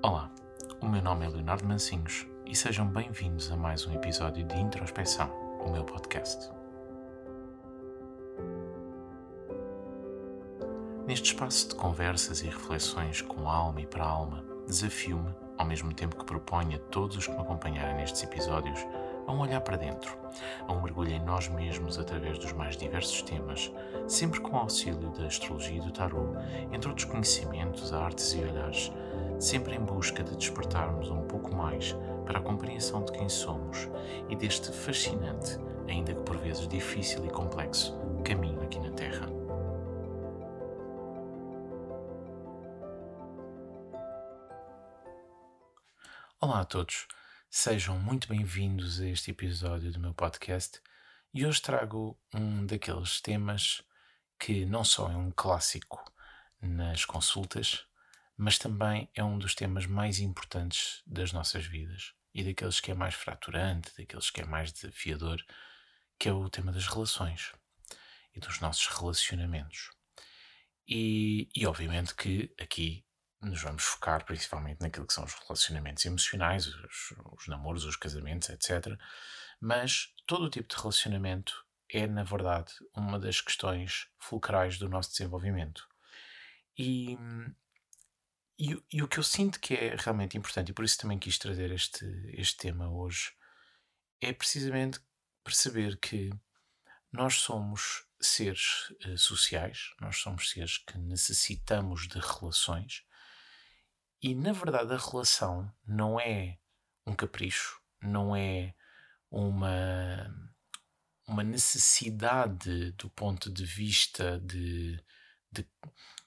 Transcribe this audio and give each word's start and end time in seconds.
Olá, 0.00 0.30
o 0.80 0.86
meu 0.86 1.02
nome 1.02 1.26
é 1.26 1.28
Leonardo 1.28 1.66
Mancinhos 1.66 2.24
e 2.46 2.54
sejam 2.54 2.86
bem-vindos 2.86 3.50
a 3.50 3.56
mais 3.56 3.84
um 3.84 3.92
episódio 3.92 4.46
de 4.46 4.56
Introspeção, 4.56 5.28
o 5.60 5.72
meu 5.72 5.82
podcast. 5.82 6.52
Neste 11.04 11.32
espaço 11.32 11.70
de 11.70 11.74
conversas 11.74 12.42
e 12.42 12.46
reflexões 12.46 13.22
com 13.22 13.48
alma 13.48 13.80
e 13.80 13.86
para 13.86 14.04
alma, 14.04 14.44
desafio-me, 14.68 15.34
ao 15.56 15.66
mesmo 15.66 15.92
tempo 15.92 16.16
que 16.16 16.24
proponho 16.24 16.76
a 16.76 16.90
todos 16.90 17.16
os 17.16 17.26
que 17.26 17.32
me 17.32 17.40
acompanharem 17.40 17.96
nestes 17.96 18.22
episódios, 18.22 18.78
a 19.28 19.32
um 19.32 19.40
olhar 19.40 19.60
para 19.60 19.76
dentro, 19.76 20.18
a 20.66 20.72
um 20.72 20.80
mergulho 20.80 21.12
em 21.12 21.20
nós 21.20 21.48
mesmos 21.48 21.98
através 21.98 22.38
dos 22.38 22.52
mais 22.52 22.76
diversos 22.76 23.22
temas, 23.22 23.70
sempre 24.08 24.40
com 24.40 24.56
o 24.56 24.58
auxílio 24.58 25.10
da 25.10 25.26
astrologia 25.26 25.76
e 25.76 25.80
do 25.80 25.92
tarot, 25.92 26.36
entre 26.72 26.88
outros 26.88 27.04
conhecimentos, 27.04 27.92
artes 27.92 28.32
e 28.32 28.40
olhares 28.40 28.90
sempre 29.38 29.76
em 29.76 29.80
busca 29.80 30.24
de 30.24 30.36
despertarmos 30.36 31.10
um 31.10 31.22
pouco 31.22 31.54
mais 31.54 31.94
para 32.26 32.38
a 32.38 32.42
compreensão 32.42 33.04
de 33.04 33.12
quem 33.12 33.28
somos 33.28 33.88
e 34.28 34.34
deste 34.34 34.72
fascinante, 34.72 35.58
ainda 35.86 36.12
que 36.12 36.22
por 36.22 36.36
vezes 36.38 36.66
difícil 36.66 37.24
e 37.24 37.30
complexo, 37.30 37.96
caminho 38.24 38.60
aqui 38.62 38.80
na 38.80 38.90
Terra. 38.90 39.28
Olá 46.40 46.60
a 46.60 46.64
todos, 46.64 47.06
sejam 47.50 47.98
muito 47.98 48.28
bem-vindos 48.28 49.00
a 49.00 49.06
este 49.06 49.30
episódio 49.30 49.90
do 49.90 49.98
meu 49.98 50.12
podcast 50.12 50.82
e 51.32 51.46
hoje 51.46 51.62
trago 51.62 52.20
um 52.34 52.66
daqueles 52.66 53.22
temas 53.22 53.82
que 54.38 54.66
não 54.66 54.84
só 54.84 55.10
é 55.10 55.16
um 55.16 55.30
clássico 55.30 56.04
nas 56.60 57.06
consultas, 57.06 57.86
mas 58.36 58.58
também 58.58 59.08
é 59.14 59.24
um 59.24 59.38
dos 59.38 59.54
temas 59.54 59.86
mais 59.86 60.20
importantes 60.20 61.02
das 61.06 61.32
nossas 61.32 61.64
vidas 61.64 62.12
e 62.34 62.44
daqueles 62.44 62.80
que 62.80 62.90
é 62.90 62.94
mais 62.94 63.14
fraturante, 63.14 63.96
daqueles 63.96 64.30
que 64.30 64.42
é 64.42 64.44
mais 64.44 64.70
desafiador, 64.70 65.42
que 66.18 66.28
é 66.28 66.32
o 66.32 66.50
tema 66.50 66.70
das 66.70 66.86
relações 66.86 67.52
e 68.34 68.40
dos 68.40 68.60
nossos 68.60 68.86
relacionamentos. 68.88 69.90
E, 70.86 71.48
e 71.56 71.66
obviamente 71.66 72.14
que 72.14 72.54
aqui 72.60 73.07
nos 73.40 73.62
vamos 73.62 73.84
focar 73.84 74.24
principalmente 74.24 74.80
naquilo 74.80 75.06
que 75.06 75.12
são 75.12 75.24
os 75.24 75.34
relacionamentos 75.34 76.04
emocionais, 76.04 76.66
os, 76.66 77.14
os 77.38 77.46
namoros, 77.46 77.84
os 77.84 77.96
casamentos, 77.96 78.48
etc. 78.48 78.98
Mas 79.60 80.12
todo 80.26 80.44
o 80.44 80.50
tipo 80.50 80.68
de 80.68 80.80
relacionamento 80.80 81.64
é, 81.90 82.06
na 82.06 82.22
verdade, 82.22 82.72
uma 82.94 83.18
das 83.18 83.40
questões 83.40 84.08
fulcrais 84.18 84.78
do 84.78 84.88
nosso 84.88 85.10
desenvolvimento. 85.10 85.88
E, 86.76 87.16
e, 88.58 88.76
e, 88.92 89.02
o 89.02 89.08
que 89.08 89.18
eu 89.18 89.22
sinto 89.22 89.58
que 89.58 89.74
é 89.74 89.96
realmente 89.96 90.36
importante, 90.36 90.70
e 90.70 90.74
por 90.74 90.84
isso 90.84 90.98
também 90.98 91.18
quis 91.18 91.38
trazer 91.38 91.70
este, 91.72 92.04
este 92.34 92.56
tema 92.58 92.90
hoje, 92.90 93.32
é 94.20 94.32
precisamente 94.32 95.00
perceber 95.42 95.96
que 95.96 96.30
nós 97.10 97.36
somos 97.36 98.04
seres 98.20 98.90
uh, 99.06 99.16
sociais, 99.16 99.94
nós 100.00 100.18
somos 100.18 100.50
seres 100.50 100.78
que 100.78 100.98
necessitamos 100.98 102.06
de 102.06 102.18
relações, 102.18 103.04
e 104.22 104.34
na 104.34 104.52
verdade 104.52 104.92
a 104.92 104.98
relação 104.98 105.72
não 105.86 106.18
é 106.18 106.58
um 107.06 107.14
capricho, 107.14 107.80
não 108.02 108.34
é 108.34 108.74
uma, 109.30 110.52
uma 111.26 111.42
necessidade 111.42 112.92
do 112.92 113.08
ponto 113.10 113.50
de 113.50 113.64
vista 113.64 114.40
de, 114.40 115.02
de 115.50 115.66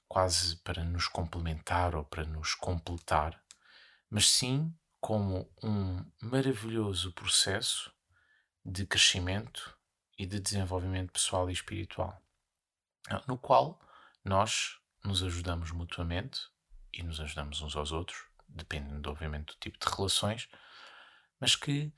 quase 0.08 0.58
para 0.58 0.84
nos 0.84 1.08
complementar 1.08 1.96
ou 1.96 2.04
para 2.04 2.26
nos 2.26 2.54
completar, 2.54 3.42
mas 4.10 4.30
sim 4.30 4.74
como 5.00 5.52
um 5.64 6.06
maravilhoso 6.22 7.12
processo 7.14 7.94
de 8.64 8.86
crescimento 8.86 9.78
e 10.18 10.26
de 10.26 10.40
desenvolvimento 10.40 11.12
pessoal 11.12 11.50
e 11.50 11.54
espiritual, 11.54 12.22
no 13.28 13.38
qual 13.38 13.82
nós 14.24 14.80
nos 15.04 15.24
ajudamos 15.24 15.72
mutuamente 15.72 16.51
e 16.94 17.04
nos 17.04 17.20
ajudamos 17.20 17.62
uns 17.62 17.76
aos 17.76 17.92
outros, 17.92 18.24
dependendo, 18.48 19.10
obviamente, 19.10 19.54
do 19.54 19.60
tipo 19.60 19.78
de 19.80 19.96
relações, 19.96 20.50
mas 21.40 21.56
que 21.56 21.92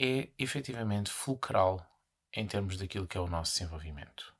é 0.00 0.30
efetivamente 0.38 1.10
fulcral 1.10 1.84
em 2.32 2.46
termos 2.46 2.76
daquilo 2.76 3.06
que 3.06 3.16
é 3.16 3.20
o 3.20 3.26
nosso 3.26 3.52
desenvolvimento. 3.52 4.34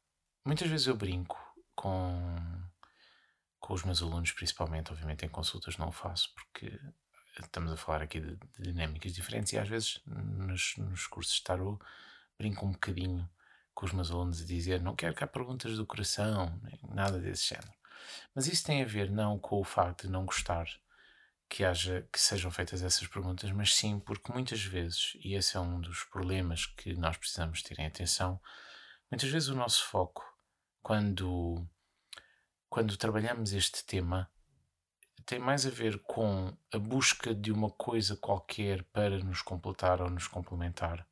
Muitas 0.45 0.69
vezes 0.69 0.87
eu 0.87 0.97
brinco 0.97 1.37
com, 1.75 2.37
com 3.59 3.75
os 3.75 3.83
meus 3.83 4.03
alunos, 4.03 4.33
principalmente, 4.33 4.93
obviamente 4.93 5.25
em 5.25 5.29
consultas 5.29 5.77
não 5.77 5.89
o 5.89 5.93
faço, 5.93 6.33
porque 6.35 6.79
estamos 7.41 7.73
a 7.73 7.77
falar 7.77 8.03
aqui 8.03 8.21
de, 8.21 8.37
de 8.37 8.63
dinâmicas 8.63 9.13
diferentes 9.13 9.53
e 9.53 9.59
às 9.59 9.69
vezes 9.69 10.01
nos, 10.07 10.77
nos 10.77 11.07
cursos 11.07 11.37
de 11.37 11.45
tarot 11.45 11.79
brinco 12.37 12.67
um 12.67 12.73
bocadinho 12.73 13.29
com 13.75 13.87
os 13.87 13.93
meus 13.93 14.11
alunos 14.11 14.41
a 14.41 14.45
dizer 14.45 14.81
não 14.81 14.97
quero 14.97 15.15
que 15.15 15.23
há 15.23 15.27
perguntas 15.27 15.77
do 15.77 15.87
coração, 15.87 16.61
nada 16.89 17.19
desse 17.21 17.49
género. 17.49 17.78
Mas 18.35 18.47
isso 18.47 18.65
tem 18.65 18.83
a 18.83 18.87
ver 18.87 19.11
não 19.11 19.39
com 19.39 19.61
o 19.61 19.65
facto 19.65 20.07
de 20.07 20.13
não 20.13 20.25
gostar 20.25 20.69
que 21.49 21.65
haja 21.65 22.07
que 22.13 22.21
sejam 22.21 22.51
feitas 22.51 22.83
essas 22.83 23.09
perguntas, 23.09 23.51
mas 23.53 23.75
sim 23.75 23.99
porque 23.99 24.33
muitas 24.33 24.63
vezes, 24.63 25.17
e 25.25 25.35
esse 25.35 25.57
é 25.57 25.61
um 25.61 25.81
dos 25.81 26.05
problemas 26.05 26.67
que 26.67 26.95
nós 26.95 27.17
precisamos 27.17 27.63
ter 27.63 27.79
em 27.79 27.87
atenção, 27.87 28.41
muitas 29.11 29.31
vezes 29.31 29.49
o 29.49 29.55
nosso 29.55 29.85
foco 29.87 30.23
quando, 30.83 31.67
quando 32.69 32.97
trabalhamos 32.97 33.53
este 33.53 33.85
tema, 33.85 34.31
tem 35.25 35.39
mais 35.39 35.67
a 35.67 35.71
ver 35.71 35.99
com 36.01 36.57
a 36.73 36.79
busca 36.79 37.35
de 37.35 37.53
uma 37.53 37.71
coisa 37.71 38.17
qualquer 38.17 38.83
para 38.85 39.19
nos 39.19 39.43
completar 39.43 40.01
ou 40.01 40.09
nos 40.09 40.27
complementar 40.27 41.07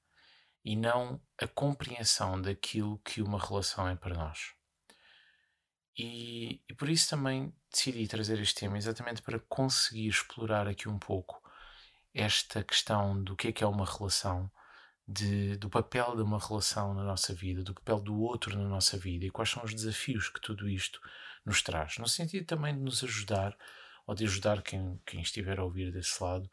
e 0.64 0.74
não 0.74 1.20
a 1.40 1.46
compreensão 1.46 2.40
daquilo 2.40 2.98
que 3.04 3.22
uma 3.22 3.38
relação 3.38 3.86
é 3.86 3.94
para 3.94 4.16
nós. 4.16 4.55
E, 5.98 6.60
e, 6.68 6.74
por 6.74 6.88
isso 6.88 7.08
também 7.08 7.54
decidi 7.70 8.06
trazer 8.06 8.38
este 8.38 8.60
tema 8.60 8.76
exatamente 8.76 9.22
para 9.22 9.38
conseguir 9.38 10.08
explorar 10.08 10.68
aqui 10.68 10.88
um 10.88 10.98
pouco 10.98 11.42
esta 12.12 12.62
questão 12.62 13.22
do 13.22 13.34
que 13.34 13.48
é 13.48 13.52
que 13.52 13.64
é 13.64 13.66
uma 13.66 13.86
relação 13.86 14.50
de, 15.08 15.56
do 15.56 15.70
papel 15.70 16.16
de 16.16 16.22
uma 16.22 16.38
relação 16.38 16.92
na 16.92 17.04
nossa 17.04 17.32
vida, 17.34 17.62
do 17.62 17.72
papel 17.74 18.00
do 18.00 18.20
outro 18.20 18.58
na 18.58 18.68
nossa 18.68 18.98
vida 18.98 19.24
e 19.24 19.30
quais 19.30 19.50
são 19.50 19.64
os 19.64 19.74
desafios 19.74 20.28
que 20.28 20.40
tudo 20.40 20.68
isto 20.68 21.00
nos 21.44 21.62
traz. 21.62 21.96
No 21.98 22.08
sentido 22.08 22.44
também 22.44 22.74
de 22.74 22.80
nos 22.80 23.02
ajudar, 23.04 23.56
ou 24.06 24.14
de 24.14 24.24
ajudar 24.24 24.62
quem, 24.62 25.00
quem 25.06 25.20
estiver 25.20 25.58
a 25.58 25.64
ouvir 25.64 25.92
desse 25.92 26.22
lado, 26.22 26.50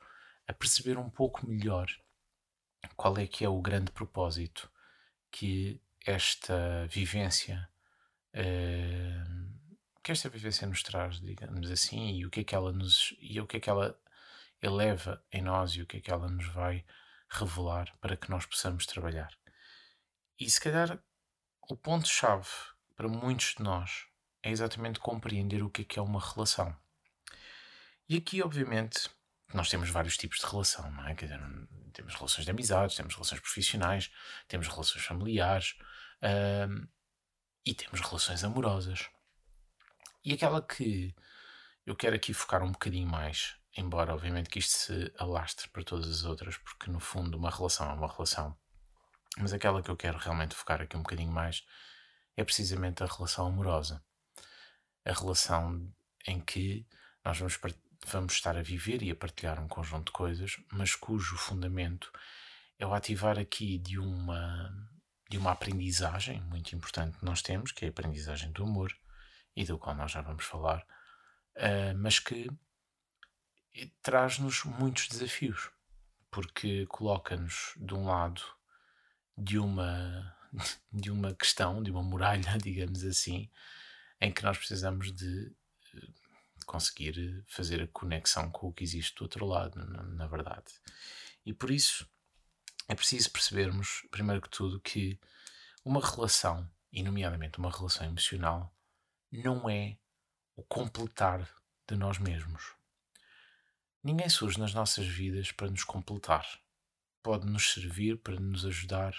a 0.47 0.53
perceber 0.53 0.97
um 0.97 1.09
pouco 1.09 1.47
melhor 1.47 1.87
qual 2.95 3.17
é 3.17 3.25
que 3.25 3.43
é 3.43 3.49
o 3.49 3.61
grande 3.61 3.91
propósito 3.91 4.69
que 5.31 5.81
esta 6.05 6.85
vivência 6.87 7.67
uh, 8.35 9.53
que 10.03 10.11
esta 10.11 10.29
vivência 10.29 10.67
nos 10.67 10.83
traz, 10.83 11.19
digamos 11.19 11.71
assim, 11.71 12.11
e 12.11 12.25
o 12.25 12.29
que 12.29 12.41
é 12.41 12.44
que 12.44 12.55
ela 12.55 12.71
nos 12.71 13.16
e 13.19 13.39
o 13.39 13.47
que 13.47 13.57
é 13.57 13.59
que 13.59 13.69
ela 13.69 13.97
eleva 14.61 15.23
em 15.31 15.41
nós 15.41 15.71
e 15.71 15.81
o 15.81 15.88
que 15.88 15.97
é 15.97 16.01
que 16.01 16.11
ela 16.11 16.27
nos 16.27 16.47
vai 16.47 16.85
revelar 17.29 17.93
para 17.99 18.17
que 18.17 18.29
nós 18.29 18.45
possamos 18.45 18.85
trabalhar. 18.85 19.31
E 20.39 20.49
se 20.49 20.59
calhar 20.59 21.01
o 21.69 21.75
ponto-chave 21.75 22.49
para 22.95 23.07
muitos 23.07 23.55
de 23.55 23.63
nós 23.63 24.05
é 24.41 24.51
exatamente 24.51 24.99
compreender 24.99 25.63
o 25.63 25.69
que 25.69 25.81
é 25.83 25.85
que 25.85 25.99
é 25.99 26.01
uma 26.01 26.19
relação. 26.19 26.75
E 28.09 28.17
aqui, 28.17 28.41
obviamente, 28.41 29.09
nós 29.53 29.69
temos 29.69 29.89
vários 29.89 30.17
tipos 30.17 30.39
de 30.39 30.45
relação, 30.45 30.91
não 30.91 31.07
é? 31.07 31.16
Quer 31.16 31.27
dizer, 31.27 31.41
temos 31.93 32.13
relações 32.16 32.43
de 32.43 32.51
amizades, 32.51 32.95
temos 32.95 33.13
relações 33.13 33.39
profissionais, 33.39 34.11
temos 34.47 34.67
relações 34.67 35.05
familiares 35.05 35.75
e 37.66 37.74
temos 37.74 38.01
relações 38.01 38.44
amorosas. 38.44 39.09
E 40.23 40.34
aquela 40.34 40.61
que 40.61 41.14
eu 41.85 41.96
quero 41.96 42.16
aqui 42.16 42.34
focar 42.34 42.64
um 42.64 42.72
bocadinho 42.72 43.08
mais 43.08 43.55
embora 43.76 44.14
obviamente 44.14 44.49
que 44.49 44.59
isto 44.59 44.72
se 44.72 45.14
alastre 45.17 45.70
para 45.70 45.84
todas 45.84 46.08
as 46.09 46.23
outras, 46.23 46.58
porque 46.58 46.91
no 46.91 46.99
fundo 46.99 47.37
uma 47.37 47.49
relação 47.49 47.90
é 47.90 47.93
uma 47.93 48.11
relação. 48.11 48.55
Mas 49.37 49.52
aquela 49.52 49.82
que 49.82 49.90
eu 49.90 49.97
quero 49.97 50.17
realmente 50.17 50.55
focar 50.55 50.82
aqui 50.82 50.96
um 50.96 51.02
bocadinho 51.02 51.32
mais 51.32 51.66
é 52.37 52.43
precisamente 52.43 53.03
a 53.03 53.08
relação 53.08 53.47
amorosa. 53.47 54.03
A 55.05 55.11
relação 55.11 55.91
em 56.28 56.40
que 56.40 56.85
nós 57.26 57.40
vamos, 57.40 57.59
vamos 58.05 58.34
estar 58.34 58.55
a 58.55 58.61
viver 58.61 59.02
e 59.02 59.09
a 59.11 59.16
partilhar 59.16 59.59
um 59.59 59.67
conjunto 59.67 60.08
de 60.08 60.11
coisas, 60.11 60.58
mas 60.72 60.96
cujo 60.96 61.35
fundamento 61.35 62.11
é 62.78 62.85
o 62.85 62.93
ativar 62.93 63.40
aqui 63.40 63.79
de 63.79 63.97
uma, 63.97 64.72
de 65.34 65.40
uma 65.40 65.53
aprendizagem 65.53 66.40
muito 66.41 66.76
importante 66.76 67.18
que 67.18 67.26
nós 67.26 67.41
temos, 67.41 67.72
que 67.72 67.85
é 67.85 67.88
a 67.88 67.90
aprendizagem 67.90 68.52
do 68.52 68.66
amor, 68.66 68.96
e 69.56 69.66
do 69.66 69.80
qual 69.80 69.96
nós 69.96 70.12
já 70.12 70.22
vamos 70.22 70.46
falar, 70.46 70.85
uh, 71.56 71.97
mas 71.97 72.20
que 72.20 72.52
traz-nos 74.03 74.64
muitos 74.64 75.08
desafios, 75.08 75.72
porque 76.30 76.85
coloca-nos 76.85 77.74
de 77.78 77.96
um 77.96 78.06
lado 78.06 78.44
de 79.35 79.58
uma, 79.58 80.38
de 80.94 81.09
uma 81.09 81.34
questão, 81.34 81.82
de 81.82 81.90
uma 81.90 82.03
muralha, 82.03 82.56
digamos 82.62 83.03
assim, 83.03 83.50
em 84.22 84.32
que 84.32 84.44
nós 84.44 84.56
precisamos 84.56 85.12
de 85.12 85.52
conseguir 86.68 87.44
fazer 87.47 87.82
a 87.82 87.88
conexão 87.88 88.52
com 88.52 88.68
o 88.68 88.74
que 88.74 88.84
existe 88.84 89.16
do 89.16 89.24
outro 89.24 89.47
lado, 89.47 89.84
na 90.14 90.28
verdade. 90.28 90.72
E 91.44 91.52
por 91.52 91.72
isso 91.72 92.08
é 92.88 92.96
preciso 92.96 93.32
percebermos, 93.32 94.06
primeiro 94.12 94.41
que 94.41 94.50
tudo, 94.50 94.80
que 94.80 95.20
uma 95.84 96.00
relação, 96.00 96.70
e 96.91 97.02
nomeadamente 97.02 97.58
uma 97.59 97.72
relação 97.72 98.06
emocional, 98.06 98.76
não 99.32 99.70
é 99.70 99.97
o 100.56 100.64
completar 100.64 101.50
de 101.88 101.96
nós 101.96 102.20
mesmos. 102.20 102.74
Ninguém 104.03 104.30
surge 104.30 104.59
nas 104.59 104.74
nossas 104.74 105.08
vidas 105.08 105.52
para 105.52 105.70
nos 105.70 105.84
completar. 105.84 106.46
Pode 107.22 107.46
nos 107.46 107.72
servir 107.74 108.18
para 108.18 108.40
nos 108.40 108.66
ajudar 108.66 109.16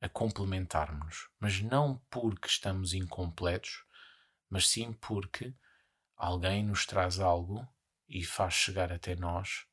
a 0.00 0.08
complementarmos, 0.08 1.28
mas 1.38 1.60
não 1.60 2.02
porque 2.10 2.48
estamos 2.48 2.92
incompletos, 2.92 3.84
mas 4.50 4.68
sim 4.68 4.92
porque 4.92 5.54
alguém 6.16 6.64
nos 6.64 6.84
traz 6.84 7.20
algo 7.20 7.66
e 8.08 8.24
faz 8.24 8.54
chegar 8.54 8.92
até 8.92 9.14
nós 9.14 9.64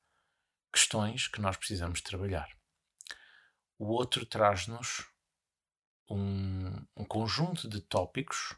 questões 0.71 1.27
que 1.27 1.41
nós 1.41 1.57
precisamos 1.57 1.99
trabalhar. 1.99 2.58
O 3.79 3.93
outro 3.93 4.25
traz-nos 4.25 5.07
um, 6.09 6.67
um, 6.97 7.05
conjunto 7.05 7.69
de 7.69 7.79
tópicos 7.79 8.57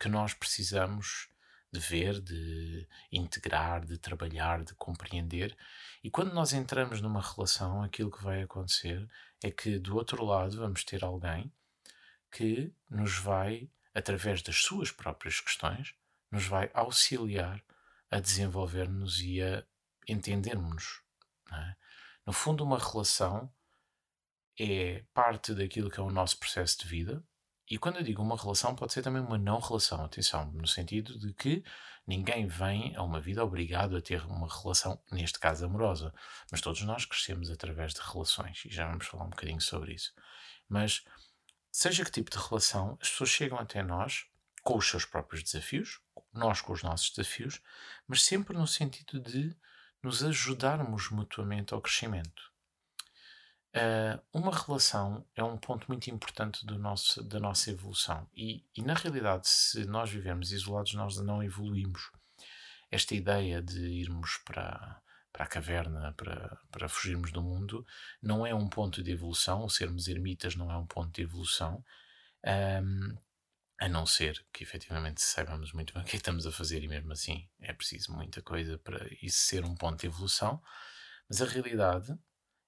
que 0.00 0.08
nós 0.08 0.34
precisamos 0.34 1.28
de 1.72 1.78
ver, 1.78 2.20
de 2.20 2.88
integrar, 3.12 3.84
de 3.84 3.96
trabalhar, 3.98 4.64
de 4.64 4.74
compreender. 4.74 5.56
E 6.02 6.10
quando 6.10 6.34
nós 6.34 6.52
entramos 6.52 7.00
numa 7.00 7.22
relação, 7.22 7.84
aquilo 7.84 8.10
que 8.10 8.22
vai 8.22 8.42
acontecer 8.42 9.08
é 9.44 9.48
que 9.48 9.78
do 9.78 9.94
outro 9.94 10.24
lado 10.24 10.56
vamos 10.56 10.82
ter 10.82 11.04
alguém 11.04 11.52
que 12.28 12.74
nos 12.90 13.16
vai, 13.16 13.70
através 13.94 14.42
das 14.42 14.56
suas 14.56 14.90
próprias 14.90 15.40
questões, 15.40 15.94
nos 16.32 16.46
vai 16.46 16.68
auxiliar 16.74 17.62
a 18.10 18.18
desenvolver-nos 18.18 19.20
e 19.20 19.40
a 19.40 19.64
entendermos. 20.08 21.00
É? 21.52 21.76
No 22.26 22.32
fundo, 22.32 22.64
uma 22.64 22.78
relação 22.78 23.52
é 24.58 25.04
parte 25.14 25.54
daquilo 25.54 25.90
que 25.90 26.00
é 26.00 26.02
o 26.02 26.10
nosso 26.10 26.38
processo 26.38 26.78
de 26.80 26.88
vida. 26.88 27.24
E 27.70 27.78
quando 27.78 27.96
eu 27.96 28.02
digo 28.02 28.22
uma 28.22 28.36
relação, 28.36 28.74
pode 28.74 28.92
ser 28.92 29.02
também 29.02 29.20
uma 29.22 29.36
não 29.36 29.60
relação, 29.60 30.02
atenção, 30.02 30.50
no 30.52 30.66
sentido 30.66 31.18
de 31.18 31.34
que 31.34 31.62
ninguém 32.06 32.46
vem 32.46 32.96
a 32.96 33.02
uma 33.02 33.20
vida 33.20 33.44
obrigado 33.44 33.94
a 33.96 34.00
ter 34.00 34.24
uma 34.24 34.48
relação, 34.48 34.98
neste 35.12 35.38
caso 35.38 35.66
amorosa. 35.66 36.14
Mas 36.50 36.62
todos 36.62 36.80
nós 36.82 37.04
crescemos 37.04 37.50
através 37.50 37.92
de 37.92 38.00
relações 38.00 38.64
e 38.64 38.70
já 38.70 38.88
vamos 38.88 39.06
falar 39.06 39.24
um 39.24 39.30
bocadinho 39.30 39.60
sobre 39.60 39.92
isso. 39.92 40.14
Mas, 40.66 41.04
seja 41.70 42.04
que 42.04 42.10
tipo 42.10 42.30
de 42.30 42.38
relação, 42.38 42.96
as 43.00 43.10
pessoas 43.10 43.30
chegam 43.30 43.58
até 43.58 43.82
nós 43.82 44.24
com 44.62 44.76
os 44.78 44.88
seus 44.88 45.04
próprios 45.04 45.42
desafios, 45.42 46.00
nós 46.32 46.60
com 46.62 46.72
os 46.72 46.82
nossos 46.82 47.10
desafios, 47.10 47.60
mas 48.06 48.22
sempre 48.22 48.56
no 48.56 48.66
sentido 48.66 49.20
de 49.20 49.54
nos 50.02 50.22
ajudarmos 50.22 51.10
mutuamente 51.10 51.74
ao 51.74 51.82
crescimento. 51.82 52.47
Uh, 53.78 54.20
uma 54.32 54.50
relação 54.50 55.24
é 55.36 55.44
um 55.44 55.56
ponto 55.56 55.86
muito 55.86 56.10
importante 56.10 56.66
do 56.66 56.76
nosso, 56.76 57.22
da 57.22 57.38
nossa 57.38 57.70
evolução. 57.70 58.28
E, 58.34 58.64
e, 58.74 58.82
na 58.82 58.94
realidade, 58.94 59.46
se 59.46 59.84
nós 59.84 60.10
vivermos 60.10 60.50
isolados, 60.50 60.94
nós 60.94 61.16
não 61.18 61.44
evoluímos. 61.44 62.10
Esta 62.90 63.14
ideia 63.14 63.62
de 63.62 63.78
irmos 63.78 64.38
para, 64.44 65.00
para 65.32 65.44
a 65.44 65.46
caverna, 65.46 66.12
para, 66.14 66.58
para 66.72 66.88
fugirmos 66.88 67.30
do 67.30 67.40
mundo, 67.40 67.86
não 68.20 68.44
é 68.44 68.52
um 68.52 68.68
ponto 68.68 69.00
de 69.00 69.12
evolução. 69.12 69.68
Sermos 69.68 70.08
ermitas 70.08 70.56
não 70.56 70.72
é 70.72 70.76
um 70.76 70.86
ponto 70.86 71.12
de 71.12 71.22
evolução. 71.22 71.84
Um, 72.82 73.16
a 73.78 73.88
não 73.88 74.04
ser 74.06 74.44
que 74.52 74.64
efetivamente 74.64 75.22
saibamos 75.22 75.72
muito 75.72 75.94
bem 75.94 76.02
o 76.02 76.06
que 76.06 76.16
é 76.16 76.18
estamos 76.18 76.46
a 76.48 76.50
fazer, 76.50 76.82
e 76.82 76.88
mesmo 76.88 77.12
assim 77.12 77.48
é 77.60 77.72
preciso 77.72 78.12
muita 78.12 78.42
coisa 78.42 78.76
para 78.78 79.06
isso 79.22 79.38
ser 79.38 79.64
um 79.64 79.76
ponto 79.76 80.00
de 80.00 80.06
evolução. 80.06 80.60
Mas 81.28 81.40
a 81.40 81.46
realidade 81.46 82.18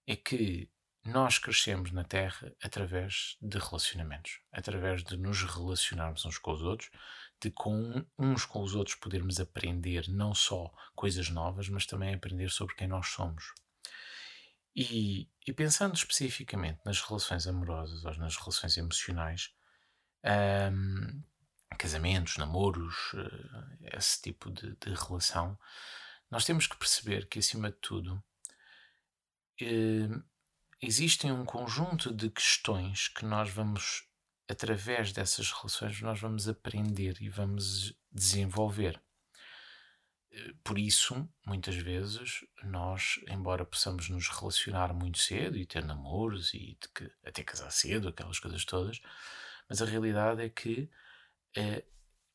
é 0.07 0.15
que 0.15 0.71
nós 1.05 1.39
crescemos 1.39 1.91
na 1.93 2.05
Terra 2.05 2.53
através 2.63 3.37
de 3.41 3.59
relacionamentos, 3.59 4.41
através 4.53 5.03
de 5.03 5.17
nos 5.17 5.43
relacionarmos 5.43 6.25
uns 6.25 6.39
com 6.39 6.53
os 6.53 6.63
outros, 6.63 6.91
de 7.41 7.51
com 7.51 8.05
uns 8.19 8.45
com 8.45 8.63
os 8.63 8.75
outros 8.75 8.97
podermos 8.97 9.41
aprender 9.41 10.09
não 10.09 10.35
só 10.35 10.71
coisas 10.95 11.31
novas, 11.31 11.69
mas 11.69 11.87
também 11.87 12.15
aprender 12.15 12.51
sobre 12.51 12.75
quem 12.75 12.87
nós 12.87 13.09
somos. 13.09 13.55
E, 14.77 15.29
e 15.47 15.53
pensando 15.53 15.95
especificamente 15.95 16.81
nas 16.85 17.01
relações 17.01 17.47
amorosas 17.47 18.05
ou 18.05 18.15
nas 18.17 18.37
relações 18.37 18.77
emocionais, 18.77 19.53
um, 20.73 21.23
casamentos, 21.79 22.37
namoros, 22.37 23.13
uh, 23.15 23.97
esse 23.97 24.21
tipo 24.21 24.51
de, 24.51 24.77
de, 24.77 24.95
relação, 24.95 25.59
nós 26.31 26.45
temos 26.45 26.67
que 26.67 26.77
perceber 26.77 27.27
que, 27.27 27.39
acima 27.39 27.71
de 27.71 27.79
tudo, 27.79 28.23
uh, 29.63 30.25
existem 30.81 31.31
um 31.33 31.45
conjunto 31.45 32.13
de 32.13 32.31
questões 32.31 33.09
que 33.09 33.25
nós 33.25 33.51
vamos, 33.51 34.09
através 34.49 35.13
dessas 35.13 35.51
relações, 35.53 36.01
nós 36.01 36.21
vamos 36.21 36.49
aprender 36.49 37.17
e 37.21 37.29
vamos 37.29 37.95
desenvolver. 38.11 39.01
Eh, 40.33 40.55
por 40.65 40.79
isso, 40.79 41.29
muitas 41.45 41.77
vezes, 41.77 42.45
nós, 42.63 43.21
embora 43.29 43.65
possamos 43.65 44.09
nos 44.09 44.29
relacionar 44.29 44.93
muito 44.95 45.19
cedo 45.19 45.57
e 45.57 45.67
ter 45.67 45.85
namoros 45.85 46.55
e 46.55 46.79
até 47.25 47.43
casar 47.43 47.71
cedo, 47.71 48.09
aquelas 48.09 48.39
coisas 48.39 48.65
todas, 48.65 49.01
mas 49.69 49.83
a 49.83 49.87
realidade 49.87 50.43
é 50.43 50.49
que 50.49 50.91
é, 51.57 51.85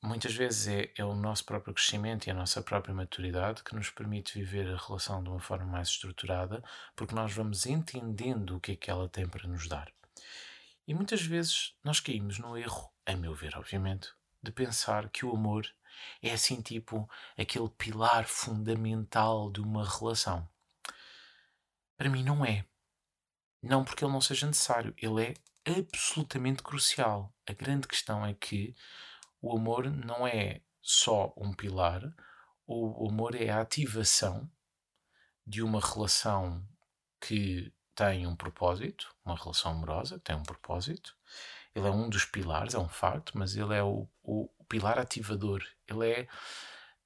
muitas 0.05 0.33
vezes 0.33 0.67
é, 0.67 0.91
é, 0.97 1.03
o 1.03 1.15
nosso 1.15 1.43
próprio 1.45 1.73
crescimento 1.73 2.27
e 2.27 2.31
a 2.31 2.33
nossa 2.33 2.61
própria 2.61 2.93
maturidade 2.93 3.63
que 3.63 3.75
nos 3.75 3.89
permite 3.89 4.37
viver 4.37 4.67
a 4.67 4.77
relação 4.77 5.23
de 5.23 5.29
uma 5.29 5.39
forma 5.39 5.65
mais 5.65 5.89
estruturada, 5.89 6.63
porque 6.95 7.15
nós 7.15 7.33
vamos 7.33 7.65
entendendo 7.65 8.55
o 8.55 8.59
que 8.59 8.73
é 8.73 8.75
que 8.75 8.89
ela 8.89 9.09
tem 9.09 9.27
para 9.27 9.47
nos 9.47 9.67
dar. 9.67 9.91
E 10.87 10.93
muitas 10.93 11.21
vezes 11.21 11.75
nós 11.83 11.99
caímos 11.99 12.37
no 12.37 12.57
erro, 12.57 12.91
a 13.05 13.15
meu 13.15 13.33
ver, 13.33 13.57
obviamente, 13.57 14.09
de 14.41 14.51
pensar 14.51 15.09
que 15.09 15.25
o 15.25 15.33
amor 15.33 15.67
é 16.21 16.31
assim 16.31 16.61
tipo 16.61 17.09
aquele 17.37 17.69
pilar 17.69 18.25
fundamental 18.27 19.51
de 19.51 19.61
uma 19.61 19.83
relação. 19.87 20.47
Para 21.97 22.09
mim 22.09 22.23
não 22.23 22.45
é. 22.45 22.65
Não 23.61 23.83
porque 23.83 24.05
ele 24.05 24.11
não 24.11 24.21
seja 24.21 24.45
necessário, 24.45 24.93
ele 24.97 25.23
é 25.23 25.33
absolutamente 25.79 26.61
crucial. 26.61 27.33
A 27.47 27.53
grande 27.53 27.87
questão 27.87 28.23
é 28.23 28.33
que 28.33 28.75
o 29.41 29.55
amor 29.55 29.89
não 29.89 30.27
é 30.27 30.61
só 30.81 31.33
um 31.37 31.53
pilar, 31.53 32.01
o 32.67 33.09
amor 33.09 33.35
é 33.35 33.49
a 33.49 33.61
ativação 33.61 34.49
de 35.45 35.61
uma 35.61 35.79
relação 35.79 36.65
que 37.19 37.71
tem 37.93 38.27
um 38.27 38.35
propósito, 38.35 39.15
uma 39.23 39.35
relação 39.35 39.71
amorosa 39.71 40.17
que 40.17 40.25
tem 40.25 40.35
um 40.35 40.43
propósito. 40.43 41.15
Ele 41.73 41.87
é 41.87 41.91
um 41.91 42.09
dos 42.09 42.25
pilares, 42.25 42.73
é 42.73 42.79
um 42.79 42.89
facto, 42.89 43.37
mas 43.37 43.55
ele 43.55 43.73
é 43.73 43.83
o, 43.83 44.07
o, 44.23 44.49
pilar 44.67 44.97
ativador. 44.97 45.63
Ele 45.87 46.09
é 46.09 46.27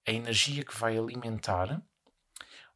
a 0.07 0.11
energia 0.11 0.63
que 0.63 0.75
vai 0.75 0.97
alimentar 0.97 1.81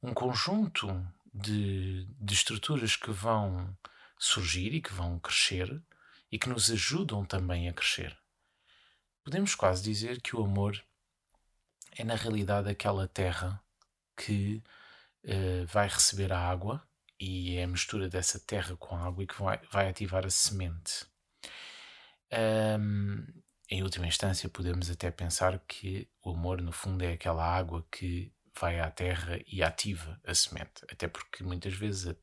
um 0.02 0.14
conjunto 0.14 0.88
de, 1.34 2.06
de 2.20 2.34
estruturas 2.34 2.96
que 2.96 3.12
vão 3.12 3.76
surgir 4.18 4.74
e 4.74 4.82
que 4.82 4.94
vão 4.94 5.20
crescer 5.20 5.82
e 6.32 6.38
que 6.38 6.50
nos 6.50 6.70
ajudam 6.70 7.26
também 7.26 7.70
a 7.70 7.74
crescer. 7.74 8.18
Podemos 9.24 9.56
quase 9.56 9.82
dizer 9.82 10.22
que 10.22 10.36
o 10.36 10.44
amor 10.44 10.84
é 11.98 12.04
na 12.04 12.16
realidade 12.16 12.70
aquela 12.70 13.08
terra 13.08 13.62
que 14.18 14.62
uh, 15.24 15.66
vai 15.68 15.88
receber 15.88 16.34
a 16.34 16.40
água 16.40 16.86
e 17.20 17.56
é 17.56 17.64
a 17.64 17.68
mistura 17.68 18.10
dessa 18.10 18.40
terra 18.40 18.76
com 18.76 18.96
a 18.96 19.06
água 19.06 19.26
que 19.26 19.42
vai, 19.42 19.60
vai 19.72 19.90
ativar 19.90 20.26
a 20.26 20.30
semente. 20.30 21.06
Um, 22.80 23.26
em 23.70 23.82
última 23.82 24.08
instância, 24.08 24.50
podemos 24.50 24.90
até 24.90 25.10
pensar 25.10 25.58
que 25.60 26.10
o 26.22 26.32
amor, 26.32 26.62
no 26.62 26.72
fundo, 26.72 27.04
é 27.04 27.14
aquela 27.14 27.46
água 27.46 27.86
que 27.92 28.34
vai 28.60 28.80
à 28.80 28.92
terra 28.92 29.40
e 29.48 29.64
ativa 29.64 30.20
a 30.26 30.36
semente. 30.36 30.84
Até 30.92 31.08
porque 31.08 31.44
muitas 31.44 31.74
vezes 31.74 32.14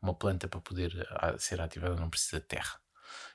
uma 0.00 0.14
planta 0.14 0.48
para 0.48 0.60
poder 0.60 0.92
ser 1.38 1.60
ativada 1.60 1.96
não 1.96 2.08
precisa 2.08 2.40
de 2.40 2.46
terra. 2.46 2.81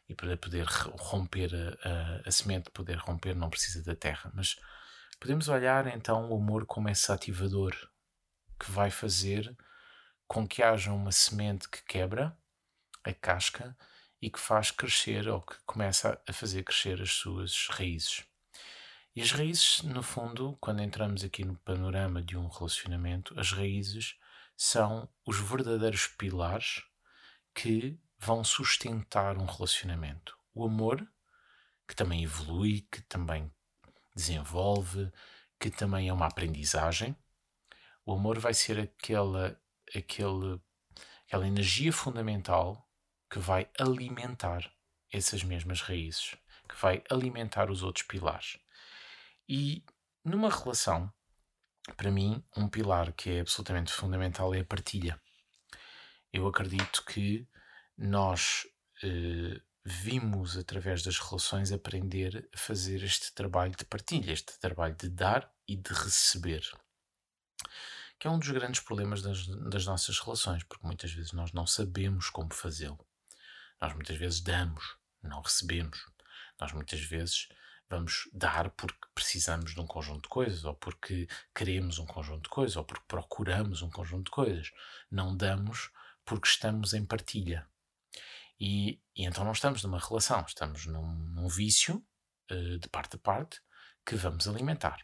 E 0.09 0.15
para 0.15 0.37
poder 0.37 0.65
romper 0.65 1.51
a, 1.53 1.89
a, 1.89 2.27
a 2.27 2.31
semente, 2.31 2.71
poder 2.71 2.97
romper, 2.97 3.35
não 3.35 3.49
precisa 3.49 3.83
da 3.83 3.95
terra. 3.95 4.31
Mas 4.33 4.55
podemos 5.19 5.49
olhar 5.49 5.87
então 5.87 6.29
o 6.29 6.35
amor 6.35 6.65
como 6.65 6.89
esse 6.89 7.11
ativador 7.11 7.75
que 8.59 8.71
vai 8.71 8.89
fazer 8.89 9.55
com 10.27 10.47
que 10.47 10.63
haja 10.63 10.91
uma 10.91 11.11
semente 11.11 11.69
que 11.69 11.83
quebra 11.83 12.37
a 13.03 13.13
casca 13.13 13.75
e 14.21 14.29
que 14.29 14.39
faz 14.39 14.71
crescer 14.71 15.27
ou 15.27 15.41
que 15.41 15.55
começa 15.65 16.19
a 16.27 16.33
fazer 16.33 16.63
crescer 16.63 17.01
as 17.01 17.11
suas 17.11 17.67
raízes. 17.69 18.25
E 19.15 19.21
as 19.21 19.31
raízes, 19.31 19.81
no 19.83 20.03
fundo, 20.03 20.57
quando 20.59 20.81
entramos 20.81 21.23
aqui 21.23 21.43
no 21.43 21.55
panorama 21.57 22.21
de 22.21 22.37
um 22.37 22.47
relacionamento, 22.47 23.33
as 23.39 23.51
raízes 23.51 24.15
são 24.55 25.09
os 25.25 25.39
verdadeiros 25.39 26.07
pilares 26.07 26.83
que 27.53 27.99
vão 28.17 28.43
sustentar 28.43 29.37
um 29.37 29.45
relacionamento. 29.45 30.37
O 30.53 30.65
amor, 30.65 31.07
que 31.87 31.95
também 31.95 32.23
evolui, 32.23 32.81
que 32.91 33.01
também 33.03 33.51
desenvolve, 34.15 35.11
que 35.59 35.69
também 35.69 36.09
é 36.09 36.13
uma 36.13 36.27
aprendizagem. 36.27 37.15
O 38.05 38.13
amor 38.13 38.39
vai 38.39 38.53
ser 38.53 38.79
aquela, 38.79 39.59
aquele, 39.95 40.59
aquela 41.25 41.47
energia 41.47 41.93
fundamental 41.93 42.89
que 43.29 43.39
vai 43.39 43.69
alimentar 43.79 44.71
essas 45.11 45.43
mesmas 45.43 45.81
raízes, 45.81 46.35
que 46.67 46.75
vai 46.79 47.03
alimentar 47.09 47.69
os 47.69 47.83
outros 47.83 48.05
pilares. 48.05 48.57
E 49.47 49.83
numa 50.23 50.49
relação, 50.49 51.11
para 51.95 52.11
mim, 52.11 52.43
um 52.55 52.67
pilar 52.67 53.13
que 53.13 53.29
é 53.29 53.39
absolutamente 53.39 53.93
fundamental 53.93 54.53
é 54.53 54.59
a 54.59 54.65
partilha. 54.65 55.19
Eu 56.33 56.47
acredito 56.47 57.05
que 57.05 57.47
nós 57.97 58.67
eh, 59.03 59.59
vimos, 59.83 60.57
através 60.57 61.01
das 61.01 61.17
relações, 61.17 61.71
aprender 61.71 62.47
a 62.53 62.57
fazer 62.57 63.01
este 63.03 63.33
trabalho 63.33 63.75
de 63.75 63.85
partilha, 63.85 64.31
este 64.31 64.59
trabalho 64.59 64.95
de 64.95 65.09
dar 65.09 65.51
e 65.67 65.75
de 65.75 65.93
receber. 65.93 66.61
Que 68.19 68.27
é 68.27 68.31
um 68.31 68.39
dos 68.39 68.49
grandes 68.49 68.81
problemas 68.81 69.21
das, 69.21 69.47
das 69.47 69.85
nossas 69.85 70.19
relações, 70.19 70.63
porque 70.63 70.85
muitas 70.85 71.11
vezes 71.11 71.31
nós 71.31 71.51
não 71.53 71.65
sabemos 71.65 72.29
como 72.29 72.53
fazê-lo. 72.53 72.99
Nós 73.79 73.93
muitas 73.93 74.17
vezes 74.17 74.41
damos, 74.41 74.97
não 75.23 75.41
recebemos. 75.41 75.99
Nós 76.59 76.73
muitas 76.73 76.99
vezes 76.99 77.47
vamos 77.89 78.27
dar 78.33 78.69
porque 78.71 79.07
precisamos 79.15 79.73
de 79.73 79.79
um 79.79 79.87
conjunto 79.87 80.23
de 80.23 80.29
coisas, 80.29 80.65
ou 80.65 80.75
porque 80.75 81.27
queremos 81.55 81.99
um 81.99 82.05
conjunto 82.05 82.43
de 82.43 82.49
coisas, 82.49 82.75
ou 82.75 82.83
porque 82.83 83.05
procuramos 83.07 83.81
um 83.81 83.89
conjunto 83.89 84.25
de 84.25 84.31
coisas. 84.31 84.71
Não 85.09 85.35
damos 85.35 85.91
porque 86.25 86.47
estamos 86.47 86.93
em 86.93 87.05
partilha. 87.05 87.67
E, 88.59 89.01
e 89.15 89.25
então 89.25 89.43
não 89.43 89.51
estamos 89.51 89.83
numa 89.83 89.99
relação, 89.99 90.43
estamos 90.47 90.85
num, 90.85 91.13
num 91.15 91.47
vício 91.47 92.05
uh, 92.51 92.79
de 92.79 92.89
parte 92.89 93.15
a 93.15 93.19
parte 93.19 93.61
que 94.05 94.15
vamos 94.15 94.47
alimentar. 94.47 95.03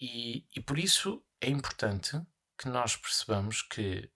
E, 0.00 0.46
e 0.54 0.60
por 0.60 0.78
isso 0.78 1.24
é 1.40 1.48
importante 1.48 2.20
que 2.58 2.68
nós 2.68 2.96
percebamos 2.96 3.62
que, 3.62 4.10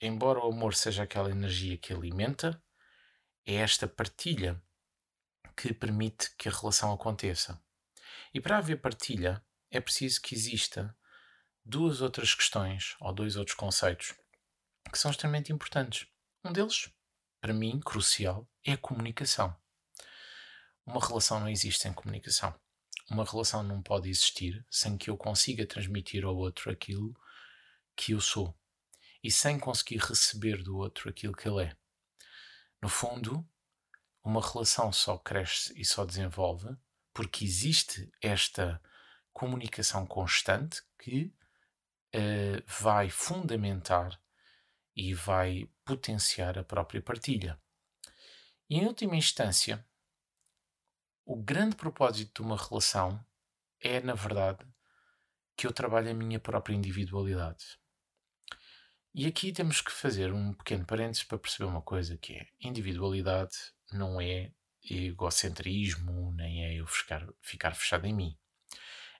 embora 0.00 0.40
o 0.40 0.52
amor 0.52 0.74
seja 0.74 1.04
aquela 1.04 1.30
energia 1.30 1.78
que 1.78 1.92
alimenta, 1.92 2.62
é 3.46 3.54
esta 3.54 3.88
partilha 3.88 4.62
que 5.56 5.72
permite 5.72 6.34
que 6.36 6.48
a 6.48 6.52
relação 6.52 6.92
aconteça. 6.92 7.62
E 8.32 8.40
para 8.40 8.58
haver 8.58 8.80
partilha, 8.80 9.44
é 9.70 9.80
preciso 9.80 10.20
que 10.20 10.34
exista 10.34 10.96
duas 11.64 12.00
outras 12.00 12.34
questões 12.34 12.96
ou 13.00 13.12
dois 13.12 13.36
outros 13.36 13.56
conceitos 13.56 14.14
que 14.90 14.98
são 14.98 15.10
extremamente 15.10 15.52
importantes. 15.52 16.06
Um 16.44 16.52
deles 16.52 16.90
para 17.40 17.54
mim, 17.54 17.80
crucial, 17.80 18.48
é 18.64 18.72
a 18.72 18.78
comunicação. 18.78 19.56
Uma 20.84 21.00
relação 21.00 21.40
não 21.40 21.48
existe 21.48 21.82
sem 21.82 21.92
comunicação. 21.92 22.54
Uma 23.10 23.24
relação 23.24 23.62
não 23.62 23.82
pode 23.82 24.08
existir 24.08 24.64
sem 24.70 24.96
que 24.96 25.10
eu 25.10 25.16
consiga 25.16 25.66
transmitir 25.66 26.24
ao 26.24 26.36
outro 26.36 26.70
aquilo 26.70 27.14
que 27.96 28.12
eu 28.12 28.20
sou 28.20 28.54
e 29.22 29.30
sem 29.30 29.58
conseguir 29.58 29.98
receber 29.98 30.62
do 30.62 30.76
outro 30.76 31.08
aquilo 31.08 31.34
que 31.34 31.48
ele 31.48 31.64
é. 31.64 31.76
No 32.80 32.88
fundo, 32.88 33.46
uma 34.22 34.40
relação 34.40 34.92
só 34.92 35.18
cresce 35.18 35.72
e 35.78 35.84
só 35.84 36.04
desenvolve 36.04 36.76
porque 37.12 37.44
existe 37.44 38.10
esta 38.22 38.80
comunicação 39.32 40.06
constante 40.06 40.82
que 40.98 41.34
uh, 42.14 42.62
vai 42.66 43.10
fundamentar 43.10 44.20
e 44.96 45.14
vai 45.14 45.68
potenciar 45.90 46.56
a 46.56 46.62
própria 46.62 47.02
partilha. 47.02 47.60
E 48.68 48.76
em 48.78 48.86
última 48.86 49.16
instância, 49.16 49.84
o 51.26 51.34
grande 51.34 51.74
propósito 51.74 52.40
de 52.40 52.46
uma 52.46 52.56
relação 52.56 53.24
é, 53.80 54.00
na 54.00 54.14
verdade, 54.14 54.64
que 55.56 55.66
eu 55.66 55.72
trabalhe 55.72 56.08
a 56.08 56.14
minha 56.14 56.38
própria 56.38 56.76
individualidade. 56.76 57.76
E 59.12 59.26
aqui 59.26 59.52
temos 59.52 59.80
que 59.80 59.90
fazer 59.90 60.32
um 60.32 60.54
pequeno 60.54 60.86
parênteses 60.86 61.24
para 61.24 61.38
perceber 61.38 61.64
uma 61.64 61.82
coisa 61.82 62.16
que 62.16 62.34
é 62.34 62.46
individualidade 62.60 63.56
não 63.92 64.20
é 64.20 64.52
egocentrismo, 64.88 66.32
nem 66.34 66.66
é 66.66 66.74
eu 66.74 66.86
ficar, 66.86 67.26
ficar 67.42 67.74
fechado 67.74 68.06
em 68.06 68.14
mim. 68.14 68.38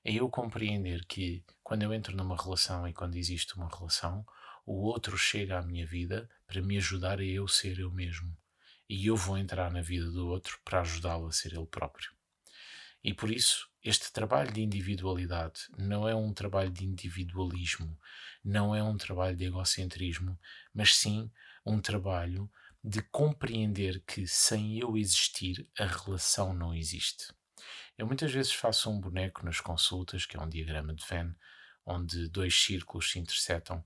É 0.05 0.13
eu 0.13 0.31
compreender 0.31 1.05
que 1.07 1.45
quando 1.65 1.83
eu 1.83 1.93
entro 1.93 2.17
numa 2.17 2.41
relação 2.41 2.87
e 2.87 2.95
quando 2.95 3.17
existe 3.17 3.57
uma 3.57 3.69
relação, 3.69 4.25
o 4.65 4.85
outro 4.85 5.19
chega 5.19 5.59
à 5.59 5.63
minha 5.63 5.85
vida 5.85 6.31
para 6.51 6.61
me 6.61 6.77
ajudar 6.79 7.21
a 7.21 7.25
eu 7.25 7.47
ser 7.47 7.79
eu 7.79 7.93
mesmo. 7.93 8.37
E 8.89 9.07
eu 9.07 9.15
vou 9.15 9.39
entrar 9.39 9.71
na 9.71 9.81
vida 9.81 10.11
do 10.11 10.27
outro 10.27 10.59
para 10.65 10.81
ajudá-lo 10.81 11.29
a 11.29 11.33
ser 11.33 11.53
ele 11.53 11.65
próprio. 11.65 12.11
E 13.05 13.15
por 13.15 13.31
isso, 13.31 13.71
este 13.85 14.13
trabalho 14.13 14.53
de 14.53 14.61
individualidade 14.61 15.61
não 15.79 16.09
é 16.09 16.15
um 16.15 16.35
trabalho 16.35 16.73
de 16.73 16.85
individualismo, 16.85 17.97
não 18.45 18.75
é 18.75 18.83
um 18.83 18.97
trabalho 18.97 19.37
de 19.37 19.45
egocentrismo, 19.45 20.37
mas 20.75 20.97
sim 20.97 21.31
um 21.65 21.81
trabalho 21.81 22.51
de 22.83 23.01
compreender 23.01 24.03
que 24.05 24.27
sem 24.27 24.77
eu 24.77 24.97
existir, 24.97 25.71
a 25.79 25.87
relação 25.87 26.53
não 26.53 26.75
existe. 26.75 27.33
Eu 27.97 28.09
muitas 28.09 28.33
vezes 28.33 28.53
faço 28.53 28.91
um 28.91 29.01
boneco 29.01 29.45
nas 29.45 29.61
consultas, 29.61 30.27
que 30.27 30.37
é 30.37 30.41
um 30.41 30.49
diagrama 30.49 30.93
de 30.93 31.07
Venn, 31.07 31.33
onde 31.87 32.29
dois 32.29 32.61
círculos 32.61 33.09
se 33.13 33.21
interceptam 33.21 33.85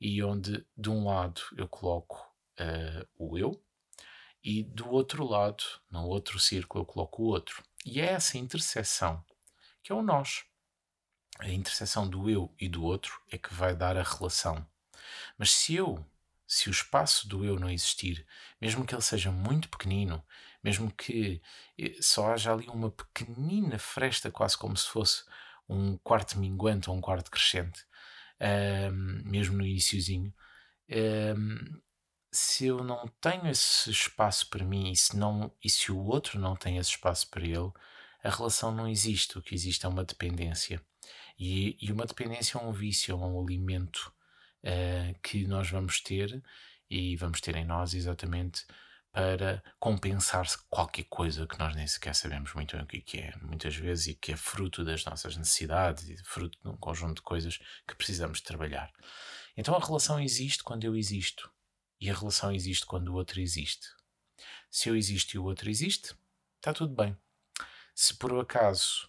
e 0.00 0.22
onde 0.22 0.64
de 0.76 0.90
um 0.90 1.04
lado 1.04 1.40
eu 1.56 1.68
coloco 1.68 2.16
uh, 2.60 3.06
o 3.16 3.38
eu 3.38 3.60
e 4.42 4.62
do 4.62 4.88
outro 4.90 5.24
lado, 5.24 5.64
no 5.90 6.06
outro 6.06 6.38
círculo, 6.38 6.82
eu 6.82 6.86
coloco 6.86 7.22
o 7.22 7.26
outro. 7.26 7.64
E 7.84 8.00
é 8.00 8.12
essa 8.12 8.38
interseção 8.38 9.24
que 9.82 9.92
é 9.92 9.94
o 9.94 10.02
nós. 10.02 10.44
A 11.38 11.48
interseção 11.48 12.08
do 12.08 12.28
eu 12.28 12.52
e 12.58 12.68
do 12.68 12.82
outro 12.82 13.20
é 13.30 13.38
que 13.38 13.54
vai 13.54 13.74
dar 13.74 13.96
a 13.96 14.02
relação. 14.02 14.66
Mas 15.38 15.52
se 15.52 15.74
eu, 15.74 16.04
se 16.46 16.68
o 16.68 16.72
espaço 16.72 17.28
do 17.28 17.44
eu 17.44 17.58
não 17.58 17.70
existir, 17.70 18.26
mesmo 18.60 18.84
que 18.84 18.94
ele 18.94 19.02
seja 19.02 19.30
muito 19.30 19.68
pequenino, 19.68 20.24
mesmo 20.62 20.92
que 20.92 21.40
eh, 21.78 21.96
só 22.00 22.32
haja 22.32 22.52
ali 22.52 22.68
uma 22.68 22.90
pequenina 22.90 23.78
fresta, 23.78 24.30
quase 24.30 24.58
como 24.58 24.76
se 24.76 24.88
fosse 24.88 25.24
um 25.68 25.96
quarto 25.98 26.38
minguante 26.38 26.90
ou 26.90 26.96
um 26.96 27.00
quarto 27.00 27.30
crescente, 27.30 27.86
um, 28.40 29.22
mesmo 29.24 29.56
no 29.56 29.66
iníciozinho, 29.66 30.32
um, 30.90 31.80
se 32.30 32.66
eu 32.66 32.84
não 32.84 33.08
tenho 33.20 33.48
esse 33.48 33.90
espaço 33.90 34.48
para 34.50 34.64
mim 34.64 34.90
e 34.92 34.96
se, 34.96 35.16
não, 35.16 35.50
e 35.62 35.70
se 35.70 35.90
o 35.90 35.98
outro 35.98 36.38
não 36.38 36.54
tem 36.54 36.76
esse 36.76 36.90
espaço 36.90 37.28
para 37.30 37.44
ele, 37.44 37.70
a 38.22 38.30
relação 38.30 38.72
não 38.72 38.88
existe. 38.88 39.38
O 39.38 39.42
que 39.42 39.54
existe 39.54 39.86
é 39.86 39.88
uma 39.88 40.04
dependência. 40.04 40.82
E, 41.38 41.76
e 41.80 41.92
uma 41.92 42.06
dependência 42.06 42.58
é 42.58 42.60
um 42.60 42.72
vício, 42.72 43.12
é 43.12 43.16
um 43.16 43.40
alimento 43.40 44.12
uh, 44.64 45.18
que 45.22 45.46
nós 45.46 45.70
vamos 45.70 46.00
ter 46.00 46.42
e 46.90 47.16
vamos 47.16 47.40
ter 47.40 47.56
em 47.56 47.64
nós 47.64 47.94
exatamente 47.94 48.64
para 49.16 49.62
compensar 49.80 50.46
qualquer 50.68 51.04
coisa 51.04 51.46
que 51.46 51.58
nós 51.58 51.74
nem 51.74 51.86
sequer 51.86 52.14
sabemos 52.14 52.52
muito 52.52 52.76
bem 52.76 52.84
o 52.84 53.02
que 53.02 53.16
é, 53.16 53.34
muitas 53.40 53.74
vezes, 53.74 54.08
e 54.08 54.14
que 54.14 54.32
é 54.32 54.36
fruto 54.36 54.84
das 54.84 55.06
nossas 55.06 55.38
necessidades 55.38 56.06
e 56.06 56.22
fruto 56.22 56.58
de 56.60 56.68
um 56.68 56.76
conjunto 56.76 57.14
de 57.14 57.22
coisas 57.22 57.58
que 57.88 57.94
precisamos 57.94 58.42
trabalhar. 58.42 58.92
Então 59.56 59.74
a 59.74 59.82
relação 59.82 60.20
existe 60.20 60.62
quando 60.62 60.84
eu 60.84 60.94
existo, 60.94 61.50
e 61.98 62.10
a 62.10 62.14
relação 62.14 62.52
existe 62.52 62.84
quando 62.84 63.08
o 63.08 63.14
outro 63.14 63.40
existe. 63.40 63.86
Se 64.70 64.90
eu 64.90 64.94
existo 64.94 65.34
e 65.34 65.38
o 65.38 65.44
outro 65.44 65.70
existe, 65.70 66.14
está 66.56 66.74
tudo 66.74 66.94
bem. 66.94 67.16
Se 67.94 68.12
por 68.18 68.38
acaso 68.38 69.08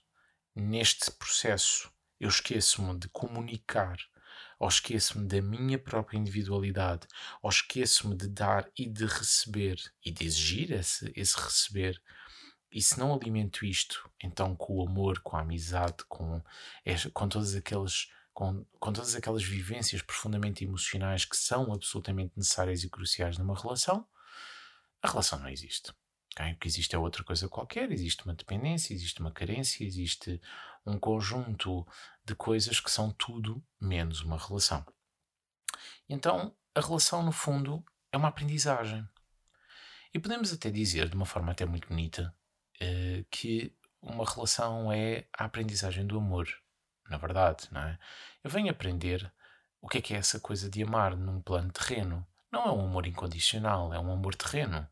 neste 0.55 1.11
processo 1.11 1.91
eu 2.17 2.29
esqueço-me 2.29 2.97
de 2.97 3.09
comunicar 3.09 3.97
ou 4.59 4.67
esqueço-me 4.67 5.27
da 5.27 5.41
minha 5.41 5.77
própria 5.77 6.17
individualidade, 6.17 7.07
ou 7.41 7.49
esqueço-me 7.49 8.15
de 8.15 8.27
dar 8.27 8.69
e 8.77 8.87
de 8.87 9.05
receber 9.05 9.77
e 10.03 10.11
de 10.11 10.25
exigir 10.25 10.71
esse, 10.71 11.11
esse 11.15 11.35
receber. 11.39 12.01
E 12.71 12.81
se 12.81 12.99
não 12.99 13.13
alimento 13.13 13.65
isto, 13.65 14.09
então 14.21 14.55
com 14.55 14.75
o 14.75 14.87
amor, 14.87 15.19
com 15.21 15.37
a 15.37 15.41
amizade, 15.41 16.03
com, 16.07 16.41
com 17.13 17.29
todas 17.29 17.55
aquelas 17.55 18.09
com, 18.33 18.63
com 18.79 18.93
todas 18.93 19.15
aquelas 19.15 19.43
vivências 19.43 20.03
profundamente 20.03 20.63
emocionais 20.63 21.25
que 21.25 21.35
são 21.35 21.73
absolutamente 21.73 22.33
necessárias 22.37 22.83
e 22.83 22.89
cruciais 22.89 23.35
numa 23.39 23.59
relação, 23.59 24.07
a 25.01 25.09
relação 25.09 25.39
não 25.39 25.49
existe. 25.49 25.91
Okay? 26.33 26.53
O 26.53 26.57
que 26.57 26.67
existe 26.67 26.95
é 26.95 26.99
outra 26.99 27.23
coisa 27.23 27.49
qualquer, 27.49 27.91
existe 27.91 28.23
uma 28.25 28.35
dependência, 28.35 28.93
existe 28.93 29.21
uma 29.21 29.31
carência, 29.31 29.83
existe 29.83 30.39
um 30.88 31.00
conjunto 31.00 31.86
de 32.24 32.34
coisas 32.36 32.79
que 32.79 32.89
são 32.89 33.12
tudo 33.12 33.63
menos 33.79 34.22
uma 34.22 34.38
relação. 34.38 34.86
Então, 36.10 36.56
a 36.74 36.82
relação, 36.82 37.22
no 37.24 37.32
fundo, 37.32 37.84
é 38.12 38.17
uma 38.17 38.29
aprendizagem. 38.29 39.08
E 40.13 40.20
podemos 40.20 40.53
até 40.53 40.72
dizer, 40.72 41.10
de 41.10 41.15
uma 41.15 41.25
forma 41.25 41.51
até 41.51 41.65
muito 41.65 41.88
bonita, 41.88 42.34
uh, 42.82 43.25
que 43.29 43.75
uma 44.01 44.25
relação 44.25 44.91
é 44.91 45.27
a 45.38 45.46
aprendizagem 45.46 46.08
do 46.08 46.17
amor. 46.17 46.48
Na 47.10 47.17
verdade, 47.17 47.67
não 47.72 47.82
é? 47.82 48.00
Eu 48.44 48.50
venho 48.50 48.72
aprender 48.72 49.32
o 49.82 49.88
que 49.88 49.98
é 49.98 50.01
que 50.01 50.13
é 50.13 50.17
essa 50.17 50.39
coisa 50.39 50.70
de 50.70 50.84
amar 50.84 51.15
num 51.15 51.41
plano 51.41 51.72
terreno. 51.72 52.25
Não 52.51 52.65
é 52.65 52.72
um 52.72 52.86
amor 52.86 53.06
incondicional, 53.06 53.94
é 53.94 54.00
um 54.00 54.12
amor 54.12 54.36
terreno. 54.36 54.88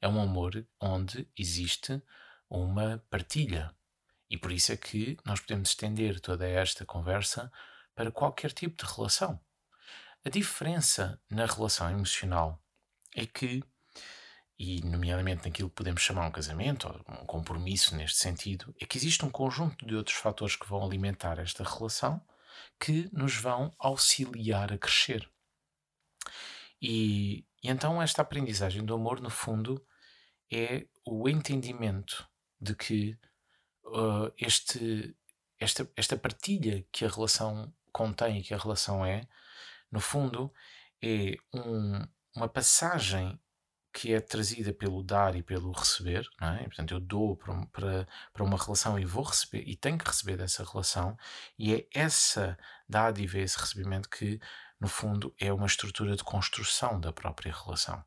É 0.00 0.08
um 0.08 0.20
amor 0.20 0.66
onde 0.80 1.28
existe 1.36 2.02
uma 2.48 3.02
partilha, 3.10 3.74
E 4.30 4.38
por 4.38 4.52
isso 4.52 4.70
é 4.72 4.76
que 4.76 5.18
nós 5.24 5.40
podemos 5.40 5.70
estender 5.70 6.20
toda 6.20 6.48
esta 6.48 6.86
conversa 6.86 7.50
para 7.94 8.12
qualquer 8.12 8.52
tipo 8.52 8.76
de 8.76 8.90
relação. 8.94 9.40
A 10.24 10.30
diferença 10.30 11.20
na 11.28 11.46
relação 11.46 11.90
emocional 11.90 12.62
é 13.16 13.26
que, 13.26 13.62
e 14.56 14.80
nomeadamente 14.82 15.44
naquilo 15.44 15.68
que 15.68 15.74
podemos 15.74 16.00
chamar 16.00 16.28
um 16.28 16.30
casamento 16.30 16.86
ou 16.86 17.22
um 17.22 17.26
compromisso 17.26 17.96
neste 17.96 18.18
sentido, 18.18 18.72
é 18.80 18.86
que 18.86 18.96
existe 18.96 19.24
um 19.24 19.30
conjunto 19.30 19.84
de 19.84 19.96
outros 19.96 20.16
fatores 20.16 20.54
que 20.54 20.68
vão 20.68 20.84
alimentar 20.84 21.38
esta 21.40 21.64
relação 21.64 22.24
que 22.78 23.08
nos 23.12 23.34
vão 23.34 23.74
auxiliar 23.78 24.72
a 24.72 24.78
crescer. 24.78 25.28
E, 26.80 27.44
e 27.62 27.68
então 27.68 28.00
esta 28.00 28.22
aprendizagem 28.22 28.84
do 28.84 28.94
amor, 28.94 29.20
no 29.20 29.30
fundo, 29.30 29.84
é 30.52 30.86
o 31.04 31.28
entendimento 31.28 32.28
de 32.60 32.74
que 32.74 33.18
uh, 33.84 34.32
este, 34.38 35.16
esta, 35.58 35.90
esta 35.96 36.16
partilha 36.16 36.84
que 36.92 37.04
a 37.04 37.08
relação 37.08 37.72
contém 37.92 38.38
e 38.38 38.42
que 38.42 38.54
a 38.54 38.58
relação 38.58 39.04
é, 39.04 39.26
no 39.90 40.00
fundo, 40.00 40.52
é 41.02 41.36
um, 41.52 42.06
uma 42.34 42.48
passagem 42.48 43.38
que 43.92 44.14
é 44.14 44.20
trazida 44.20 44.72
pelo 44.72 45.02
dar 45.02 45.34
e 45.34 45.42
pelo 45.42 45.72
receber, 45.72 46.28
não 46.40 46.54
é? 46.54 46.62
portanto, 46.64 46.94
eu 46.94 47.00
dou 47.00 47.36
para, 47.36 47.66
para, 47.66 48.08
para 48.32 48.44
uma 48.44 48.56
relação 48.56 48.98
e 48.98 49.04
vou 49.04 49.24
receber, 49.24 49.64
e 49.66 49.76
tenho 49.76 49.98
que 49.98 50.06
receber 50.06 50.36
dessa 50.36 50.64
relação, 50.64 51.16
e 51.58 51.74
é 51.74 51.88
essa 51.92 52.56
dádiva, 52.88 53.38
esse 53.38 53.58
recebimento 53.58 54.08
que, 54.08 54.40
no 54.80 54.86
fundo, 54.86 55.34
é 55.38 55.52
uma 55.52 55.66
estrutura 55.66 56.14
de 56.14 56.22
construção 56.22 57.00
da 57.00 57.12
própria 57.12 57.52
relação. 57.52 58.02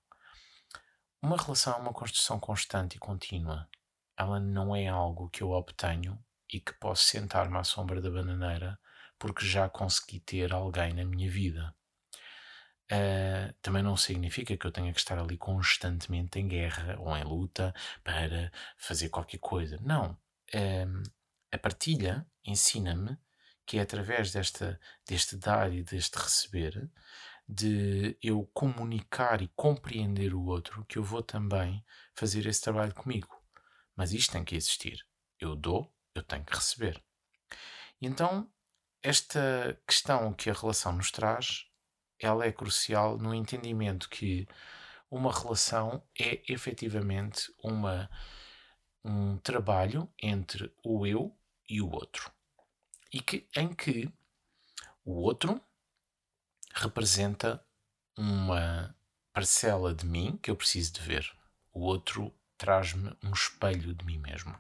Uma 1.22 1.38
relação 1.38 1.74
é 1.74 1.78
uma 1.78 1.94
construção 1.94 2.40
constante 2.40 2.96
e 2.96 3.00
contínua. 3.00 3.68
Ela 4.18 4.40
não 4.40 4.76
é 4.76 4.88
algo 4.88 5.30
que 5.30 5.42
eu 5.42 5.52
obtenho 5.52 6.18
e 6.52 6.60
que 6.60 6.74
posso 6.74 7.04
sentar-me 7.04 7.58
à 7.58 7.64
sombra 7.64 8.02
da 8.02 8.12
bananeira 8.12 8.80
porque 9.18 9.46
já 9.46 9.70
consegui 9.70 10.20
ter 10.20 10.54
alguém 10.54 10.94
na 10.94 11.06
minha 11.06 11.30
vida. 11.30 11.74
Uh, 12.92 13.54
também 13.62 13.82
não 13.82 13.96
significa 13.96 14.56
que 14.56 14.68
eu 14.68 14.72
tenha 14.72 14.92
que 14.92 15.00
estar 15.00 15.18
ali 15.18 15.38
constantemente 15.38 16.40
em 16.40 16.48
guerra 16.48 16.98
ou 17.00 17.16
em 17.16 17.24
luta 17.24 17.74
para 18.04 18.52
fazer 18.78 19.10
qualquer 19.10 19.40
coisa. 19.40 19.80
Não. 19.82 20.12
Uh, 20.54 21.04
a 21.52 21.58
partilha 21.58 22.26
ensina-me 22.46 23.18
que 23.66 23.78
é 23.78 23.82
através 23.82 24.32
desta, 24.32 24.80
deste 25.08 25.38
dar 25.38 25.74
e 25.74 25.84
deste 25.84 26.18
receber, 26.18 26.90
de 27.48 28.18
eu 28.22 28.50
comunicar 28.54 29.42
e 29.42 29.48
compreender 29.56 30.34
o 30.34 30.46
outro, 30.46 30.86
que 30.86 30.98
eu 30.98 31.04
vou 31.04 31.22
também 31.22 31.84
fazer 32.16 32.46
esse 32.46 32.62
trabalho 32.62 32.94
comigo. 32.94 33.43
Mas 33.96 34.14
isto 34.14 34.32
tem 34.32 34.44
que 34.44 34.56
existir. 34.56 35.06
Eu 35.40 35.56
dou, 35.56 35.94
eu 36.16 36.24
tenho 36.24 36.44
que 36.44 36.56
receber. 36.56 37.04
E 38.02 38.08
então, 38.08 38.50
esta 39.02 39.80
questão 39.88 40.34
que 40.34 40.50
a 40.50 40.54
relação 40.54 40.94
nos 40.94 41.12
traz 41.12 41.66
ela 42.20 42.46
é 42.46 42.52
crucial 42.52 43.18
no 43.18 43.34
entendimento 43.34 44.10
que 44.10 44.48
uma 45.12 45.32
relação 45.32 46.04
é 46.18 46.42
efetivamente 46.52 47.54
uma, 47.62 48.10
um 49.04 49.38
trabalho 49.38 50.12
entre 50.22 50.74
o 50.84 51.06
eu 51.06 51.36
e 51.70 51.82
o 51.82 51.92
outro. 51.92 52.32
E 53.12 53.22
que, 53.22 53.48
em 53.56 53.74
que 53.74 54.12
o 55.06 55.22
outro 55.22 55.62
representa 56.74 57.64
uma 58.18 58.96
parcela 59.32 59.94
de 59.94 60.06
mim 60.06 60.38
que 60.42 60.50
eu 60.50 60.56
preciso 60.56 60.94
de 60.94 61.02
ver. 61.02 61.30
O 61.72 61.82
outro 61.82 62.34
traz-me 62.64 63.14
um 63.22 63.32
espelho 63.32 63.94
de 63.94 64.06
mim 64.06 64.18
mesmo. 64.18 64.58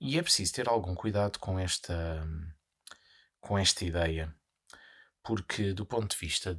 E 0.00 0.18
é 0.18 0.22
preciso 0.22 0.52
ter 0.52 0.68
algum 0.68 0.94
cuidado 0.94 1.38
com 1.38 1.56
esta, 1.58 2.26
com 3.40 3.56
esta 3.56 3.84
ideia 3.84 4.34
porque 5.26 5.72
do 5.72 5.84
ponto 5.84 6.12
de 6.12 6.20
vista 6.20 6.56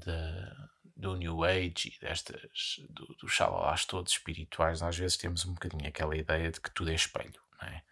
do 0.95 1.15
New 1.15 1.43
Age 1.43 1.93
e 1.95 2.05
destas, 2.05 2.81
do, 2.89 3.05
dos 3.15 3.31
xalolás 3.31 3.85
todos 3.85 4.11
espirituais, 4.11 4.81
às 4.81 4.97
vezes 4.97 5.15
temos 5.15 5.45
um 5.45 5.53
bocadinho 5.53 5.87
aquela 5.87 6.17
ideia 6.17 6.51
de 6.51 6.59
que 6.59 6.69
tudo 6.71 6.91
é 6.91 6.93
espelho, 6.93 7.41
não 7.61 7.67
é? 7.67 7.83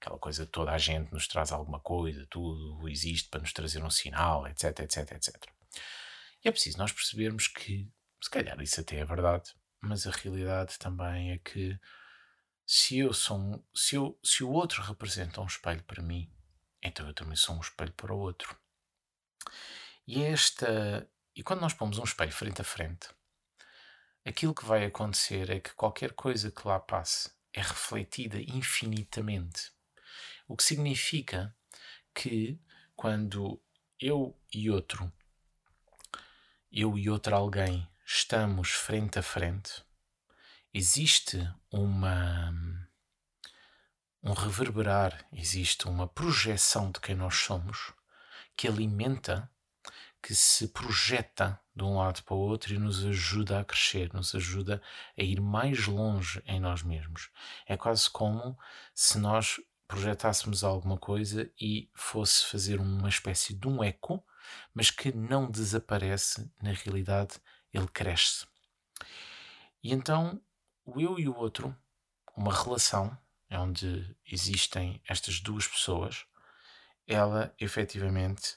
Aquela 0.00 0.18
coisa 0.18 0.44
de 0.44 0.50
toda 0.50 0.72
a 0.72 0.78
gente 0.78 1.12
nos 1.12 1.28
traz 1.28 1.52
alguma 1.52 1.78
coisa, 1.78 2.26
tudo 2.28 2.88
existe 2.88 3.28
para 3.28 3.40
nos 3.40 3.52
trazer 3.52 3.82
um 3.82 3.90
sinal, 3.90 4.46
etc, 4.48 4.80
etc, 4.80 5.12
etc. 5.12 5.36
E 6.44 6.48
é 6.48 6.50
preciso 6.50 6.78
nós 6.78 6.92
percebermos 6.92 7.46
que, 7.46 7.88
se 8.20 8.28
calhar 8.28 8.60
isso 8.60 8.80
até 8.80 8.98
é 8.98 9.04
verdade, 9.04 9.52
mas 9.80 10.04
a 10.04 10.10
realidade 10.10 10.78
também 10.78 11.30
é 11.30 11.38
que 11.38 11.78
se 12.66 12.98
eu 12.98 13.12
sou 13.12 13.64
se, 13.74 13.96
eu, 13.96 14.18
se 14.22 14.42
o 14.42 14.50
outro 14.50 14.82
representa 14.82 15.40
um 15.40 15.46
espelho 15.46 15.82
para 15.84 16.02
mim, 16.02 16.30
então 16.82 17.06
eu 17.06 17.14
também 17.14 17.36
sou 17.36 17.56
um 17.56 17.60
espelho 17.60 17.92
para 17.92 18.12
o 18.12 18.18
outro. 18.18 18.56
E 20.06 20.22
esta. 20.22 21.08
E 21.34 21.42
quando 21.42 21.60
nós 21.60 21.74
pomos 21.74 21.98
um 21.98 22.04
espelho 22.04 22.32
frente 22.32 22.60
a 22.60 22.64
frente, 22.64 23.08
aquilo 24.24 24.54
que 24.54 24.64
vai 24.64 24.84
acontecer 24.84 25.50
é 25.50 25.60
que 25.60 25.74
qualquer 25.74 26.12
coisa 26.12 26.50
que 26.50 26.66
lá 26.66 26.78
passe 26.78 27.30
é 27.52 27.60
refletida 27.60 28.40
infinitamente. 28.40 29.72
O 30.46 30.56
que 30.56 30.62
significa 30.62 31.54
que 32.14 32.60
quando 32.94 33.60
eu 33.98 34.38
e 34.52 34.70
outro, 34.70 35.12
eu 36.70 36.98
e 36.98 37.08
outro 37.08 37.34
alguém 37.34 37.88
estamos 38.04 38.70
frente 38.70 39.18
a 39.18 39.22
frente, 39.22 39.82
existe 40.74 41.48
uma 41.70 42.52
um 44.20 44.32
reverberar, 44.32 45.24
existe 45.32 45.86
uma 45.86 46.08
projeção 46.08 46.90
de 46.90 46.98
quem 46.98 47.14
nós 47.14 47.36
somos 47.36 47.92
que 48.56 48.66
alimenta 48.66 49.48
que 50.20 50.34
se 50.34 50.68
projeta 50.68 51.60
de 51.76 51.84
um 51.84 51.98
lado 51.98 52.22
para 52.22 52.34
o 52.34 52.38
outro 52.38 52.72
e 52.72 52.78
nos 52.78 53.04
ajuda 53.04 53.60
a 53.60 53.64
crescer, 53.64 54.12
nos 54.14 54.34
ajuda 54.34 54.80
a 55.16 55.22
ir 55.22 55.40
mais 55.40 55.86
longe 55.86 56.42
em 56.46 56.58
nós 56.58 56.82
mesmos. 56.82 57.30
É 57.66 57.76
quase 57.76 58.08
como 58.08 58.58
se 58.94 59.18
nós 59.18 59.60
projetássemos 59.86 60.64
alguma 60.64 60.96
coisa 60.96 61.50
e 61.60 61.90
fosse 61.94 62.46
fazer 62.46 62.80
uma 62.80 63.08
espécie 63.08 63.54
de 63.54 63.68
um 63.68 63.84
eco, 63.84 64.24
mas 64.72 64.90
que 64.90 65.12
não 65.12 65.50
desaparece, 65.50 66.50
na 66.62 66.72
realidade, 66.72 67.34
ele 67.72 67.88
cresce. 67.88 68.46
E 69.82 69.92
então, 69.92 70.40
o 70.84 71.00
eu 71.00 71.18
e 71.18 71.28
o 71.28 71.36
outro, 71.36 71.76
uma 72.36 72.52
relação 72.52 73.16
onde 73.50 74.14
existem 74.30 75.00
estas 75.08 75.40
duas 75.40 75.66
pessoas, 75.66 76.24
ela 77.06 77.54
efetivamente 77.58 78.56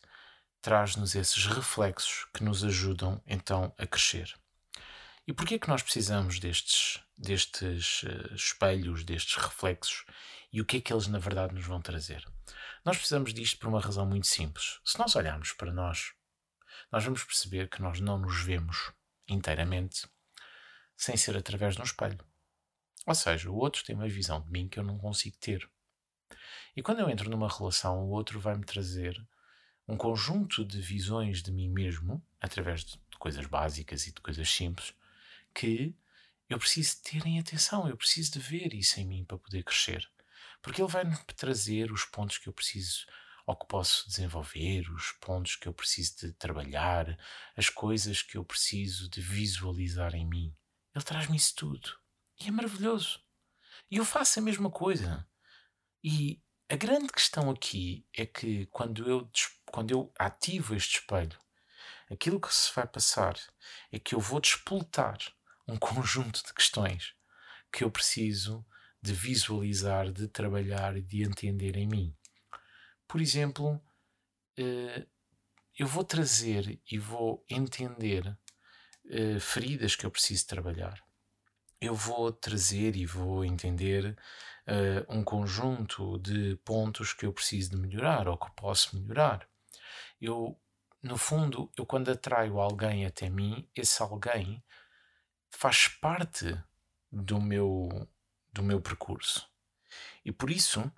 traz-nos 0.62 1.16
esses 1.16 1.46
reflexos 1.46 2.26
que 2.34 2.44
nos 2.44 2.64
ajudam 2.64 3.22
então 3.26 3.74
a 3.78 3.86
crescer. 3.86 4.34
E 5.26 5.34
porquê 5.34 5.56
é 5.56 5.60
que 5.60 5.68
nós 5.68 5.84
precisamos 5.84 6.40
destes, 6.40 7.02
destes 7.18 8.04
uh, 8.04 8.34
espelhos, 8.34 9.04
destes 9.04 9.36
reflexos 9.36 10.06
e 10.52 10.62
o 10.62 10.66
que 10.66 10.78
é 10.78 10.82
que 10.82 10.94
eles 10.94 11.08
na 11.08 11.20
verdade 11.20 11.54
nos 11.54 11.66
vão 11.66 11.82
trazer? 11.82 12.26
Nós 12.86 12.96
precisamos 12.96 13.34
disto 13.34 13.60
por 13.60 13.68
uma 13.68 13.82
razão 13.82 14.06
muito 14.06 14.28
simples. 14.28 14.80
Se 14.86 14.98
nós 14.98 15.16
olharmos 15.16 15.52
para 15.52 15.72
nós, 15.72 16.14
nós 16.92 17.04
vamos 17.04 17.24
perceber 17.24 17.70
que 17.70 17.82
nós 17.82 18.00
não 18.00 18.18
nos 18.18 18.42
vemos 18.42 18.94
inteiramente 19.28 20.08
sem 20.98 21.16
ser 21.16 21.38
através 21.38 21.76
de 21.76 21.82
um 21.82 21.86
espelho. 21.86 22.20
Ou 23.06 23.16
seja, 23.16 23.50
o 23.50 23.56
outro 23.56 23.84
tem 23.86 23.96
uma 23.96 24.10
visão 24.10 24.42
de 24.42 24.52
mim 24.52 24.68
que 24.68 24.80
eu 24.80 24.84
não 24.84 24.98
consigo 24.98 25.38
ter. 25.38 25.70
E 26.76 26.82
quando 26.82 27.00
eu 27.00 27.10
entro 27.10 27.30
numa 27.30 27.48
relação, 27.48 28.04
o 28.04 28.10
outro 28.10 28.40
vai-me 28.40 28.66
trazer 28.66 29.26
um 29.88 29.96
conjunto 29.96 30.66
de 30.66 30.82
visões 30.82 31.42
de 31.42 31.52
mim 31.52 31.70
mesmo, 31.70 32.22
através 32.42 32.84
de 32.84 33.00
coisas 33.18 33.46
básicas 33.46 34.06
e 34.06 34.12
de 34.12 34.20
coisas 34.20 34.50
simples, 34.50 34.94
que 35.54 35.96
eu 36.50 36.58
preciso 36.58 37.02
ter 37.02 37.26
em 37.26 37.40
atenção, 37.40 37.88
eu 37.88 37.96
preciso 37.96 38.34
de 38.34 38.40
ver 38.40 38.74
isso 38.74 39.00
em 39.00 39.06
mim 39.06 39.24
para 39.24 39.38
poder 39.38 39.64
crescer. 39.64 40.10
Porque 40.62 40.82
ele 40.82 40.92
vai-me 40.92 41.16
trazer 41.36 41.92
os 41.92 42.04
pontos 42.04 42.38
que 42.38 42.50
eu 42.50 42.54
preciso 42.54 43.06
ou 43.46 43.56
que 43.56 43.66
posso 43.66 44.06
desenvolver, 44.10 44.92
os 44.92 45.14
pontos 45.14 45.56
que 45.56 45.68
eu 45.68 45.74
preciso 45.74 46.18
de 46.18 46.34
trabalhar, 46.34 47.18
as 47.56 47.70
coisas 47.70 48.22
que 48.22 48.38
eu 48.38 48.44
preciso 48.44 49.10
de 49.10 49.22
visualizar 49.22 50.14
em 50.16 50.26
mim. 50.26 50.54
Ele 50.98 51.04
traz-me 51.04 51.38
isso 51.38 51.56
tudo. 51.56 51.96
E 52.42 52.48
é 52.48 52.52
maravilhoso. 52.52 53.22
E 53.92 53.98
eu 53.98 54.04
faço 54.04 54.40
a 54.40 54.42
mesma 54.42 54.72
coisa. 54.72 55.28
E 56.04 56.42
a 56.68 56.76
grande 56.76 57.10
questão 57.10 57.52
aqui 57.52 58.04
é 58.18 58.26
que 58.26 58.66
quando 58.72 59.08
eu, 59.08 59.30
quando 59.68 59.92
eu 59.92 60.12
ativo 60.18 60.74
este 60.74 60.98
espelho, 60.98 61.40
aquilo 62.12 62.42
que 62.42 62.52
se 62.52 62.74
vai 62.74 62.88
passar 62.88 63.40
é 63.92 64.00
que 64.00 64.16
eu 64.16 64.20
vou 64.20 64.40
despoltar 64.40 65.20
um 65.68 65.78
conjunto 65.78 66.44
de 66.44 66.52
questões 66.52 67.14
que 67.72 67.84
eu 67.84 67.92
preciso 67.92 68.66
de 69.00 69.14
visualizar, 69.14 70.12
de 70.12 70.28
trabalhar 70.28 70.98
e 70.98 71.04
de 71.04 71.22
entender 71.22 71.78
em 71.78 71.88
mim. 71.88 72.18
Por 73.08 73.22
exemplo, 73.22 73.80
eh, 74.58 75.06
eu 75.78 75.86
vou 75.86 76.04
trazer 76.04 76.82
e 76.90 76.98
vou 76.98 77.46
entender 77.48 78.36
eh, 79.10 79.40
feridas 79.40 79.96
que 79.96 80.06
eu 80.06 80.12
preciso 80.12 80.48
trabalhar. 80.48 81.02
eu 81.80 81.94
vou 81.94 82.32
trazer 82.32 82.96
e 82.96 83.06
vou 83.06 83.46
entender 83.46 84.18
uh, 84.68 85.16
um 85.16 85.24
conjunto 85.24 86.18
de 86.20 86.56
pontos 86.66 87.14
que 87.14 87.26
eu 87.26 87.34
preciso 87.34 87.72
de 87.72 87.78
melhorar 87.78 88.28
ou 88.28 88.38
que 88.38 88.50
posso 88.52 88.98
melhorar. 89.00 89.48
Eu, 90.20 90.60
no 91.02 91.18
fundo, 91.18 91.72
eu 91.78 91.86
quando 91.86 92.10
atraio 92.10 92.60
alguém 92.60 93.06
até 93.06 93.30
mim, 93.30 93.70
esse 93.76 94.02
alguém 94.02 94.64
faz 95.50 95.88
parte 95.88 96.58
do 97.12 97.40
meu, 97.40 98.08
do 98.52 98.64
meu 98.64 98.82
percurso. 98.82 99.48
E 100.26 100.32
por 100.32 100.50
isso, 100.50 100.92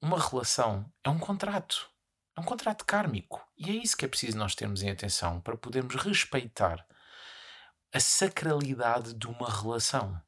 uma 0.00 0.20
relação 0.20 0.90
é 1.02 1.10
um 1.10 1.18
contrato. 1.18 1.90
É 2.36 2.40
um 2.40 2.44
contrato 2.44 2.84
kármico. 2.84 3.44
E 3.56 3.70
é 3.70 3.72
isso 3.72 3.96
que 3.96 4.04
é 4.04 4.08
preciso 4.08 4.38
nós 4.38 4.54
termos 4.54 4.82
em 4.82 4.90
atenção 4.90 5.40
para 5.40 5.56
podermos 5.56 5.94
respeitar 5.96 6.86
a 7.92 8.00
sacralidade 8.00 9.14
de 9.14 9.26
uma 9.26 9.50
relação. 9.50 10.20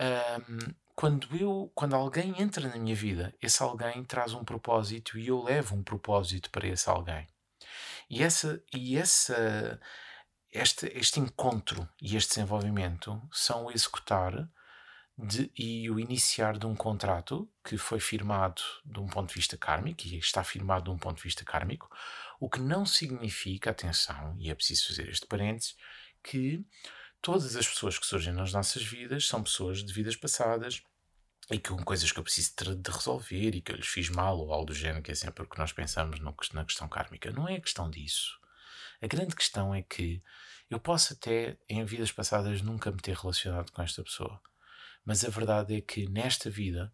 Um, 0.00 0.74
quando 0.94 1.34
eu, 1.36 1.70
quando 1.74 1.94
alguém 1.94 2.40
entra 2.40 2.68
na 2.68 2.76
minha 2.76 2.94
vida, 2.94 3.34
esse 3.40 3.62
alguém 3.62 4.04
traz 4.04 4.34
um 4.34 4.44
propósito 4.44 5.18
e 5.18 5.28
eu 5.28 5.42
levo 5.42 5.74
um 5.74 5.82
propósito 5.82 6.50
para 6.50 6.66
esse 6.66 6.88
alguém. 6.88 7.26
E 8.10 8.22
essa 8.22 8.62
e 8.72 8.96
essa 8.96 9.80
este, 10.52 10.86
este 10.94 11.18
encontro 11.18 11.88
e 12.00 12.14
este 12.14 12.34
desenvolvimento 12.34 13.20
são 13.32 13.64
o 13.64 13.70
executar 13.70 14.48
de, 15.16 15.50
e 15.56 15.90
o 15.90 15.98
iniciar 15.98 16.58
de 16.58 16.66
um 16.66 16.74
contrato 16.74 17.50
que 17.64 17.78
foi 17.78 18.00
firmado 18.00 18.62
de 18.84 19.00
um 19.00 19.06
ponto 19.06 19.28
de 19.28 19.34
vista 19.34 19.56
kármico 19.56 20.02
e 20.06 20.18
está 20.18 20.44
firmado 20.44 20.84
de 20.84 20.90
um 20.90 20.98
ponto 20.98 21.16
de 21.16 21.22
vista 21.22 21.44
kármico, 21.44 21.88
o 22.40 22.50
que 22.50 22.60
não 22.60 22.84
significa, 22.84 23.70
atenção, 23.70 24.36
e 24.38 24.50
é 24.50 24.54
preciso 24.54 24.88
fazer 24.88 25.08
este 25.08 25.26
parênteses, 25.26 25.76
que 26.22 26.64
todas 27.20 27.56
as 27.56 27.66
pessoas 27.66 27.98
que 27.98 28.06
surgem 28.06 28.32
nas 28.32 28.52
nossas 28.52 28.82
vidas 28.82 29.26
são 29.26 29.42
pessoas 29.42 29.84
de 29.84 29.92
vidas 29.92 30.16
passadas 30.16 30.82
e 31.50 31.58
com 31.58 31.76
coisas 31.84 32.10
que 32.10 32.18
eu 32.18 32.22
preciso 32.22 32.54
de 32.56 32.90
resolver 32.90 33.54
e 33.54 33.60
que 33.60 33.72
eu 33.72 33.76
lhes 33.76 33.86
fiz 33.86 34.08
mal 34.08 34.38
ou 34.38 34.52
algo 34.52 34.66
do 34.66 34.74
género, 34.74 35.02
que 35.02 35.12
é 35.12 35.14
sempre 35.14 35.44
o 35.44 35.48
que 35.48 35.58
nós 35.58 35.72
pensamos 35.72 36.20
na 36.20 36.64
questão 36.64 36.88
kármica. 36.88 37.30
Não 37.30 37.48
é 37.48 37.56
a 37.56 37.60
questão 37.60 37.90
disso. 37.90 38.38
A 39.00 39.06
grande 39.06 39.34
questão 39.34 39.74
é 39.74 39.82
que 39.82 40.22
eu 40.70 40.78
posso 40.78 41.12
até, 41.12 41.58
em 41.68 41.84
vidas 41.84 42.12
passadas, 42.12 42.62
nunca 42.62 42.90
me 42.90 43.00
ter 43.00 43.16
relacionado 43.16 43.70
com 43.72 43.82
esta 43.82 44.02
pessoa. 44.02 44.40
Mas 45.04 45.24
a 45.24 45.28
verdade 45.28 45.76
é 45.76 45.80
que 45.80 46.08
nesta 46.08 46.48
vida 46.48 46.92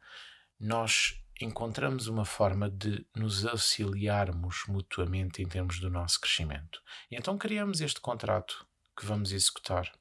nós 0.59 1.23
encontramos 1.41 2.09
uma 2.09 2.25
forma 2.25 2.69
de 2.69 3.07
nos 3.15 3.47
auxiliarmos 3.47 4.65
mutuamente 4.67 5.43
em 5.43 5.47
termos 5.47 5.79
do 5.79 5.89
nosso 5.89 6.21
crescimento. 6.21 6.83
E 7.11 7.17
então 7.17 7.39
criamos 7.39 7.81
este 7.81 8.01
contrato 8.01 8.67
que 8.99 9.07
vamos 9.07 9.33
executar. 9.33 9.93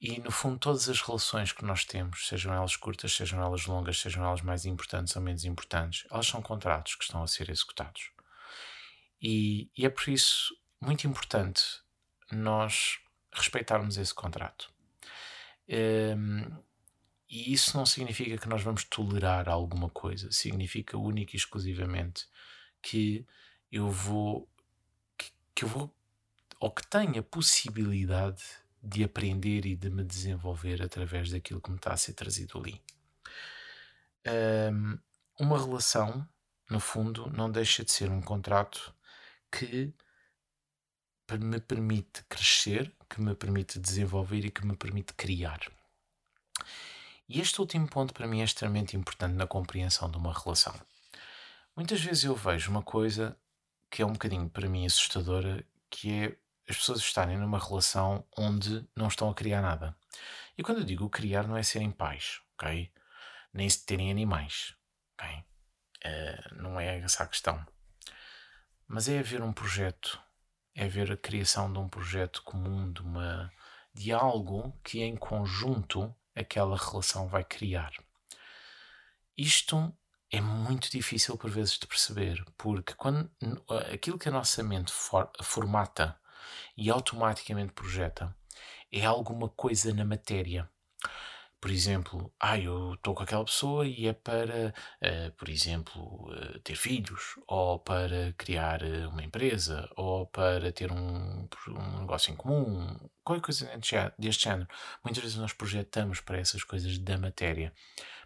E 0.00 0.18
no 0.20 0.32
fundo, 0.32 0.58
todas 0.58 0.88
as 0.88 1.00
relações 1.00 1.52
que 1.52 1.64
nós 1.64 1.84
temos, 1.84 2.26
sejam 2.26 2.52
elas 2.52 2.74
curtas, 2.74 3.12
sejam 3.12 3.40
elas 3.40 3.66
longas, 3.66 4.00
sejam 4.00 4.24
elas 4.24 4.42
mais 4.42 4.64
importantes 4.64 5.14
ou 5.14 5.22
menos 5.22 5.44
importantes, 5.44 6.04
elas 6.10 6.26
são 6.26 6.42
contratos 6.42 6.96
que 6.96 7.04
estão 7.04 7.22
a 7.22 7.28
ser 7.28 7.48
executados. 7.48 8.10
E, 9.20 9.70
e 9.76 9.86
é 9.86 9.88
por 9.88 10.08
isso 10.08 10.56
muito 10.80 11.06
importante 11.06 11.62
nós 12.32 12.98
respeitarmos 13.32 13.96
esse 13.96 14.12
contrato. 14.12 14.72
Um, 15.68 16.50
e 17.30 17.52
isso 17.52 17.76
não 17.76 17.86
significa 17.86 18.36
que 18.36 18.48
nós 18.48 18.62
vamos 18.62 18.82
tolerar 18.82 19.48
alguma 19.48 19.88
coisa, 19.88 20.32
significa 20.32 20.98
única 20.98 21.36
e 21.36 21.38
exclusivamente 21.38 22.26
que 22.82 23.24
eu 23.70 23.88
vou 23.88 24.50
que, 25.16 25.30
que 25.54 25.64
eu 25.64 25.68
vou 25.68 25.94
ou 26.62 26.70
que 26.70 26.86
tenho 26.86 27.18
a 27.18 27.22
possibilidade 27.24 28.40
de 28.80 29.02
aprender 29.02 29.66
e 29.66 29.74
de 29.74 29.90
me 29.90 30.04
desenvolver 30.04 30.80
através 30.80 31.28
daquilo 31.28 31.60
que 31.60 31.70
me 31.70 31.76
está 31.76 31.92
a 31.92 31.96
ser 31.96 32.12
trazido 32.12 32.56
ali. 32.56 32.80
Um, 34.72 34.96
uma 35.40 35.58
relação, 35.58 36.24
no 36.70 36.78
fundo, 36.78 37.28
não 37.36 37.50
deixa 37.50 37.84
de 37.84 37.90
ser 37.90 38.08
um 38.08 38.22
contrato 38.22 38.94
que 39.50 39.92
me 41.32 41.58
permite 41.58 42.22
crescer, 42.28 42.94
que 43.10 43.20
me 43.20 43.34
permite 43.34 43.80
desenvolver 43.80 44.44
e 44.44 44.50
que 44.50 44.64
me 44.64 44.76
permite 44.76 45.14
criar. 45.14 45.60
E 47.28 47.40
este 47.40 47.60
último 47.60 47.88
ponto 47.88 48.14
para 48.14 48.28
mim 48.28 48.40
é 48.40 48.44
extremamente 48.44 48.96
importante 48.96 49.34
na 49.34 49.48
compreensão 49.48 50.08
de 50.08 50.16
uma 50.16 50.32
relação. 50.32 50.74
Muitas 51.74 52.00
vezes 52.00 52.22
eu 52.22 52.36
vejo 52.36 52.70
uma 52.70 52.82
coisa 52.84 53.36
que 53.90 54.00
é 54.00 54.06
um 54.06 54.12
bocadinho 54.12 54.48
para 54.48 54.68
mim 54.68 54.86
assustadora, 54.86 55.66
que 55.90 56.12
é 56.12 56.41
as 56.72 56.78
pessoas 56.78 57.00
estarem 57.00 57.36
numa 57.36 57.58
relação 57.58 58.26
onde 58.36 58.86
não 58.96 59.08
estão 59.08 59.28
a 59.30 59.34
criar 59.34 59.60
nada. 59.60 59.94
E 60.56 60.62
quando 60.62 60.78
eu 60.78 60.84
digo 60.84 61.08
criar, 61.08 61.46
não 61.46 61.56
é 61.56 61.62
serem 61.62 61.90
pais, 61.90 62.40
ok? 62.54 62.90
Nem 63.52 63.68
terem 63.68 64.10
animais, 64.10 64.74
ok? 65.12 65.44
Uh, 66.04 66.62
não 66.62 66.80
é 66.80 66.98
essa 66.98 67.24
a 67.24 67.26
questão. 67.26 67.64
Mas 68.88 69.06
é 69.08 69.18
haver 69.18 69.42
um 69.42 69.52
projeto, 69.52 70.18
é 70.74 70.84
haver 70.84 71.12
a 71.12 71.16
criação 71.16 71.70
de 71.70 71.78
um 71.78 71.88
projeto 71.88 72.42
comum, 72.42 72.90
de, 72.90 73.02
uma, 73.02 73.52
de 73.94 74.10
algo 74.10 74.74
que 74.82 75.02
em 75.02 75.14
conjunto 75.14 76.14
aquela 76.34 76.76
relação 76.76 77.28
vai 77.28 77.44
criar. 77.44 77.92
Isto 79.36 79.94
é 80.30 80.40
muito 80.40 80.90
difícil 80.90 81.36
por 81.36 81.50
vezes 81.50 81.78
de 81.78 81.86
perceber, 81.86 82.42
porque 82.56 82.94
quando 82.94 83.30
aquilo 83.92 84.18
que 84.18 84.30
a 84.30 84.32
nossa 84.32 84.62
mente 84.62 84.90
for, 84.90 85.30
formata 85.42 86.18
e 86.76 86.90
automaticamente 86.90 87.72
projeta 87.72 88.34
é 88.90 89.04
alguma 89.04 89.48
coisa 89.48 89.92
na 89.94 90.04
matéria. 90.04 90.68
Por 91.62 91.70
exemplo, 91.70 92.34
ah, 92.40 92.58
eu 92.58 92.94
estou 92.94 93.14
com 93.14 93.22
aquela 93.22 93.44
pessoa 93.44 93.86
e 93.86 94.08
é 94.08 94.12
para, 94.12 94.74
uh, 95.00 95.32
por 95.36 95.48
exemplo, 95.48 96.28
uh, 96.28 96.58
ter 96.58 96.74
filhos, 96.74 97.38
ou 97.46 97.78
para 97.78 98.32
criar 98.36 98.82
uh, 98.82 99.08
uma 99.10 99.22
empresa, 99.22 99.88
ou 99.96 100.26
para 100.26 100.72
ter 100.72 100.90
um, 100.90 101.48
um 101.68 102.00
negócio 102.00 102.32
em 102.32 102.36
comum, 102.36 102.98
qualquer 103.22 103.44
coisa 103.44 103.70
deste 104.18 104.42
género. 104.42 104.68
Muitas 105.04 105.22
vezes 105.22 105.38
nós 105.38 105.52
projetamos 105.52 106.20
para 106.20 106.38
essas 106.38 106.64
coisas 106.64 106.98
da 106.98 107.16
matéria. 107.16 107.72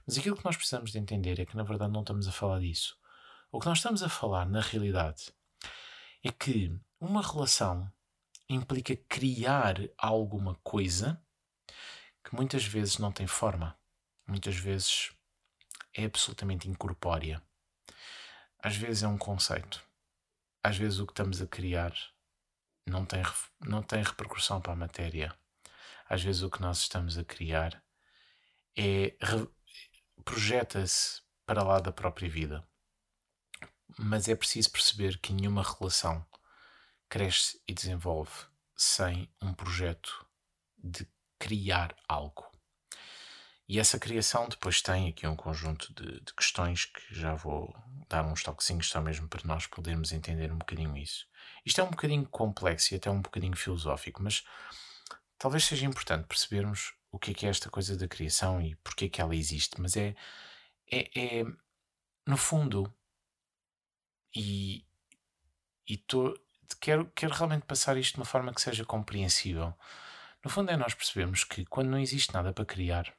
Mas 0.07 0.17
aquilo 0.17 0.37
que 0.37 0.45
nós 0.45 0.57
precisamos 0.57 0.91
de 0.91 0.99
entender 0.99 1.39
é 1.39 1.45
que, 1.45 1.59
na 1.59 1.63
verdade, 1.63 1.93
não 1.93 2.01
estamos 2.01 2.27
a 2.27 2.33
falar 2.33 2.61
disso. 2.61 2.97
O 3.53 3.61
que 3.61 3.67
nós 3.67 3.79
estamos 3.79 4.03
a 4.03 4.09
falar, 4.09 4.49
na 4.49 4.63
realidade, 4.63 5.31
é 6.25 6.33
que 6.33 6.75
uma 6.99 7.21
relação 7.21 7.93
implica 8.49 8.97
criar 9.09 9.77
alguma 9.99 10.55
coisa 10.57 11.23
que 12.25 12.35
muitas 12.35 12.65
vezes 12.65 12.99
não 12.99 13.13
tem 13.13 13.27
forma, 13.27 13.79
muitas 14.27 14.57
vezes 14.57 15.13
é 15.95 16.05
absolutamente 16.05 16.69
incorpórea. 16.69 17.43
Às 18.59 18.77
vezes 18.77 19.03
é 19.03 19.09
um 19.09 19.19
conceito, 19.19 19.85
às 20.63 20.77
vezes 20.77 20.99
o 20.99 21.07
que 21.07 21.13
estamos 21.13 21.41
a 21.41 21.47
criar 21.47 21.95
não 22.87 23.05
tem, 23.05 23.23
não 23.61 23.83
tem 23.83 24.03
repercussão 24.03 24.61
para 24.61 24.73
a 24.73 24.77
matéria. 24.77 25.37
Às 26.09 26.23
vezes 26.23 26.43
o 26.43 26.51
que 26.51 26.61
nós 26.61 26.79
estamos 26.79 27.19
a 27.19 27.25
criar 27.25 27.83
é 28.77 29.17
projeta-se 30.25 31.23
para 31.45 31.63
lá 31.63 31.81
da 31.81 31.93
própria 31.93 32.29
vida. 32.29 32.67
Mas 33.99 34.29
é 34.29 34.35
preciso 34.35 34.71
perceber 34.71 35.19
que 35.19 35.33
nenhuma 35.33 35.63
relação 35.63 36.25
cresce 37.09 37.61
e 37.67 37.73
desenvolve 37.73 38.33
sem 38.77 39.31
um 39.41 39.55
projeto 39.55 40.27
de 40.77 41.07
criar 41.39 41.95
algo. 42.09 42.45
E 43.69 43.81
essa 43.81 43.99
criação 43.99 44.49
depois 44.49 44.81
tem 44.81 45.09
aqui 45.09 45.27
um 45.27 45.35
conjunto 45.35 45.93
de, 45.93 46.21
de, 46.21 46.35
questões 46.35 46.85
que 46.85 47.15
já 47.15 47.35
vou 47.35 47.75
dar 48.09 48.25
uns 48.25 48.43
toquezinhos 48.43 48.89
só 48.89 49.01
mesmo 49.01 49.29
para 49.29 49.45
nós 49.45 49.67
podermos 49.67 50.13
entender 50.13 50.53
um 50.53 50.59
bocadinho 50.59 50.97
isso. 50.97 51.27
Isto 51.65 51.81
é 51.81 51.85
um 51.85 51.91
bocadinho 51.91 52.29
complexo 52.29 52.95
e 52.95 52.97
até 52.97 53.11
um 53.11 53.21
bocadinho 53.21 53.57
filosófico, 53.57 54.23
mas 54.23 54.45
talvez 55.37 55.65
seja 55.65 55.85
importante 55.85 56.27
percebermos 56.29 56.95
o 57.11 57.19
que 57.19 57.33
é 57.33 57.35
que 57.35 57.47
é 57.47 57.49
esta 57.49 57.69
coisa 57.69 57.97
da 57.97 58.07
criação 58.07 58.61
e 58.61 58.77
porque 58.77 59.07
é 59.07 59.09
que 59.09 59.21
ela 59.21 59.35
existe. 59.35 59.81
Mas 59.81 59.97
é, 59.97 60.15
é, 60.93 61.41
é 61.41 61.45
no 62.25 62.37
fundo, 62.37 62.93
e, 64.35 64.85
e 65.89 65.97
tô, 65.97 66.39
quero, 66.81 67.11
quero 67.15 67.35
realmente 67.35 67.65
passar 67.65 67.97
isto 67.97 68.15
de 68.15 68.21
uma 68.21 68.27
forma 68.27 68.53
que 68.53 68.61
seja 68.61 68.85
compreensível. 68.85 69.75
No 70.45 70.51
fundo, 70.51 70.71
é 70.71 70.77
nós 70.77 70.95
percebermos 70.95 71.45
que 71.45 71.65
quando 71.67 71.91
não 71.91 71.99
existe 71.99 72.33
nada 72.33 72.53
para 72.53 72.65
criar 72.65 73.13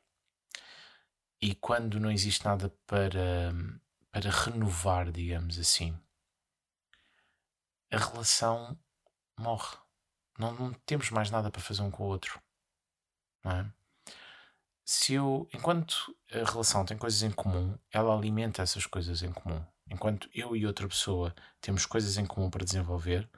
e 1.41 1.53
quando 1.55 1.99
não 1.99 2.11
existe 2.11 2.43
nada 2.45 2.69
para, 2.85 3.53
para 4.11 4.29
renovar, 4.29 5.11
digamos 5.11 5.59
assim, 5.59 5.97
a 7.91 7.97
relação 7.97 8.77
morre. 9.39 9.77
Não, 10.37 10.53
não 10.53 10.73
temos 10.85 11.09
mais 11.09 11.31
nada 11.31 11.49
para 11.49 11.61
fazer 11.61 11.81
um 11.81 11.91
com 11.91 12.03
o 12.03 12.07
outro. 12.07 12.41
Não 13.43 13.51
é? 13.51 13.71
Se 14.85 15.13
eu, 15.15 15.49
enquanto 15.53 16.15
a 16.31 16.49
relação 16.49 16.85
tem 16.85 16.97
coisas 16.97 17.21
em 17.21 17.31
comum, 17.31 17.77
ela 17.91 18.15
alimenta 18.15 18.61
essas 18.61 18.85
coisas 18.85 19.21
em 19.21 19.33
comum. 19.33 19.61
Enquanto 19.89 20.29
eu 20.33 20.55
e 20.55 20.65
outra 20.65 20.87
pessoa 20.87 21.35
temos 21.59 21.85
coisas 21.85 22.17
em 22.17 22.25
comum 22.25 22.49
para 22.49 22.63
desenvolver, 22.63 23.29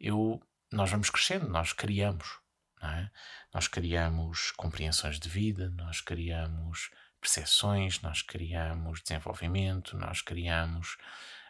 eu, 0.00 0.40
nós 0.72 0.90
vamos 0.90 1.10
crescendo, 1.10 1.48
nós 1.48 1.72
criamos. 1.72 2.38
É? 2.82 3.10
Nós 3.54 3.66
criamos 3.66 4.50
compreensões 4.52 5.18
de 5.18 5.28
vida, 5.28 5.70
nós 5.70 6.00
criamos 6.00 6.90
percepções, 7.20 8.00
nós 8.02 8.22
criamos 8.22 9.02
desenvolvimento, 9.02 9.96
nós 9.96 10.20
criamos 10.20 10.96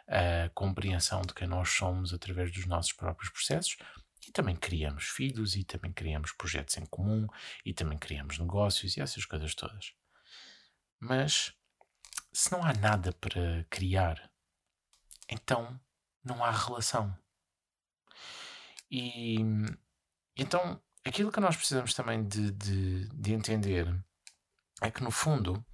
a 0.07 0.49
compreensão 0.55 1.21
de 1.21 1.33
quem 1.33 1.47
nós 1.47 1.69
somos 1.69 2.13
através 2.13 2.51
dos 2.51 2.65
nossos 2.65 2.93
próprios 2.93 3.29
processos 3.29 3.77
e 4.25 4.31
também 4.31 4.55
criamos 4.55 5.05
filhos 5.05 5.55
e 5.55 5.63
também 5.63 5.91
criamos 5.91 6.31
projetos 6.31 6.77
em 6.77 6.85
comum 6.85 7.27
e 7.65 7.73
também 7.73 7.97
criamos 7.97 8.39
negócios 8.39 8.95
e 8.95 9.01
essas 9.01 9.25
coisas 9.25 9.53
todas. 9.53 9.93
Mas 10.99 11.53
se 12.31 12.51
não 12.51 12.63
há 12.63 12.73
nada 12.73 13.11
para 13.13 13.65
criar, 13.69 14.31
então 15.29 15.79
não 16.23 16.43
há 16.43 16.51
relação. 16.51 17.17
E 18.89 19.37
então 20.37 20.81
aquilo 21.05 21.31
que 21.31 21.39
nós 21.39 21.55
precisamos 21.55 21.93
também 21.93 22.27
de, 22.27 22.51
de, 22.51 23.07
de 23.09 23.33
entender 23.33 23.87
é 24.81 24.91
que, 24.91 25.03
no 25.03 25.11
fundo, 25.11 25.65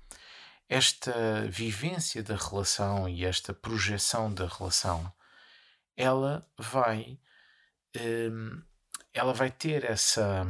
esta 0.70 1.48
vivência 1.50 2.24
da 2.24 2.36
relação 2.36 3.10
e 3.10 3.26
esta 3.26 3.54
projeção 3.54 4.34
da 4.34 4.48
relação, 4.48 5.12
ela 5.96 6.48
vai, 6.58 7.20
um, 8.00 8.64
ela 9.14 9.34
vai 9.34 9.52
ter 9.52 9.84
essa, 9.84 10.46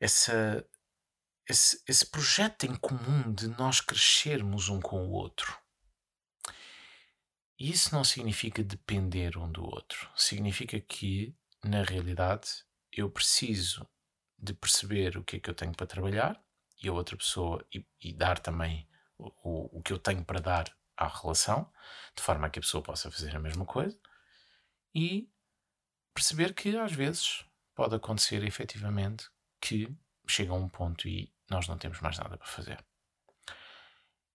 essa, 0.00 0.66
esse, 1.46 1.82
esse 1.86 2.06
projeto 2.06 2.64
em 2.64 2.74
comum 2.74 3.32
de 3.32 3.48
nós 3.48 3.80
crescermos 3.80 4.68
um 4.68 4.80
com 4.80 5.06
o 5.06 5.10
outro. 5.10 5.56
Isso 7.60 7.94
não 7.94 8.02
significa 8.02 8.64
depender 8.64 9.36
um 9.36 9.52
do 9.52 9.62
outro. 9.62 10.10
Significa 10.16 10.80
que, 10.80 11.36
na 11.62 11.82
realidade, 11.82 12.64
eu 12.90 13.10
preciso 13.10 13.86
de 14.38 14.54
perceber 14.54 15.18
o 15.18 15.22
que 15.22 15.36
é 15.36 15.40
que 15.40 15.50
eu 15.50 15.54
tenho 15.54 15.76
para 15.76 15.86
trabalhar 15.86 16.42
e 16.82 16.88
a 16.88 16.92
outra 16.94 17.18
pessoa 17.18 17.62
e, 17.70 17.86
e 18.00 18.14
dar 18.14 18.38
também 18.38 18.88
o, 19.18 19.78
o 19.78 19.82
que 19.82 19.92
eu 19.92 19.98
tenho 19.98 20.24
para 20.24 20.40
dar 20.40 20.74
à 20.96 21.06
relação, 21.06 21.70
de 22.16 22.22
forma 22.22 22.46
a 22.46 22.50
que 22.50 22.58
a 22.58 22.62
pessoa 22.62 22.82
possa 22.82 23.10
fazer 23.10 23.36
a 23.36 23.40
mesma 23.40 23.66
coisa 23.66 24.00
e 24.94 25.30
perceber 26.14 26.54
que 26.54 26.74
às 26.78 26.92
vezes 26.92 27.44
pode 27.74 27.94
acontecer 27.94 28.42
efetivamente 28.42 29.28
que 29.60 29.94
chega 30.26 30.52
a 30.52 30.56
um 30.56 30.68
ponto 30.68 31.06
e 31.06 31.30
nós 31.50 31.68
não 31.68 31.76
temos 31.76 32.00
mais 32.00 32.16
nada 32.16 32.38
para 32.38 32.46
fazer. 32.46 32.82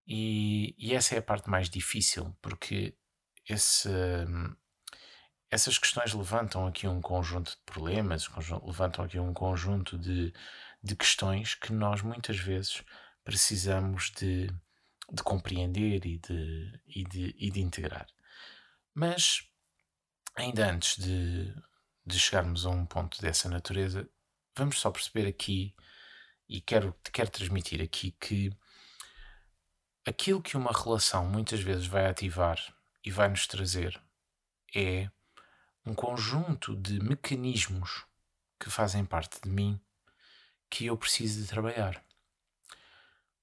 E, 0.06 0.76
e 0.78 0.94
essa 0.94 1.16
é 1.16 1.18
a 1.18 1.24
parte 1.24 1.50
mais 1.50 1.68
difícil, 1.72 2.38
porque 2.40 2.96
esse, 3.48 3.90
essas 5.50 5.78
questões 5.78 6.14
levantam 6.14 6.68
aqui 6.68 6.88
um 6.88 7.02
conjunto 7.02 7.52
de 7.52 7.58
problemas, 7.66 8.28
levantam 8.64 9.06
aqui 9.06 9.20
um 9.20 9.34
conjunto 9.34 9.98
de, 9.98 10.34
de 10.84 10.96
questões 10.96 11.56
que 11.56 11.72
nós 11.72 12.02
muitas 12.02 12.38
vezes 12.38 12.84
precisamos 13.24 14.12
de, 14.12 14.48
de 15.12 15.24
compreender 15.24 16.06
e 16.06 16.18
de, 16.18 16.82
e, 16.88 17.04
de, 17.04 17.36
e 17.38 17.52
de 17.52 17.62
integrar. 17.62 18.08
Mas, 18.94 19.48
ainda 20.36 20.70
antes 20.70 20.98
de, 20.98 21.54
de 22.06 22.20
chegarmos 22.20 22.66
a 22.66 22.70
um 22.70 22.86
ponto 22.86 23.22
dessa 23.22 23.50
natureza, 23.50 24.10
vamos 24.58 24.80
só 24.80 24.92
perceber 24.92 25.28
aqui, 25.28 25.76
e 26.48 26.62
quero, 26.62 26.96
quero 27.12 27.30
transmitir 27.30 27.82
aqui, 27.82 28.12
que 28.12 28.52
aquilo 30.06 30.42
que 30.42 30.58
uma 30.58 30.72
relação 30.72 31.26
muitas 31.28 31.60
vezes 31.60 31.88
vai 31.88 32.06
ativar 32.06 32.60
e 33.06 33.12
vai 33.12 33.30
nos 33.30 33.46
trazer 33.48 34.02
é 34.74 35.10
um 35.86 35.94
conjunto 35.94 36.76
de 36.76 37.00
mecanismos 37.00 38.06
que 38.60 38.70
fazem 38.70 39.06
parte 39.06 39.40
de 39.42 39.50
mim 39.50 39.80
que 40.70 40.88
eu 40.88 40.98
preciso 40.98 41.42
de 41.42 41.48
trabalhar. 41.48 42.04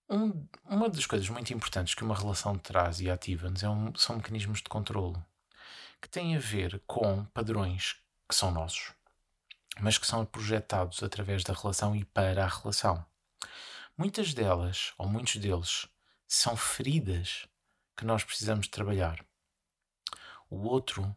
Um, 0.09 0.47
uma 0.65 0.91
das 0.91 1.07
coisas 1.07 1.29
muito 1.29 1.55
importantes 1.55 1.95
que 1.95 2.03
uma 2.03 2.17
relação 2.17 2.59
traz 2.59 3.01
e 3.01 3.09
ativa-nos 3.09 3.63
é 3.63 3.69
um, 3.69 3.95
são 3.95 4.17
mecanismos 4.17 4.59
de 4.59 4.69
controlo 4.69 5.25
que 6.01 6.09
têm 6.09 6.37
a 6.37 6.41
ver 6.41 6.83
com 6.87 7.25
padrões 7.27 7.97
que 8.29 8.35
são 8.35 8.51
nossos, 8.51 8.93
mas 9.81 9.97
que 9.97 10.07
são 10.07 10.27
projetados 10.27 11.03
através 11.03 11.45
da 11.45 11.55
relação 11.55 11.95
e 11.95 12.05
para 12.05 12.45
a 12.45 12.49
relação. 12.49 13.07
Muitas 13.97 14.35
delas, 14.35 14.93
ou 14.99 15.07
muitos 15.07 15.37
deles, 15.37 15.87
são 16.27 16.57
feridas 16.57 17.47
que 17.97 18.05
nós 18.05 18.25
precisamos 18.25 18.67
trabalhar. 18.67 19.25
O 20.53 20.69
outro 20.69 21.17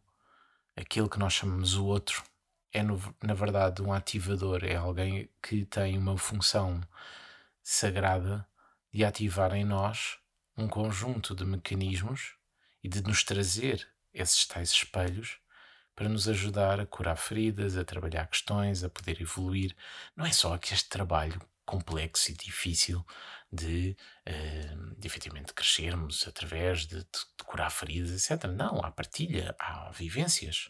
aquilo 0.78 1.10
que 1.10 1.20
nós 1.20 1.34
chamamos 1.34 1.76
o 1.76 1.86
outro 1.86 2.24
é, 2.72 2.82
no, 2.82 2.98
na 3.22 3.34
verdade, 3.34 3.82
um 3.82 3.92
ativador, 3.92 4.64
é 4.64 4.78
alguém 4.78 5.30
que 5.44 5.66
tem 5.66 5.98
uma 5.98 6.18
função 6.18 6.80
sagrada 7.62 8.48
de 8.94 9.04
ativar 9.04 9.54
em 9.54 9.66
nós 9.66 10.18
um 10.58 10.70
conjunto 10.70 11.36
de 11.36 11.44
mecanismos 11.44 12.36
e 12.82 12.88
de 12.88 13.02
nos 13.02 13.26
trazer 13.26 13.86
esses 14.14 14.46
tais 14.46 14.72
espelhos 14.72 15.38
para 15.94 16.08
nos 16.08 16.30
ajudar 16.30 16.80
a 16.80 16.86
curar 16.86 17.18
feridas, 17.18 17.76
a 17.76 17.84
trabalhar 17.84 18.28
questões, 18.28 18.86
a 18.86 18.90
poder 18.90 19.22
evoluir. 19.22 19.76
Não 20.16 20.26
é 20.26 20.32
só 20.32 20.58
que 20.58 20.74
este 20.74 20.88
trabalho 20.88 21.42
complexo 21.66 22.32
e 22.32 22.36
difícil 22.36 23.06
de, 23.56 23.96
uh, 24.28 24.96
de 25.00 25.08
efetivamente 25.08 25.54
crescermos 25.54 26.28
através 26.28 26.86
de, 26.86 26.98
de, 26.98 27.04
de, 27.04 27.44
curar 27.46 27.72
feridas, 27.72 28.12
etc. 28.12 28.46
Não, 28.46 28.84
há 28.84 28.92
partilha, 28.92 29.56
há 29.60 29.90
vivências. 29.92 30.70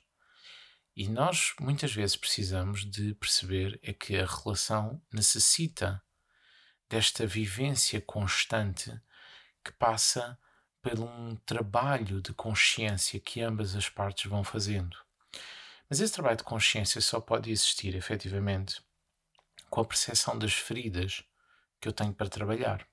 E 0.95 1.09
nós 1.09 1.53
muitas 1.59 1.93
vezes 1.93 2.15
precisamos 2.15 2.89
de 2.89 3.13
perceber 3.15 3.79
é 3.83 3.91
que 3.91 4.17
a 4.17 4.25
relação 4.25 5.01
necessita 5.11 6.01
desta 6.89 7.27
vivência 7.27 7.99
constante 7.99 8.93
que 9.63 9.73
passa 9.73 10.37
por 10.81 10.99
um 10.99 11.35
trabalho 11.37 12.21
de 12.21 12.33
consciência 12.33 13.19
que 13.19 13.41
ambas 13.41 13.75
as 13.75 13.89
partes 13.89 14.29
vão 14.29 14.43
fazendo. 14.43 14.95
Mas 15.89 15.99
esse 15.99 16.13
trabalho 16.13 16.37
de 16.37 16.43
consciência 16.43 17.01
só 17.01 17.19
pode 17.19 17.51
existir 17.51 17.95
efetivamente 17.95 18.81
com 19.69 19.81
a 19.81 19.85
percepção 19.85 20.37
das 20.37 20.53
feridas 20.53 21.23
que 21.85 21.89
eu 21.89 21.93
tenho 21.93 22.13
para 22.15 22.27
trabalhar. 22.27 22.83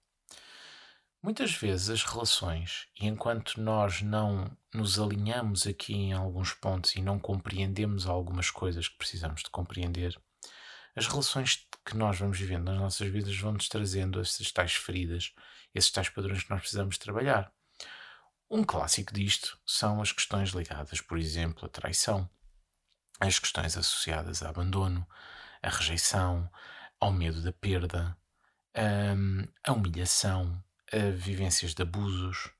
Muitas 1.22 1.55
vezes 1.55 1.88
as 1.88 2.05
relações, 2.05 2.88
e 3.00 3.07
enquanto 3.07 3.59
nós 3.59 4.02
não 4.02 4.55
nos 4.74 5.00
alinhamos 5.00 5.66
aqui 5.66 5.94
em 5.94 6.12
alguns 6.12 6.52
pontos 6.52 6.94
e 6.94 7.00
não 7.00 7.18
compreendemos 7.18 8.07
algumas 8.07 8.50
coisas 8.50 8.88
que 8.88 8.98
precisamos 8.98 9.42
de 9.42 9.48
compreender, 9.48 10.20
as 10.94 11.07
relações 11.07 11.66
que 11.87 11.96
nós 11.96 12.18
vamos 12.18 12.38
vivendo 12.38 12.64
nas 12.64 12.78
nossas 12.78 13.09
vidas 13.09 13.35
vão 13.38 13.52
nos 13.52 13.66
trazendo 13.66 14.20
essas 14.20 14.52
tais 14.52 14.74
feridas, 14.74 15.33
esses 15.74 15.90
tais 15.90 16.11
padrões 16.11 16.44
que 16.44 16.50
nós 16.50 16.61
precisamos 16.61 16.98
trabalhar. 16.98 17.50
Um 18.50 18.62
clássico 18.62 19.14
disto 19.14 19.59
são 19.64 20.02
as 20.02 20.12
questões 20.12 20.50
ligadas, 20.50 21.00
por 21.00 21.16
exemplo, 21.16 21.64
à 21.64 21.68
traição, 21.70 22.28
as 23.18 23.38
questões 23.38 23.74
associadas 23.74 24.42
a 24.42 24.50
abandono, 24.50 25.09
a 25.62 25.70
rejeição, 25.70 26.50
ao 27.00 27.11
medo 27.11 27.40
da 27.40 27.52
perda, 27.52 28.16
hum, 28.76 29.46
a 29.64 29.72
humilhação, 29.72 30.62
a 30.92 31.11
vivências 31.11 31.74
de 31.74 31.82
abusos, 31.82 32.50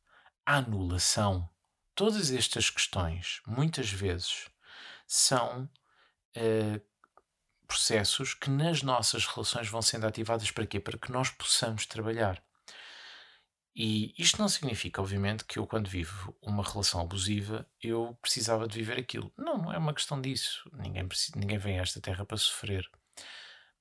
a 0.47 0.57
anulação. 0.57 1.49
Todas 1.95 2.31
estas 2.31 2.71
questões, 2.71 3.41
muitas 3.47 3.91
vezes, 3.91 4.47
são 5.07 5.69
uh, 6.37 6.81
processos 7.67 8.35
que 8.35 8.51
nas 8.51 8.83
nossas 8.83 9.27
relações 9.27 9.69
vão 9.69 9.83
sendo 9.83 10.07
ativadas 10.07 10.51
para 10.51 10.67
quê? 10.67 10.81
Para 10.81 10.99
que 10.99 11.13
nós 11.13 11.31
possamos 11.31 11.87
trabalhar. 11.87 12.43
E 13.75 14.15
isto 14.19 14.39
não 14.39 14.49
significa, 14.49 15.01
obviamente, 15.01 15.45
que 15.45 15.59
eu, 15.59 15.67
quando 15.67 15.89
vivo 15.89 16.37
uma 16.43 16.63
relação 16.63 17.01
abusiva, 17.01 17.67
eu 17.83 18.17
precisava 18.21 18.69
de 18.69 18.77
viver 18.77 18.99
aquilo. 18.99 19.33
Não, 19.37 19.57
não 19.57 19.73
é 19.73 19.79
uma 19.79 19.95
questão 19.95 20.21
disso. 20.21 20.71
Ninguém, 20.75 21.09
ninguém 21.35 21.59
vem 21.59 21.79
a 21.79 21.83
esta 21.83 22.01
terra 22.01 22.25
para 22.27 22.37
sofrer. 22.37 22.87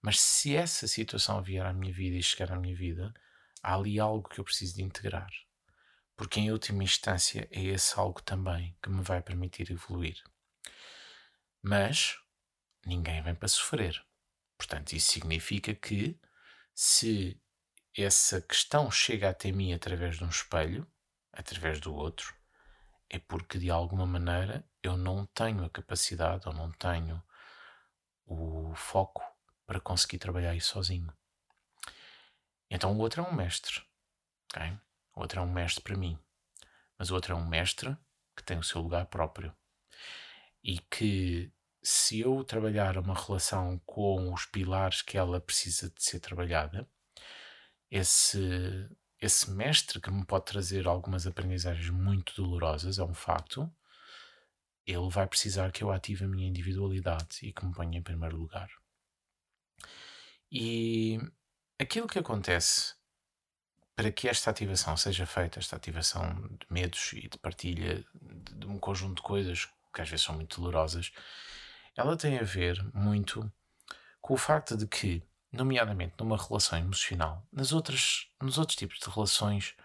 Mas 0.02 0.20
se 0.20 0.56
essa 0.56 0.88
situação 0.88 1.44
vier 1.44 1.66
à 1.66 1.72
minha 1.72 1.94
vida 1.94 2.16
e 2.16 2.24
chegar 2.24 2.52
à 2.52 2.60
minha 2.60 2.76
vida, 2.76 3.14
há 3.62 3.76
ali 3.76 4.00
algo 4.00 4.28
que 4.28 4.40
eu 4.40 4.44
preciso 4.44 4.76
de 4.76 4.84
integrar. 4.84 5.30
Porque 6.16 6.40
em 6.40 6.52
última 6.52 6.84
instância 6.84 7.48
é 7.52 7.64
esse 7.64 8.00
algo 8.00 8.22
também 8.22 8.76
que 8.82 8.90
me 8.90 9.02
vai 9.04 9.22
permitir 9.22 9.72
evoluir. 9.72 10.22
Mas 11.62 12.18
ninguém 12.86 13.22
vem 13.22 13.36
para 13.36 13.48
sofrer. 13.48 14.04
Portanto, 14.58 14.94
isso 14.94 15.12
significa 15.12 15.74
que 15.76 16.20
se 16.74 17.40
essa 17.96 18.42
questão 18.42 18.90
chega 18.90 19.30
até 19.30 19.52
mim 19.52 19.74
através 19.74 20.18
de 20.18 20.24
um 20.24 20.30
espelho, 20.30 20.88
através 21.32 21.80
do 21.80 21.94
outro, 21.94 22.36
é 23.10 23.20
porque 23.20 23.60
de 23.60 23.70
alguma 23.70 24.06
maneira 24.06 24.66
eu 24.82 24.98
não 24.98 25.26
tenho 25.28 25.64
a 25.64 25.70
capacidade 25.70 26.48
ou 26.48 26.54
não 26.54 26.72
tenho 26.72 27.22
o 28.26 28.74
foco 28.76 29.31
para 29.72 29.80
conseguir 29.80 30.18
trabalhar 30.18 30.54
isso 30.54 30.74
sozinho. 30.74 31.10
Então 32.70 32.94
o 32.94 32.98
outro 32.98 33.22
é 33.22 33.26
um 33.26 33.34
mestre. 33.34 33.82
Okay? 34.54 34.78
O 35.16 35.22
outro 35.22 35.40
é 35.40 35.42
um 35.42 35.50
mestre 35.50 35.82
para 35.82 35.96
mim. 35.96 36.20
Mas 37.00 37.10
o 37.10 37.16
outro 37.16 37.32
é 37.32 37.38
um 37.38 37.48
mestre 37.48 37.96
que 38.36 38.44
tem 38.44 38.58
o 38.58 38.64
seu 38.64 38.82
lugar 38.82 39.06
próprio. 39.06 39.56
E 40.62 40.78
que 40.78 41.54
se 41.82 42.20
eu 42.20 42.44
trabalhar 42.44 42.98
uma 42.98 43.16
relação 43.16 43.80
com 43.86 44.34
os 44.34 44.46
pilares 44.46 45.02
que 45.02 45.18
ela 45.18 45.40
precisa 45.40 45.90
de 45.90 46.04
ser 46.04 46.20
trabalhada, 46.20 46.86
esse, 47.90 48.90
esse 49.22 49.50
mestre 49.52 50.02
que 50.02 50.12
me 50.12 50.26
pode 50.26 50.48
trazer 50.48 50.86
algumas 50.86 51.26
aprendizagens 51.26 51.90
muito 51.90 52.36
dolorosas, 52.36 53.00
é 53.00 53.04
um 53.06 53.14
facto, 53.14 53.74
ele 54.86 55.10
vai 55.10 55.26
precisar 55.28 55.72
que 55.72 55.82
eu 55.82 55.94
ative 55.94 56.26
a 56.26 56.28
minha 56.28 56.50
individualidade 56.50 57.38
e 57.44 57.54
que 57.54 57.66
me 57.66 57.74
ponha 57.74 57.98
em 57.98 58.04
primeiro 58.04 58.36
lugar. 58.36 58.70
E 60.52 61.20
aquilo 61.80 62.08
que 62.08 62.20
acontece 62.20 62.94
para 63.96 64.12
que 64.12 64.28
esta 64.28 64.50
ativação 64.50 64.98
seja 64.98 65.26
feita, 65.26 65.60
esta 65.60 65.76
ativação 65.76 66.34
de 66.60 66.66
medos 66.70 67.14
e 67.14 67.30
de 67.30 67.38
partilha 67.38 68.04
de, 68.22 68.56
de 68.56 68.68
um 68.68 68.80
conjunto 68.80 69.18
de 69.18 69.22
coisas 69.22 69.70
que 69.94 70.02
às 70.02 70.10
vezes 70.10 70.26
são 70.26 70.36
muito 70.36 70.60
dolorosas, 70.60 71.12
ela 71.96 72.18
tem 72.18 72.38
a 72.40 72.44
ver 72.44 72.84
muito 72.94 73.52
com 74.22 74.34
o 74.34 74.38
facto 74.38 74.78
de 74.78 74.88
que, 74.88 75.22
nomeadamente 75.52 76.16
numa 76.20 76.38
relação 76.38 76.80
emocional, 76.80 77.46
nas 77.52 77.72
outras, 77.72 78.30
nos 78.42 78.58
outros 78.58 78.78
tipos 78.78 79.00
de 79.00 79.10
relações, 79.10 79.76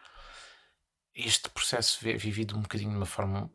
este 1.14 1.48
processo 1.50 2.06
é 2.08 2.16
vivido 2.16 2.56
um 2.56 2.62
bocadinho 2.62 2.90
de 2.90 2.96
uma 2.96 3.06
forma 3.06 3.50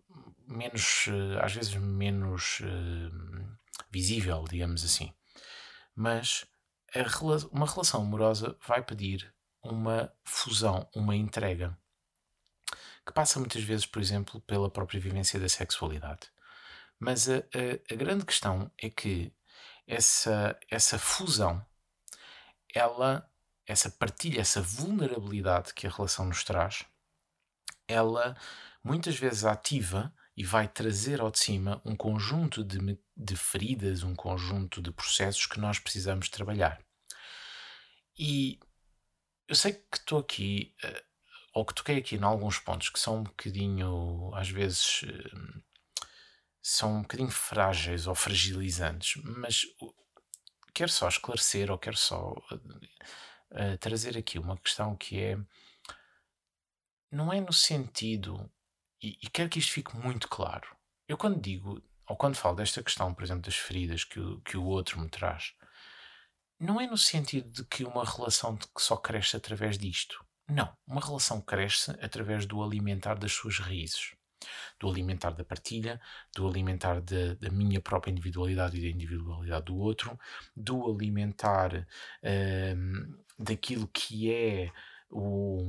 menos, 0.48 1.08
eh, 1.08 1.40
às 1.42 1.54
vezes 1.54 1.74
menos 1.76 2.60
uh, 2.62 3.58
visível, 3.90 4.44
digamos 4.50 4.84
assim. 4.84 5.14
Mas 5.96 6.46
a, 6.96 7.48
uma 7.52 7.66
relação 7.66 8.02
amorosa 8.02 8.58
vai 8.66 8.82
pedir 8.84 9.34
uma 9.64 10.12
fusão, 10.24 10.90
uma 10.96 11.16
entrega, 11.16 11.78
que 13.06 13.14
passa 13.14 13.40
muitas 13.40 13.64
vezes, 13.64 13.86
por 13.86 14.02
exemplo, 14.02 14.42
pela 14.42 14.70
própria 14.70 15.00
vivência 15.00 15.40
da 15.40 15.50
sexualidade. 15.50 16.32
Mas 17.00 17.30
a, 17.30 17.38
a, 17.38 17.94
a 17.94 17.96
grande 17.96 18.26
questão 18.26 18.72
é 18.78 18.90
que 18.90 19.34
essa, 19.88 20.58
essa 20.70 21.00
fusão, 21.00 21.66
ela, 22.74 23.30
essa 23.66 23.90
partilha, 23.90 24.42
essa 24.42 24.62
vulnerabilidade 24.62 25.74
que 25.74 25.88
a 25.88 25.90
relação 25.90 26.26
nos 26.26 26.44
traz, 26.44 26.86
ela 27.88 28.38
muitas 28.84 29.18
vezes 29.18 29.46
ativa 29.46 30.14
e 30.36 30.44
vai 30.44 30.68
trazer 30.68 31.20
ao 31.22 31.32
de 31.32 31.40
cima 31.40 31.82
um 31.84 31.96
conjunto 31.96 32.64
de, 32.64 32.78
de 33.16 33.36
feridas, 33.36 34.04
um 34.04 34.16
conjunto 34.16 34.82
de 34.82 34.92
processos 34.92 35.46
que 35.46 35.60
nós 35.60 35.80
precisamos 35.80 36.30
trabalhar. 36.30 36.82
E 38.18 38.60
eu 39.48 39.56
sei 39.56 39.74
que 39.74 39.98
estou 39.98 40.20
aqui, 40.20 40.76
uh, 40.84 41.02
ou 41.54 41.66
que 41.66 41.74
toquei 41.74 41.98
aqui 41.98 42.16
em 42.16 42.24
alguns 42.24 42.58
pontos 42.60 42.90
que 42.90 43.00
são 43.00 43.18
um 43.18 43.24
bocadinho, 43.24 44.32
às 44.34 44.50
vezes, 44.50 45.02
uh, 45.04 45.64
são 46.62 46.98
um 46.98 47.02
bocadinho 47.02 47.32
frágeis 47.32 48.08
ou 48.08 48.16
fragilizantes, 48.16 49.22
mas 49.24 49.66
quero 50.74 50.92
só 50.92 51.08
esclarecer 51.10 51.70
ou 51.72 51.78
quero 51.78 51.98
só 51.98 52.32
uh, 52.32 53.78
trazer 53.80 54.18
aqui 54.18 54.40
uma 54.40 54.58
questão 54.58 54.96
que 54.96 55.20
é 55.20 55.38
não 57.12 57.34
é 57.34 57.42
no 57.42 57.52
sentido 57.52 58.50
e, 59.02 59.18
e, 59.22 59.30
quero 59.30 59.50
que 59.50 59.60
isto 59.60 59.74
fique 59.74 59.96
muito 59.98 60.28
claro. 60.28 60.68
Eu 61.08 61.18
quando 61.18 61.40
digo 61.40 61.82
ou 62.08 62.16
quando 62.16 62.36
falo 62.36 62.56
desta 62.56 62.84
questão, 62.84 63.14
por 63.14 63.24
exemplo, 63.24 63.44
das 63.44 63.56
feridas 63.56 64.04
que 64.04 64.20
o, 64.20 64.42
que 64.42 64.58
o 64.58 64.66
outro 64.66 65.00
me 65.00 65.10
traz, 65.10 65.54
não 66.60 66.80
é 66.80 66.86
no 66.86 66.98
sentido 66.98 67.50
de 67.50 67.64
que 67.66 67.86
uma 67.86 68.04
relação 68.04 68.58
que 68.58 68.82
só 68.82 68.98
cresce 68.98 69.38
através 69.38 69.78
disto. 69.78 70.24
Não, 70.48 70.76
uma 70.86 71.02
relação 71.02 71.40
cresce 71.42 71.92
através 72.02 72.46
do 72.46 72.62
alimentar 72.62 73.16
das 73.16 73.32
suas 73.32 73.60
raízes 73.60 74.14
do 74.80 74.90
alimentar 74.90 75.32
da 75.32 75.44
partilha, 75.44 76.02
do 76.36 76.48
alimentar 76.48 77.00
de, 77.02 77.36
da 77.36 77.50
minha 77.50 77.80
própria 77.80 78.12
individualidade 78.12 78.78
e 78.78 78.82
da 78.82 78.88
individualidade 78.88 79.66
do 79.66 79.78
outro, 79.78 80.20
do 80.56 80.90
alimentar 80.90 81.88
um, 82.76 83.18
daquilo 83.38 83.88
que 83.88 84.32
é 84.34 84.72
o, 85.10 85.60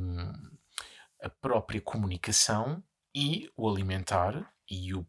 a 1.23 1.29
própria 1.29 1.81
comunicação 1.81 2.83
e 3.14 3.51
o 3.57 3.68
alimentar 3.68 4.53
e 4.68 4.94
o, 4.94 5.07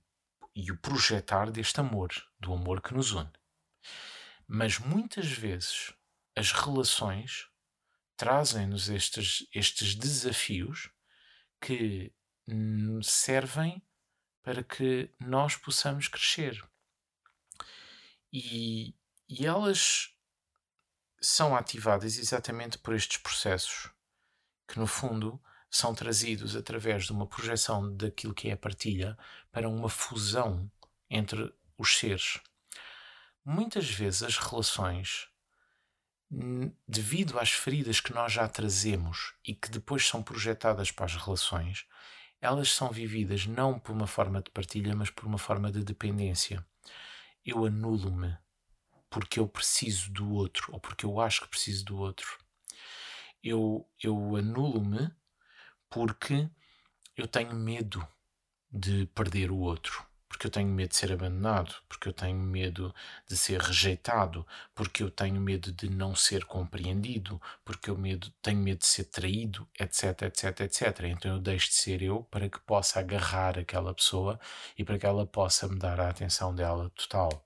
e 0.55 0.71
o 0.71 0.77
projetar 0.77 1.51
deste 1.51 1.79
amor, 1.79 2.11
do 2.39 2.53
amor 2.53 2.81
que 2.81 2.93
nos 2.93 3.11
une. 3.11 3.31
Mas 4.47 4.77
muitas 4.77 5.27
vezes 5.31 5.93
as 6.35 6.51
relações 6.51 7.47
trazem-nos 8.17 8.89
estes, 8.89 9.47
estes 9.53 9.95
desafios 9.95 10.89
que 11.61 12.13
servem 13.01 13.81
para 14.41 14.63
que 14.63 15.09
nós 15.19 15.55
possamos 15.55 16.07
crescer. 16.07 16.61
E, 18.31 18.93
e 19.29 19.45
elas 19.45 20.13
são 21.21 21.55
ativadas 21.55 22.17
exatamente 22.17 22.77
por 22.77 22.93
estes 22.93 23.17
processos, 23.17 23.89
que 24.67 24.77
no 24.77 24.85
fundo 24.85 25.41
são 25.75 25.95
trazidos 25.95 26.55
através 26.55 27.05
de 27.05 27.11
uma 27.11 27.25
projeção 27.25 27.91
daquilo 27.97 28.31
que 28.31 28.47
é 28.47 28.51
a 28.51 28.57
partilha 28.57 29.17
para 29.51 29.67
uma 29.67 29.89
fusão 29.89 30.71
entre 31.09 31.51
os 31.75 31.97
seres. 31.97 32.39
Muitas 33.43 33.89
vezes 33.89 34.21
as 34.21 34.37
relações, 34.37 35.27
devido 36.87 37.39
às 37.39 37.49
feridas 37.49 37.99
que 37.99 38.13
nós 38.13 38.31
já 38.31 38.47
trazemos 38.47 39.33
e 39.43 39.55
que 39.55 39.67
depois 39.67 40.07
são 40.07 40.21
projetadas 40.21 40.91
para 40.91 41.05
as 41.05 41.15
relações, 41.15 41.87
elas 42.39 42.71
são 42.71 42.91
vividas 42.91 43.47
não 43.47 43.79
por 43.79 43.93
uma 43.93 44.05
forma 44.05 44.43
de 44.43 44.51
partilha, 44.51 44.95
mas 44.95 45.09
por 45.09 45.25
uma 45.25 45.39
forma 45.39 45.71
de 45.71 45.83
dependência. 45.83 46.63
Eu 47.43 47.65
anulo-me 47.65 48.37
porque 49.09 49.39
eu 49.39 49.47
preciso 49.47 50.11
do 50.11 50.33
outro 50.33 50.71
ou 50.71 50.79
porque 50.79 51.03
eu 51.03 51.19
acho 51.19 51.41
que 51.41 51.47
preciso 51.47 51.83
do 51.83 51.97
outro. 51.97 52.37
Eu, 53.41 53.89
eu 53.99 54.35
anulo-me 54.35 55.11
porque 55.93 56.49
eu 57.15 57.27
tenho 57.27 57.53
medo 57.53 58.05
de 58.71 59.05
perder 59.07 59.51
o 59.51 59.57
outro 59.57 60.05
porque 60.33 60.47
eu 60.47 60.51
tenho 60.51 60.67
medo 60.67 60.89
de 60.89 60.95
ser 60.95 61.11
abandonado, 61.11 61.75
porque 61.87 62.09
eu 62.09 62.13
tenho 62.13 62.39
medo 62.39 62.93
de 63.27 63.37
ser 63.37 63.61
rejeitado, 63.61 64.45
porque 64.73 65.03
eu 65.03 65.11
tenho 65.11 65.39
medo 65.39 65.71
de 65.71 65.87
não 65.89 66.15
ser 66.15 66.43
compreendido, 66.45 67.39
porque 67.63 67.87
eu 67.87 67.95
medo, 67.95 68.33
tenho 68.41 68.59
medo 68.59 68.79
de 68.79 68.87
ser 68.87 69.05
traído, 69.05 69.69
etc, 69.79 70.23
etc, 70.23 70.61
etc. 70.61 70.99
Então 71.03 71.35
eu 71.35 71.39
deixo 71.39 71.67
de 71.69 71.75
ser 71.75 72.01
eu 72.01 72.23
para 72.23 72.49
que 72.49 72.59
possa 72.61 72.99
agarrar 72.99 73.59
aquela 73.59 73.93
pessoa 73.93 74.39
e 74.75 74.83
para 74.83 74.97
que 74.97 75.05
ela 75.05 75.25
possa 75.27 75.67
me 75.67 75.77
dar 75.77 75.99
a 75.99 76.09
atenção 76.09 76.53
dela 76.53 76.89
total. 76.89 77.45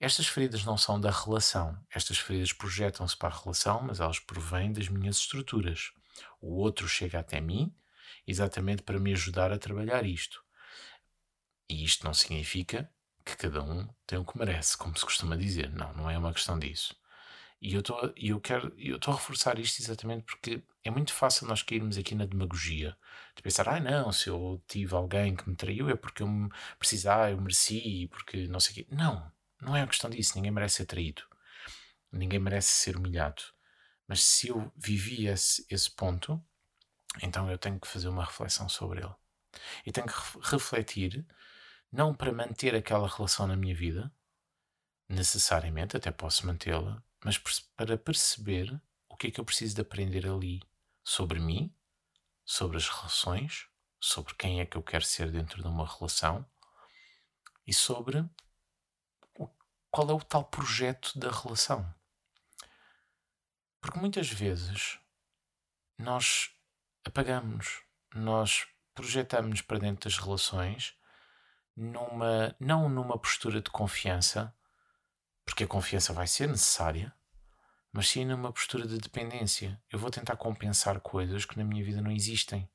Estas 0.00 0.26
feridas 0.26 0.64
não 0.64 0.78
são 0.78 0.98
da 0.98 1.10
relação. 1.10 1.78
Estas 1.94 2.16
feridas 2.16 2.52
projetam-se 2.52 3.14
para 3.14 3.28
a 3.34 3.38
relação, 3.38 3.82
mas 3.82 4.00
elas 4.00 4.18
provêm 4.18 4.72
das 4.72 4.88
minhas 4.88 5.18
estruturas. 5.18 5.92
O 6.40 6.56
outro 6.56 6.88
chega 6.88 7.20
até 7.20 7.40
mim 7.40 7.74
exatamente 8.26 8.82
para 8.82 8.98
me 8.98 9.12
ajudar 9.12 9.52
a 9.52 9.58
trabalhar 9.58 10.04
isto. 10.04 10.42
E 11.68 11.84
isto 11.84 12.04
não 12.04 12.14
significa 12.14 12.90
que 13.24 13.36
cada 13.36 13.62
um 13.62 13.88
tem 14.06 14.18
o 14.18 14.24
que 14.24 14.38
merece, 14.38 14.76
como 14.76 14.96
se 14.96 15.04
costuma 15.04 15.36
dizer. 15.36 15.70
Não, 15.70 15.92
não 15.94 16.10
é 16.10 16.18
uma 16.18 16.32
questão 16.32 16.58
disso. 16.58 16.94
E 17.60 17.74
eu 17.74 17.80
estou 17.80 18.12
eu 18.16 18.40
quero 18.40 18.72
eu 18.78 18.96
estou 18.96 19.12
a 19.12 19.16
reforçar 19.16 19.58
isto 19.58 19.80
exatamente 19.82 20.24
porque 20.24 20.62
é 20.82 20.90
muito 20.90 21.12
fácil 21.12 21.46
nós 21.46 21.62
cairmos 21.62 21.98
aqui 21.98 22.14
na 22.14 22.24
demagogia 22.24 22.96
de 23.36 23.42
pensar, 23.42 23.68
ah 23.68 23.78
não, 23.78 24.10
se 24.12 24.28
eu 24.28 24.62
tive 24.66 24.94
alguém 24.94 25.36
que 25.36 25.48
me 25.48 25.54
traiu 25.54 25.90
é 25.90 25.94
porque 25.94 26.22
eu 26.22 26.28
me 26.28 26.48
eu 27.30 27.40
mereci, 27.40 28.08
porque 28.10 28.48
não 28.48 28.60
sei 28.60 28.72
o 28.72 28.74
quê. 28.76 28.86
Não, 28.90 29.30
não 29.60 29.76
é 29.76 29.80
uma 29.80 29.88
questão 29.88 30.10
disso. 30.10 30.32
Ninguém 30.36 30.50
merece 30.50 30.76
ser 30.76 30.86
traído. 30.86 31.22
Ninguém 32.12 32.38
merece 32.40 32.68
ser 32.68 32.96
humilhado. 32.96 33.42
Mas 34.10 34.24
se 34.24 34.48
eu 34.48 34.72
vivi 34.76 35.28
esse, 35.28 35.64
esse 35.70 35.88
ponto, 35.88 36.44
então 37.22 37.48
eu 37.48 37.56
tenho 37.56 37.78
que 37.78 37.86
fazer 37.86 38.08
uma 38.08 38.24
reflexão 38.24 38.68
sobre 38.68 38.98
ele. 38.98 39.14
E 39.86 39.92
tenho 39.92 40.08
que 40.08 40.14
refletir 40.50 41.24
não 41.92 42.12
para 42.12 42.32
manter 42.32 42.74
aquela 42.74 43.06
relação 43.06 43.46
na 43.46 43.54
minha 43.54 43.72
vida, 43.72 44.12
necessariamente, 45.08 45.96
até 45.96 46.10
posso 46.10 46.44
mantê-la, 46.44 47.00
mas 47.24 47.38
para 47.76 47.96
perceber 47.96 48.82
o 49.08 49.16
que 49.16 49.28
é 49.28 49.30
que 49.30 49.38
eu 49.38 49.44
preciso 49.44 49.76
de 49.76 49.82
aprender 49.82 50.26
ali 50.26 50.60
sobre 51.04 51.38
mim, 51.38 51.72
sobre 52.44 52.78
as 52.78 52.88
relações, 52.88 53.68
sobre 54.00 54.34
quem 54.34 54.60
é 54.60 54.66
que 54.66 54.76
eu 54.76 54.82
quero 54.82 55.04
ser 55.04 55.30
dentro 55.30 55.62
de 55.62 55.68
uma 55.68 55.86
relação 55.86 56.44
e 57.64 57.72
sobre 57.72 58.28
qual 59.88 60.10
é 60.10 60.12
o 60.12 60.20
tal 60.20 60.46
projeto 60.46 61.16
da 61.16 61.30
relação. 61.30 61.99
Porque 63.80 63.98
muitas 63.98 64.28
vezes 64.28 64.98
nós 65.98 66.50
apagamos, 67.04 67.82
nós 68.14 68.66
projetamos 68.94 69.62
para 69.62 69.78
dentro 69.78 70.08
das 70.08 70.18
relações 70.18 70.94
numa, 71.76 72.54
não 72.60 72.88
numa 72.88 73.18
postura 73.18 73.60
de 73.60 73.70
confiança, 73.70 74.54
porque 75.44 75.64
a 75.64 75.68
confiança 75.68 76.12
vai 76.12 76.26
ser 76.26 76.48
necessária, 76.48 77.14
mas 77.92 78.08
sim 78.08 78.24
numa 78.24 78.52
postura 78.52 78.86
de 78.86 78.98
dependência. 78.98 79.82
Eu 79.90 79.98
vou 79.98 80.10
tentar 80.10 80.36
compensar 80.36 81.00
coisas 81.00 81.44
que 81.44 81.56
na 81.56 81.64
minha 81.64 81.84
vida 81.84 82.00
não 82.00 82.12
existem. 82.12 82.70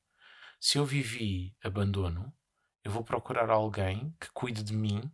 Se 0.60 0.78
eu 0.78 0.84
vivi 0.84 1.56
abandono, 1.62 2.34
eu 2.82 2.90
vou 2.90 3.04
procurar 3.04 3.50
alguém 3.50 4.14
que 4.20 4.30
cuide 4.30 4.62
de 4.62 4.74
mim 4.74 5.10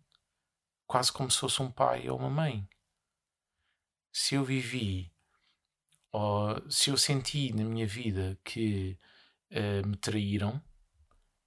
quase 0.86 1.12
como 1.12 1.30
se 1.30 1.38
fosse 1.38 1.62
um 1.62 1.70
pai 1.70 2.09
ou 2.09 2.18
uma 2.18 2.30
mãe. 2.30 2.68
Se 4.12 4.34
eu 4.34 4.45
vivi, 4.45 5.11
ou 6.13 6.71
se 6.71 6.91
eu 6.91 6.97
senti 6.97 7.53
na 7.55 7.65
minha 7.65 7.87
vida 7.87 8.39
que 8.45 8.99
uh, 9.51 9.87
me 9.87 9.97
traíram, 9.97 10.63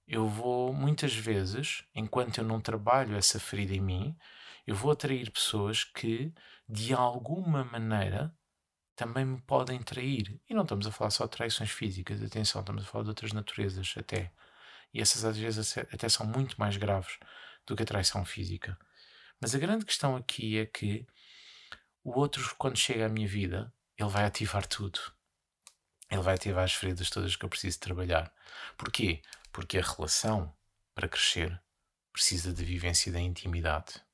eu 0.06 0.28
vou 0.28 0.72
muitas 0.72 1.14
vezes, 1.14 1.84
enquanto 1.94 2.38
eu 2.38 2.44
não 2.44 2.60
trabalho 2.60 3.16
essa 3.16 3.40
ferida 3.40 3.74
em 3.74 3.80
mim, 3.80 4.16
eu 4.66 4.74
vou 4.74 4.90
atrair 4.90 5.30
pessoas 5.30 5.84
que, 5.84 6.32
de 6.68 6.92
alguma 6.92 7.64
maneira, 7.64 8.34
também 8.96 9.24
me 9.24 9.40
podem 9.42 9.80
trair. 9.82 10.40
E 10.48 10.54
não 10.54 10.62
estamos 10.62 10.86
a 10.86 10.92
falar 10.92 11.10
só 11.10 11.24
de 11.26 11.30
traições 11.32 11.70
físicas, 11.70 12.22
atenção, 12.22 12.60
estamos 12.60 12.82
a 12.84 12.86
falar 12.86 13.04
de 13.04 13.10
outras 13.10 13.32
naturezas 13.32 13.94
até. 13.96 14.32
E 14.92 15.00
essas 15.00 15.24
às 15.24 15.36
vezes 15.36 15.76
até 15.78 16.08
são 16.08 16.26
muito 16.26 16.58
mais 16.58 16.76
graves 16.76 17.18
do 17.66 17.76
que 17.76 17.82
a 17.82 17.86
traição 17.86 18.24
física. 18.24 18.78
Mas 19.40 19.54
a 19.54 19.58
grande 19.58 19.84
questão 19.84 20.16
aqui 20.16 20.58
é 20.58 20.66
que 20.66 21.06
o 22.02 22.18
outro, 22.18 22.54
quando 22.56 22.78
chega 22.78 23.06
à 23.06 23.08
minha 23.08 23.28
vida, 23.28 23.72
ele 23.98 24.10
vai 24.10 24.24
ativar 24.24 24.66
tudo. 24.66 25.00
Ele 26.10 26.22
vai 26.22 26.34
ativar 26.34 26.64
as 26.64 26.74
feridas 26.74 27.10
todas 27.10 27.36
que 27.36 27.44
eu 27.44 27.48
preciso 27.48 27.80
trabalhar. 27.80 28.32
Porquê? 28.76 29.22
Porque 29.52 29.78
a 29.78 29.82
relação, 29.82 30.54
para 30.94 31.08
crescer, 31.08 31.60
precisa 32.12 32.52
da 32.52 32.62
vivência 32.62 33.10
da 33.12 33.20
intimidade 33.20 34.06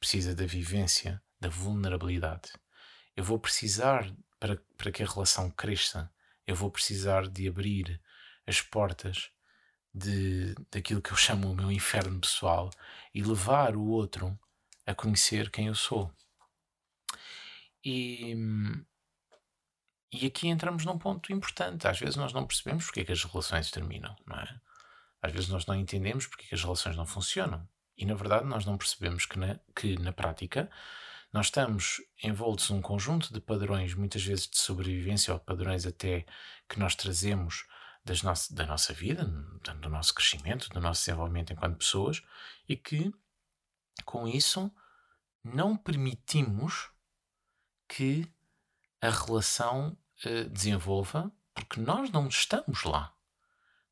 precisa 0.00 0.34
da 0.34 0.46
vivência, 0.46 1.22
da 1.38 1.50
vulnerabilidade. 1.50 2.52
Eu 3.14 3.22
vou 3.22 3.38
precisar, 3.38 4.10
para, 4.38 4.56
para 4.76 4.90
que 4.90 5.02
a 5.02 5.06
relação 5.06 5.50
cresça, 5.50 6.10
eu 6.46 6.56
vou 6.56 6.70
precisar 6.70 7.28
de 7.28 7.46
abrir 7.46 8.00
as 8.46 8.62
portas 8.62 9.30
de, 9.94 10.54
daquilo 10.70 11.02
que 11.02 11.12
eu 11.12 11.16
chamo 11.16 11.52
o 11.52 11.54
meu 11.54 11.70
inferno 11.70 12.18
pessoal 12.18 12.70
e 13.14 13.22
levar 13.22 13.76
o 13.76 13.84
outro 13.84 14.38
a 14.86 14.94
conhecer 14.94 15.50
quem 15.50 15.66
eu 15.66 15.74
sou. 15.74 16.10
E, 17.84 18.34
e 20.12 20.26
aqui 20.26 20.48
entramos 20.48 20.84
num 20.84 20.98
ponto 20.98 21.32
importante. 21.32 21.86
Às 21.86 21.98
vezes 21.98 22.16
nós 22.16 22.32
não 22.32 22.46
percebemos 22.46 22.86
porque 22.86 23.00
é 23.00 23.04
que 23.04 23.12
as 23.12 23.24
relações 23.24 23.70
terminam, 23.70 24.16
não 24.26 24.36
é? 24.36 24.60
Às 25.22 25.32
vezes 25.32 25.48
nós 25.48 25.66
não 25.66 25.74
entendemos 25.74 26.26
porque 26.26 26.44
é 26.46 26.48
que 26.48 26.54
as 26.54 26.62
relações 26.62 26.96
não 26.96 27.06
funcionam. 27.06 27.68
E 27.96 28.04
na 28.04 28.14
verdade 28.14 28.46
nós 28.46 28.64
não 28.64 28.76
percebemos 28.78 29.26
que 29.26 29.38
na, 29.38 29.58
que 29.74 29.98
na 29.98 30.12
prática 30.12 30.70
nós 31.32 31.46
estamos 31.46 32.00
envoltos 32.22 32.70
num 32.70 32.80
conjunto 32.80 33.32
de 33.32 33.40
padrões, 33.40 33.94
muitas 33.94 34.24
vezes 34.24 34.48
de 34.48 34.58
sobrevivência 34.58 35.32
ou 35.32 35.38
padrões 35.38 35.86
até 35.86 36.26
que 36.68 36.78
nós 36.78 36.96
trazemos 36.96 37.66
das 38.04 38.22
nosso, 38.22 38.52
da 38.54 38.66
nossa 38.66 38.92
vida, 38.92 39.24
do 39.24 39.88
nosso 39.88 40.14
crescimento, 40.14 40.68
do 40.70 40.80
nosso 40.80 41.02
desenvolvimento 41.04 41.52
enquanto 41.52 41.78
pessoas, 41.78 42.22
e 42.68 42.76
que 42.76 43.12
com 44.04 44.26
isso 44.26 44.72
não 45.44 45.76
permitimos 45.76 46.90
que 47.88 48.26
a 49.00 49.10
relação 49.10 49.96
uh, 50.24 50.48
desenvolva, 50.50 51.32
porque 51.54 51.80
nós 51.80 52.10
não 52.10 52.28
estamos 52.28 52.84
lá. 52.84 53.14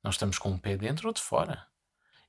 Nós 0.03 0.15
estamos 0.15 0.39
com 0.39 0.51
um 0.51 0.59
pé 0.59 0.77
dentro 0.77 1.09
ou 1.09 1.15
de 1.15 1.21
fora. 1.21 1.67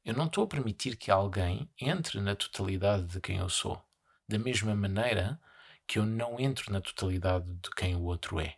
Eu 0.04 0.14
não 0.14 0.26
estou 0.26 0.46
a 0.46 0.48
permitir 0.48 0.96
que 0.96 1.12
alguém 1.12 1.70
entre 1.80 2.20
na 2.20 2.36
totalidade 2.36 3.06
de 3.06 3.22
quem 3.22 3.38
eu 3.38 3.50
sou, 3.50 3.84
da 4.28 4.40
mesma 4.40 4.74
maneira 4.74 5.40
que 5.86 6.00
eu 6.00 6.06
não 6.06 6.40
entro 6.40 6.72
na 6.72 6.82
totalidade 6.82 7.52
de 7.52 7.70
quem 7.72 7.96
o 7.96 8.04
outro 8.04 8.40
é. 8.40 8.58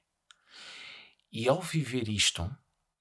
E 1.32 1.48
ao 1.48 1.62
viver 1.62 2.10
isto, 2.10 2.50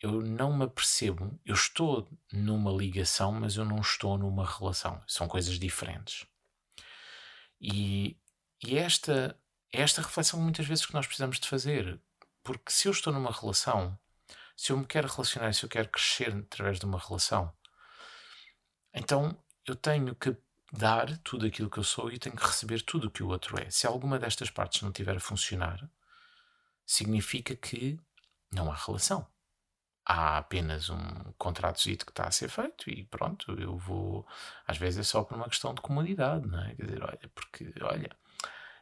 eu 0.00 0.22
não 0.22 0.56
me 0.56 0.64
apercebo, 0.64 1.38
eu 1.44 1.54
estou 1.54 2.08
numa 2.32 2.70
ligação, 2.70 3.32
mas 3.32 3.56
eu 3.56 3.64
não 3.64 3.80
estou 3.80 4.16
numa 4.16 4.46
relação. 4.46 5.02
São 5.06 5.28
coisas 5.28 5.58
diferentes. 5.58 6.26
E, 7.60 8.16
e 8.64 8.78
esta 8.78 9.38
é 9.72 9.80
esta 9.82 10.02
reflexão 10.02 10.40
muitas 10.40 10.66
vezes 10.66 10.86
que 10.86 10.94
nós 10.94 11.06
precisamos 11.06 11.38
de 11.38 11.48
fazer. 11.48 12.00
Porque 12.42 12.72
se 12.72 12.88
eu 12.88 12.92
estou 12.92 13.12
numa 13.12 13.30
relação, 13.30 13.98
se 14.56 14.72
eu 14.72 14.78
me 14.78 14.86
quero 14.86 15.08
relacionar, 15.08 15.52
se 15.54 15.64
eu 15.64 15.68
quero 15.68 15.88
crescer 15.88 16.34
através 16.34 16.78
de 16.78 16.86
uma 16.86 16.98
relação, 16.98 17.52
então 18.92 19.36
eu 19.66 19.76
tenho 19.76 20.14
que 20.14 20.36
dar 20.72 21.16
tudo 21.18 21.46
aquilo 21.46 21.70
que 21.70 21.78
eu 21.78 21.84
sou 21.84 22.10
e 22.12 22.18
tenho 22.18 22.36
que 22.36 22.46
receber 22.46 22.82
tudo 22.82 23.08
o 23.08 23.10
que 23.10 23.22
o 23.22 23.28
outro 23.28 23.60
é. 23.60 23.68
Se 23.70 23.86
alguma 23.86 24.18
destas 24.18 24.50
partes 24.50 24.82
não 24.82 24.90
estiver 24.90 25.16
a 25.16 25.20
funcionar, 25.20 25.88
significa 26.86 27.54
que 27.54 27.98
não 28.52 28.70
há 28.70 28.74
relação. 28.74 29.26
Há 30.04 30.38
apenas 30.38 30.88
um 30.90 31.32
contrato 31.38 31.82
que 31.82 31.90
está 31.92 32.26
a 32.26 32.32
ser 32.32 32.48
feito 32.48 32.90
e 32.90 33.04
pronto, 33.04 33.52
eu 33.60 33.76
vou. 33.76 34.26
Às 34.66 34.76
vezes 34.78 35.00
é 35.00 35.02
só 35.02 35.22
por 35.22 35.36
uma 35.36 35.48
questão 35.48 35.74
de 35.74 35.80
comodidade, 35.80 36.48
não 36.48 36.60
é? 36.60 36.74
Quer 36.74 36.86
dizer, 36.86 37.02
olha, 37.02 37.30
porque, 37.34 37.72
olha, 37.82 38.16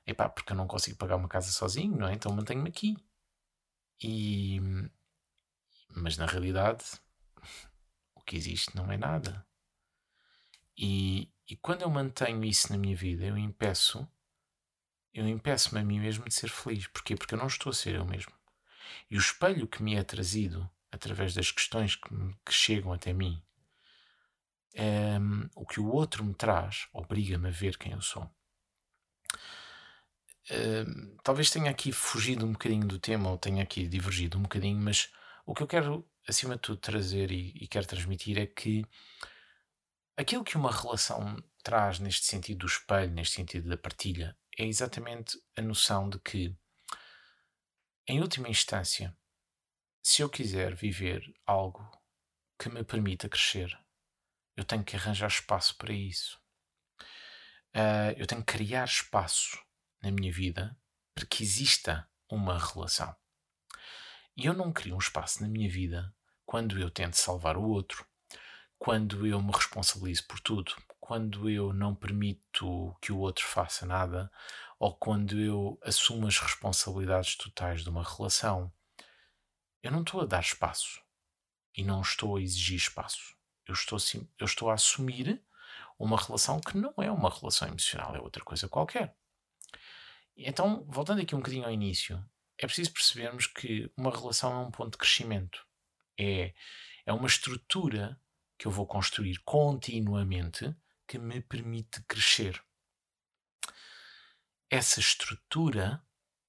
epá, 0.09 0.28
porque 0.28 0.52
eu 0.52 0.56
não 0.56 0.66
consigo 0.66 0.96
pagar 0.96 1.16
uma 1.16 1.28
casa 1.28 1.50
sozinho, 1.50 1.96
não 1.96 2.09
é? 2.09 2.14
Então 2.14 2.32
mantenho-me 2.32 2.68
aqui. 2.68 2.96
E. 4.02 4.61
Mas 5.94 6.16
na 6.16 6.26
realidade, 6.26 6.84
o 8.14 8.20
que 8.22 8.36
existe 8.36 8.74
não 8.76 8.90
é 8.90 8.96
nada. 8.96 9.46
E, 10.76 11.32
e 11.48 11.56
quando 11.56 11.82
eu 11.82 11.90
mantenho 11.90 12.44
isso 12.44 12.70
na 12.72 12.78
minha 12.78 12.96
vida, 12.96 13.24
eu 13.24 13.36
impeço, 13.36 14.09
eu 15.12 15.26
impeço-me 15.26 15.80
a 15.80 15.84
mim 15.84 16.00
mesmo 16.00 16.24
de 16.24 16.34
ser 16.34 16.48
feliz. 16.48 16.86
Porquê? 16.86 17.16
Porque 17.16 17.34
eu 17.34 17.38
não 17.38 17.48
estou 17.48 17.70
a 17.70 17.74
ser 17.74 17.96
eu 17.96 18.04
mesmo. 18.04 18.32
E 19.11 19.16
o 19.16 19.20
espelho 19.20 19.66
que 19.66 19.82
me 19.82 19.96
é 19.96 20.04
trazido 20.04 20.70
através 20.90 21.34
das 21.34 21.50
questões 21.50 21.96
que, 21.96 22.09
que 22.44 22.52
chegam 22.52 22.92
até 22.92 23.12
mim, 23.12 23.42
é, 24.74 25.18
o 25.54 25.66
que 25.66 25.80
o 25.80 25.90
outro 25.90 26.24
me 26.24 26.34
traz, 26.34 26.88
obriga-me 26.92 27.48
a 27.48 27.52
ver 27.52 27.76
quem 27.76 27.92
eu 27.92 28.00
sou. 28.00 28.30
Talvez 31.22 31.51
tenha 31.51 31.70
aqui 31.70 31.92
fugido 31.92 32.46
um 32.46 32.53
bocadinho 32.53 32.86
do 32.86 32.99
tema 32.99 33.30
ou 33.30 33.38
tenha 33.38 33.62
aqui 33.62 33.86
divergido 33.86 34.38
um 34.38 34.42
bocadinho, 34.42 34.80
mas 34.82 35.11
o 35.44 35.55
que 35.55 35.62
eu 35.62 35.66
quero, 35.66 36.09
acima 36.26 36.57
de 36.57 36.62
tudo, 36.62 36.78
trazer 36.78 37.30
e, 37.30 37.53
e 37.61 37.68
quero 37.68 37.86
transmitir 37.86 38.38
é 38.38 38.46
que 38.46 38.84
Aquilo 40.18 40.42
que 40.42 40.57
uma 40.57 40.72
relação 40.72 41.36
traz 41.62 42.01
neste 42.01 42.26
sentido 42.26 42.59
do 42.59 42.66
espelho, 42.66 43.12
neste 43.12 43.36
sentido 43.36 43.68
da 43.68 43.76
partilha, 43.76 44.36
é 44.59 44.66
exatamente 44.66 45.40
a 45.57 45.62
noção 45.62 46.11
de 46.11 46.18
que, 46.18 46.53
em 48.05 48.20
última 48.20 48.49
instância, 48.49 49.16
se 50.03 50.20
eu 50.20 50.28
quiser 50.28 50.74
viver 50.74 51.22
algo 51.46 51.88
que 52.59 52.68
me 52.68 52.82
permita 52.82 53.28
crescer, 53.28 53.78
eu 54.57 54.64
tenho 54.64 54.82
que 54.82 54.96
arranjar 54.96 55.28
espaço 55.28 55.76
para 55.76 55.92
isso. 55.92 56.36
Uh, 57.72 58.11
eu 58.16 58.26
tenho 58.26 58.42
que 58.42 58.55
criar 58.55 58.86
espaço 58.86 59.57
na 60.03 60.11
minha 60.11 60.32
vida 60.32 60.76
para 61.14 61.26
que 61.26 61.42
exista 61.42 62.09
uma 62.28 62.59
relação. 62.59 63.14
E 64.36 64.46
eu 64.46 64.55
não 64.55 64.72
crio 64.72 64.94
um 64.94 64.99
espaço 64.99 65.42
na 65.42 65.49
minha 65.49 65.68
vida 65.68 66.14
quando 66.46 66.78
eu 66.78 66.90
tento 66.90 67.14
salvar 67.14 67.57
o 67.57 67.68
outro, 67.68 68.07
quando 68.78 69.26
eu 69.26 69.42
me 69.42 69.53
responsabilizo 69.53 70.26
por 70.26 70.38
tudo, 70.40 70.72
quando 71.01 71.51
eu 71.51 71.72
não 71.72 71.94
permito 71.94 72.96
que 73.01 73.11
o 73.11 73.18
outro 73.18 73.44
faça 73.44 73.84
nada, 73.84 74.30
ou 74.78 74.94
quando 74.94 75.40
eu 75.40 75.78
assumo 75.82 76.26
as 76.26 76.38
responsabilidades 76.38 77.34
totais 77.36 77.82
de 77.82 77.88
uma 77.88 78.05
relação, 78.05 78.72
eu 79.82 79.90
não 79.90 80.03
estou 80.03 80.20
a 80.20 80.26
dar 80.26 80.40
espaço 80.40 81.03
e 81.74 81.82
não 81.82 82.01
estou 82.01 82.36
a 82.36 82.40
exigir 82.40 82.76
espaço. 82.76 83.36
Eu 83.66 83.74
estou, 83.74 83.99
eu 84.38 84.44
estou 84.44 84.70
a 84.70 84.74
assumir 84.74 85.42
uma 85.99 86.16
relação 86.16 86.61
que 86.61 86.78
não 86.78 86.94
é 86.99 87.11
uma 87.11 87.28
relação 87.28 87.68
emocional, 87.68 88.14
é 88.14 88.20
outra 88.20 88.44
coisa 88.44 88.68
qualquer. 88.68 89.16
Então, 90.41 90.84
voltando 90.89 91.20
aqui 91.20 91.34
um 91.34 91.39
bocadinho 91.39 91.64
ao 91.64 91.72
início, 91.72 92.24
é 92.57 92.64
preciso 92.64 92.93
percebermos 92.93 93.49
que 93.49 93.91
uma 93.97 94.11
relação 94.11 94.53
é 94.53 94.66
um 94.66 94.70
ponto 94.70 94.93
de 94.93 94.99
crescimento. 94.99 95.66
É, 96.16 96.55
é 97.05 97.12
uma 97.12 97.26
estrutura 97.26 98.20
que 98.57 98.66
eu 98.66 98.70
vou 98.70 98.86
construir 98.86 99.39
continuamente 99.45 100.72
que 101.09 101.18
me 101.18 101.41
permite 101.41 102.01
crescer. 102.03 102.62
Essa 104.70 105.01
estrutura 105.01 106.05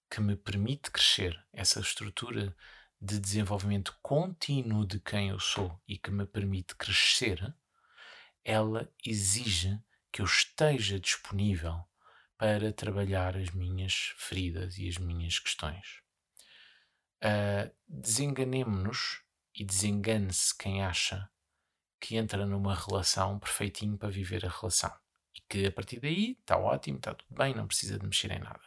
que 0.09 0.21
me 0.21 0.35
permite 0.35 0.91
crescer, 0.91 1.43
essa 1.51 1.79
estrutura 1.79 2.55
de 3.01 3.19
desenvolvimento 3.19 3.97
contínuo 4.03 4.85
de 4.85 4.99
quem 4.99 5.29
eu 5.29 5.39
sou 5.39 5.81
e 5.87 5.97
que 5.97 6.11
me 6.11 6.27
permite 6.27 6.75
crescer, 6.75 7.55
ela 8.43 8.91
exige 9.03 9.81
que 10.11 10.21
eu 10.21 10.25
esteja 10.25 10.99
disponível 10.99 11.88
para 12.39 12.71
trabalhar 12.71 13.35
as 13.35 13.51
minhas 13.51 14.13
feridas 14.15 14.77
e 14.77 14.87
as 14.87 14.97
minhas 14.97 15.37
questões. 15.37 15.99
Uh, 17.21 17.69
Desenganemo-nos 17.85 19.21
e 19.53 19.65
desengane-se 19.65 20.57
quem 20.57 20.81
acha 20.81 21.29
que 21.99 22.15
entra 22.15 22.45
numa 22.45 22.73
relação 22.73 23.37
perfeitinho 23.37 23.97
para 23.97 24.09
viver 24.09 24.45
a 24.45 24.49
relação. 24.49 24.91
E 25.35 25.41
que 25.49 25.65
a 25.65 25.71
partir 25.71 25.99
daí 25.99 26.37
está 26.39 26.57
ótimo, 26.57 26.97
está 26.97 27.13
tudo 27.13 27.35
bem, 27.35 27.53
não 27.53 27.67
precisa 27.67 27.99
de 27.99 28.05
mexer 28.05 28.31
em 28.31 28.39
nada. 28.39 28.63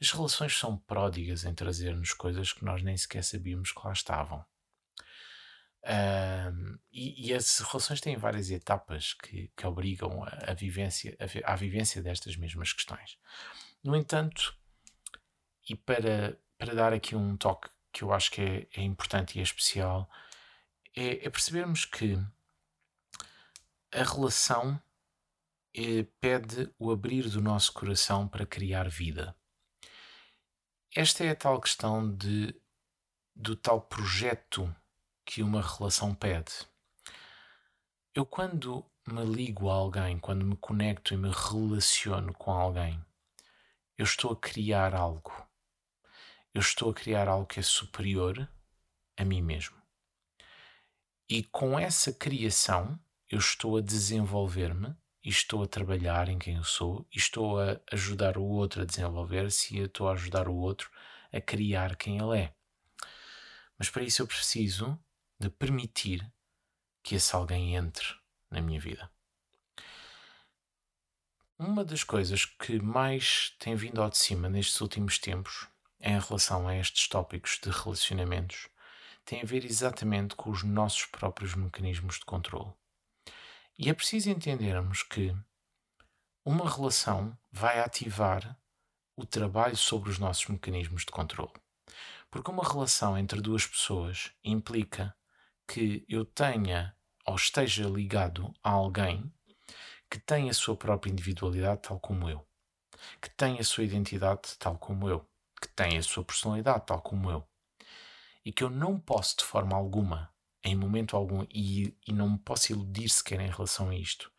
As 0.00 0.12
relações 0.12 0.56
são 0.56 0.78
pródigas 0.78 1.44
em 1.44 1.52
trazer-nos 1.52 2.12
coisas 2.12 2.52
que 2.52 2.64
nós 2.64 2.80
nem 2.80 2.96
sequer 2.96 3.24
sabíamos 3.24 3.72
que 3.72 3.80
lá 3.84 3.92
estavam. 3.92 4.44
Um, 5.82 6.78
e, 6.92 7.28
e, 7.28 7.34
as 7.34 7.58
relações 7.60 8.02
têm 8.02 8.16
várias 8.16 8.50
etapas 8.50 9.14
que, 9.14 9.50
que 9.56 9.66
obrigam 9.66 10.22
a, 10.24 10.50
a 10.50 10.54
vivência, 10.54 11.16
a, 11.18 11.52
à 11.52 11.56
vivência 11.56 12.02
destas 12.02 12.36
mesmas 12.36 12.72
questões. 12.72 13.18
No 13.82 13.96
entanto, 13.96 14.54
e 15.68 15.74
para, 15.74 16.38
para 16.58 16.74
dar 16.74 16.92
aqui 16.92 17.16
um 17.16 17.36
toque 17.36 17.70
que 17.92 18.02
eu 18.02 18.12
acho 18.12 18.30
que 18.30 18.42
é, 18.42 18.68
é 18.76 18.82
importante 18.82 19.36
e 19.36 19.40
é 19.40 19.42
especial, 19.42 20.08
é, 20.94 21.26
é 21.26 21.30
percebermos 21.30 21.84
que 21.84 22.18
a 23.92 24.02
relação 24.02 24.80
é, 25.74 26.04
pede 26.20 26.72
o 26.78 26.90
abrir 26.90 27.28
do 27.28 27.40
nosso 27.40 27.72
coração 27.72 28.28
para 28.28 28.46
criar 28.46 28.88
vida. 28.88 29.34
Esta 30.94 31.24
é 31.24 31.30
a 31.30 31.36
tal 31.36 31.60
questão 31.60 32.14
de, 32.14 32.54
do 33.34 33.56
tal 33.56 33.80
projeto 33.80 34.74
que 35.24 35.42
uma 35.42 35.62
relação 35.62 36.14
pede. 36.14 36.66
Eu, 38.14 38.26
quando 38.26 38.84
me 39.06 39.24
ligo 39.24 39.68
a 39.70 39.74
alguém, 39.74 40.18
quando 40.18 40.44
me 40.44 40.56
conecto 40.56 41.14
e 41.14 41.16
me 41.16 41.30
relaciono 41.30 42.32
com 42.34 42.50
alguém, 42.50 43.02
eu 43.96 44.04
estou 44.04 44.32
a 44.32 44.36
criar 44.36 44.94
algo. 44.94 45.32
Eu 46.52 46.60
estou 46.60 46.90
a 46.90 46.94
criar 46.94 47.28
algo 47.28 47.46
que 47.46 47.60
é 47.60 47.62
superior 47.62 48.48
a 49.16 49.24
mim 49.24 49.42
mesmo. 49.42 49.76
E 51.28 51.44
com 51.44 51.78
essa 51.78 52.12
criação, 52.12 52.98
eu 53.28 53.38
estou 53.38 53.76
a 53.76 53.80
desenvolver-me 53.80 54.96
e 55.22 55.28
estou 55.28 55.62
a 55.62 55.68
trabalhar 55.68 56.28
em 56.28 56.38
quem 56.38 56.56
eu 56.56 56.64
sou 56.64 57.06
e 57.14 57.18
estou 57.18 57.60
a 57.60 57.80
ajudar 57.92 58.36
o 58.36 58.42
outro 58.42 58.82
a 58.82 58.84
desenvolver-se 58.84 59.76
e 59.76 59.78
eu 59.78 59.86
estou 59.86 60.08
a 60.08 60.12
ajudar 60.12 60.48
o 60.48 60.56
outro 60.56 60.90
a 61.32 61.40
criar 61.40 61.94
quem 61.94 62.18
ele 62.18 62.38
é. 62.38 62.54
Mas 63.78 63.88
para 63.88 64.02
isso 64.02 64.22
eu 64.22 64.26
preciso 64.26 64.98
de 65.40 65.48
permitir 65.48 66.30
que 67.02 67.14
esse 67.14 67.34
alguém 67.34 67.74
entre 67.74 68.06
na 68.50 68.60
minha 68.60 68.78
vida. 68.78 69.10
Uma 71.58 71.84
das 71.84 72.04
coisas 72.04 72.44
que 72.44 72.78
mais 72.80 73.56
tem 73.58 73.74
vindo 73.74 74.02
ao 74.02 74.10
de 74.10 74.18
cima 74.18 74.48
nestes 74.48 74.80
últimos 74.80 75.18
tempos, 75.18 75.66
em 75.98 76.18
relação 76.18 76.68
a 76.68 76.76
estes 76.76 77.08
tópicos 77.08 77.58
de 77.62 77.70
relacionamentos, 77.70 78.68
tem 79.24 79.40
a 79.40 79.44
ver 79.44 79.64
exatamente 79.64 80.34
com 80.34 80.50
os 80.50 80.62
nossos 80.62 81.06
próprios 81.06 81.54
mecanismos 81.54 82.18
de 82.18 82.24
controle. 82.24 82.72
E 83.78 83.88
é 83.88 83.94
preciso 83.94 84.30
entendermos 84.30 85.02
que 85.02 85.34
uma 86.44 86.68
relação 86.68 87.36
vai 87.50 87.80
ativar 87.80 88.58
o 89.16 89.24
trabalho 89.24 89.76
sobre 89.76 90.10
os 90.10 90.18
nossos 90.18 90.46
mecanismos 90.46 91.04
de 91.04 91.12
controle. 91.12 91.52
Porque 92.30 92.50
uma 92.50 92.66
relação 92.66 93.16
entre 93.16 93.40
duas 93.40 93.66
pessoas 93.66 94.32
implica 94.42 95.14
que 95.70 96.04
eu 96.08 96.24
tenha 96.24 96.96
ou 97.24 97.36
esteja 97.36 97.88
ligado 97.88 98.52
a 98.60 98.70
alguém 98.70 99.32
que 100.10 100.18
tem 100.18 100.50
a 100.50 100.52
sua 100.52 100.74
própria 100.76 101.12
individualidade 101.12 101.82
tal 101.82 102.00
como 102.00 102.28
eu, 102.28 102.44
que 103.22 103.30
tem 103.30 103.56
a 103.60 103.62
sua 103.62 103.84
identidade 103.84 104.58
tal 104.58 104.76
como 104.76 105.08
eu, 105.08 105.24
que 105.62 105.68
tem 105.68 105.96
a 105.96 106.02
sua 106.02 106.24
personalidade 106.24 106.86
tal 106.86 107.00
como 107.00 107.30
eu, 107.30 107.48
e 108.44 108.52
que 108.52 108.64
eu 108.64 108.68
não 108.68 108.98
posso 108.98 109.36
de 109.38 109.44
forma 109.44 109.76
alguma, 109.76 110.34
em 110.64 110.74
momento 110.74 111.16
algum, 111.16 111.46
e, 111.48 111.96
e 112.04 112.12
não 112.12 112.30
me 112.30 112.38
posso 112.40 112.72
iludir 112.72 113.08
sequer 113.08 113.38
em 113.38 113.50
relação 113.50 113.90
a 113.90 113.94
isto, 113.94 114.32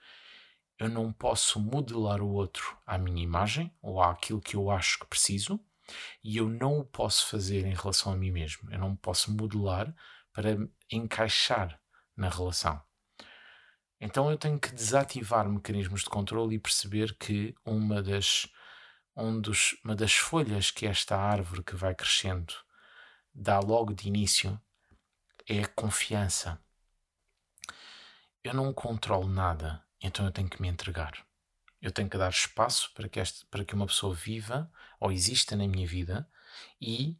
eu 0.78 0.90
não 0.90 1.14
posso 1.14 1.62
modelar 1.62 2.22
o 2.22 2.30
outro 2.30 2.78
à 2.86 2.98
minha 2.98 3.24
imagem 3.24 3.74
ou 3.82 4.02
àquilo 4.04 4.42
que 4.42 4.58
eu 4.58 4.70
acho 4.70 5.00
que 5.00 5.08
preciso, 5.08 5.64
e 6.22 6.36
eu 6.36 6.50
não 6.50 6.80
o 6.80 6.86
posso 6.86 7.28
fazer 7.28 7.66
em 7.66 7.74
relação 7.74 8.12
a 8.12 8.18
mim 8.18 8.32
mesmo. 8.32 8.70
Eu 8.72 8.80
não 8.80 8.96
posso 8.96 9.32
modelar 9.36 9.94
para 10.34 10.58
encaixar 10.90 11.80
na 12.16 12.30
relação. 12.30 12.82
Então 14.00 14.32
eu 14.32 14.38
tenho 14.38 14.60
que 14.60 14.72
desativar 14.72 15.48
mecanismos 15.48 16.02
de 16.02 16.10
controle 16.10 16.56
e 16.56 16.60
perceber 16.60 17.16
que 17.18 17.54
uma 17.64 18.02
das, 18.02 18.48
um 19.16 19.40
dos, 19.40 19.78
uma 19.84 19.96
das 19.96 20.14
folhas 20.14 20.72
que 20.72 20.88
esta 20.88 21.16
árvore 21.16 21.64
que 21.64 21.76
vai 21.76 21.94
crescendo 21.94 22.54
dá 23.34 23.60
logo 23.60 23.94
de 23.94 24.08
início 24.08 24.60
é 25.48 25.62
a 25.62 25.68
confiança. 25.68 26.60
Eu 28.44 28.56
não 28.56 28.74
controlo 28.74 29.30
nada, 29.30 29.86
então 30.02 30.26
eu 30.26 30.32
tenho 30.32 30.50
que 30.50 30.62
me 30.62 30.68
entregar. 30.68 31.14
Eu 31.80 31.92
tenho 31.92 32.10
que 32.10 32.18
dar 32.18 32.30
espaço 32.30 32.92
para 32.94 33.08
que, 33.08 33.20
este, 33.20 33.46
para 33.48 33.64
que 33.64 33.76
uma 33.76 33.86
pessoa 33.86 34.16
viva 34.16 34.72
ou 35.00 35.12
exista 35.12 35.56
na 35.56 35.68
minha 35.68 35.88
vida 35.88 36.28
e 36.80 37.20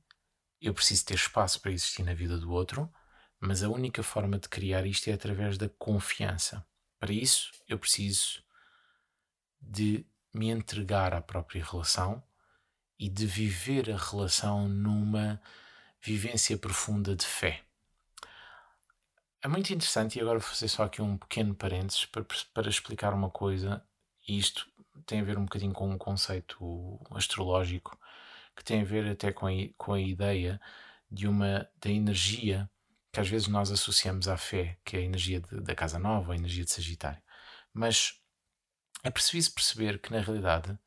eu 0.60 0.74
preciso 0.74 1.06
ter 1.06 1.16
espaço 1.16 1.60
para 1.60 1.72
existir 1.72 2.04
na 2.04 2.14
vida 2.14 2.38
do 2.38 2.52
outro, 2.52 2.92
mas 3.42 3.64
a 3.64 3.70
única 3.70 4.04
forma 4.04 4.38
de 4.38 4.48
criar 4.48 4.86
isto 4.86 5.10
é 5.10 5.14
através 5.14 5.58
da 5.58 5.68
confiança. 5.68 6.64
Para 7.00 7.12
isso, 7.12 7.52
eu 7.68 7.80
preciso 7.80 8.44
de 9.60 10.06
me 10.32 10.50
entregar 10.50 11.12
à 11.12 11.22
própria 11.22 11.66
relação 11.66 12.24
e 13.00 13.10
de 13.10 13.26
viver 13.26 13.90
a 13.90 13.98
relação 13.98 14.70
numa 14.70 15.42
vivência 16.00 16.56
profunda 16.56 17.16
de 17.16 17.26
fé. 17.26 17.64
É 19.42 19.48
muito 19.48 19.74
interessante, 19.74 20.20
e 20.20 20.22
agora 20.22 20.38
vou 20.38 20.48
fazer 20.48 20.68
só 20.68 20.84
aqui 20.84 21.02
um 21.02 21.18
pequeno 21.18 21.56
parênteses 21.56 22.06
para, 22.06 22.24
para 22.54 22.70
explicar 22.70 23.12
uma 23.12 23.32
coisa, 23.32 23.84
e 24.28 24.38
isto 24.38 24.72
tem 25.08 25.20
a 25.20 25.24
ver 25.24 25.40
um 25.40 25.46
bocadinho 25.46 25.74
com 25.74 25.90
um 25.90 25.98
conceito 25.98 27.00
astrológico, 27.10 27.98
que 28.56 28.64
tem 28.64 28.82
a 28.82 28.86
ver 28.86 29.10
até 29.10 29.32
com 29.32 29.48
a, 29.48 29.52
com 29.76 29.94
a 29.94 30.00
ideia 30.00 30.62
de 31.10 31.28
uma 31.28 31.68
da 31.82 31.90
energia 31.90 32.70
que 33.12 33.20
às 33.20 33.28
vezes 33.28 33.48
nós 33.48 33.72
associamos 33.72 34.28
à 34.28 34.38
fé, 34.38 34.80
que 34.86 34.96
é 34.96 35.00
a 35.00 35.04
energia 35.04 35.42
de, 35.42 35.62
da 35.62 35.76
casa 35.76 36.00
nova, 36.00 36.34
a 36.34 36.36
energia 36.36 36.64
de 36.64 36.72
Sagitário. 36.72 37.22
Mas 37.74 38.22
é 39.04 39.10
preciso 39.10 39.54
perceber 39.54 40.00
que, 40.00 40.12
na 40.12 40.22
realidade, 40.22 40.78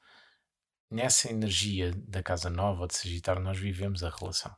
nessa 0.90 1.30
energia 1.30 1.92
da 1.92 2.22
casa 2.22 2.48
nova 2.48 2.82
ou 2.82 2.86
de 2.86 2.96
Sagitário, 2.96 3.42
nós 3.42 3.58
vivemos 3.58 4.02
a 4.02 4.10
relação. 4.10 4.56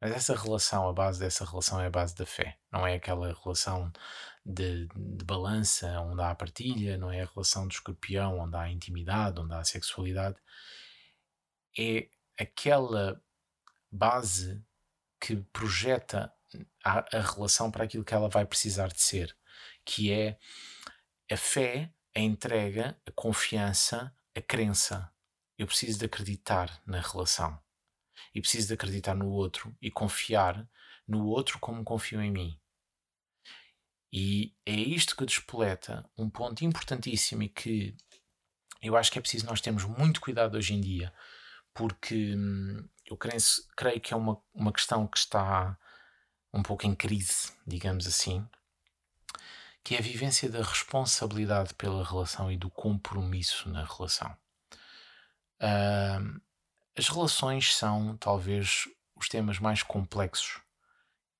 Mas 0.00 0.12
essa 0.12 0.36
relação, 0.36 0.88
a 0.88 0.92
base 0.92 1.18
dessa 1.18 1.44
relação 1.44 1.80
é 1.80 1.86
a 1.86 1.90
base 1.90 2.14
da 2.14 2.24
fé. 2.26 2.58
Não 2.70 2.86
é 2.86 2.94
aquela 2.94 3.32
relação 3.32 3.92
de, 4.44 4.86
de 4.86 5.24
balança 5.24 5.88
onde 6.00 6.22
há 6.22 6.30
a 6.30 6.34
partilha, 6.34 6.96
não 6.96 7.10
é 7.10 7.22
a 7.22 7.26
relação 7.26 7.66
do 7.66 7.72
escorpião 7.72 8.38
onde 8.38 8.56
há 8.56 8.62
a 8.62 8.70
intimidade, 8.70 9.40
onde 9.40 9.54
há 9.54 9.58
a 9.58 9.64
sexualidade. 9.64 10.36
É 11.76 12.08
aquela 12.38 13.20
base 13.90 14.64
que 15.20 15.36
projeta 15.52 16.32
a, 16.84 17.16
a 17.16 17.20
relação 17.20 17.70
para 17.70 17.84
aquilo 17.84 18.04
que 18.04 18.14
ela 18.14 18.28
vai 18.28 18.44
precisar 18.44 18.88
de 18.88 19.00
ser, 19.02 19.36
que 19.84 20.12
é 20.12 20.38
a 21.30 21.36
fé, 21.36 21.92
a 22.14 22.20
entrega, 22.20 23.00
a 23.06 23.12
confiança, 23.12 24.14
a 24.34 24.40
crença. 24.40 25.12
Eu 25.56 25.66
preciso 25.66 25.98
de 25.98 26.04
acreditar 26.04 26.80
na 26.86 27.00
relação 27.00 27.60
e 28.34 28.40
preciso 28.40 28.68
de 28.68 28.74
acreditar 28.74 29.14
no 29.14 29.28
outro 29.28 29.76
e 29.80 29.90
confiar 29.90 30.68
no 31.06 31.26
outro 31.26 31.58
como 31.58 31.84
confio 31.84 32.20
em 32.20 32.30
mim. 32.30 32.60
E 34.12 34.54
é 34.64 34.72
isto 34.72 35.16
que 35.16 35.26
despoleta 35.26 36.08
um 36.16 36.30
ponto 36.30 36.64
importantíssimo 36.64 37.42
e 37.42 37.48
que 37.48 37.96
eu 38.80 38.96
acho 38.96 39.10
que 39.10 39.18
é 39.18 39.22
preciso 39.22 39.46
nós 39.46 39.60
termos 39.60 39.84
muito 39.84 40.20
cuidado 40.20 40.56
hoje 40.56 40.72
em 40.72 40.80
dia, 40.80 41.12
porque 41.74 42.34
hum, 42.34 42.88
eu 43.04 43.16
creio, 43.16 43.40
creio 43.76 44.00
que 44.00 44.14
é 44.14 44.16
uma, 44.16 44.40
uma 44.54 44.72
questão 44.72 45.06
que 45.06 45.18
está 45.18 45.78
um 46.52 46.62
pouco 46.62 46.86
em 46.86 46.94
crise, 46.94 47.52
digamos 47.66 48.06
assim, 48.06 48.46
que 49.84 49.94
é 49.94 49.98
a 49.98 50.02
vivência 50.02 50.48
da 50.50 50.62
responsabilidade 50.62 51.74
pela 51.74 52.04
relação 52.04 52.50
e 52.50 52.56
do 52.56 52.70
compromisso 52.70 53.68
na 53.68 53.84
relação. 53.84 54.36
Uh, 55.60 56.40
as 56.96 57.08
relações 57.08 57.74
são 57.74 58.16
talvez 58.16 58.88
os 59.16 59.28
temas 59.28 59.58
mais 59.58 59.82
complexos 59.82 60.60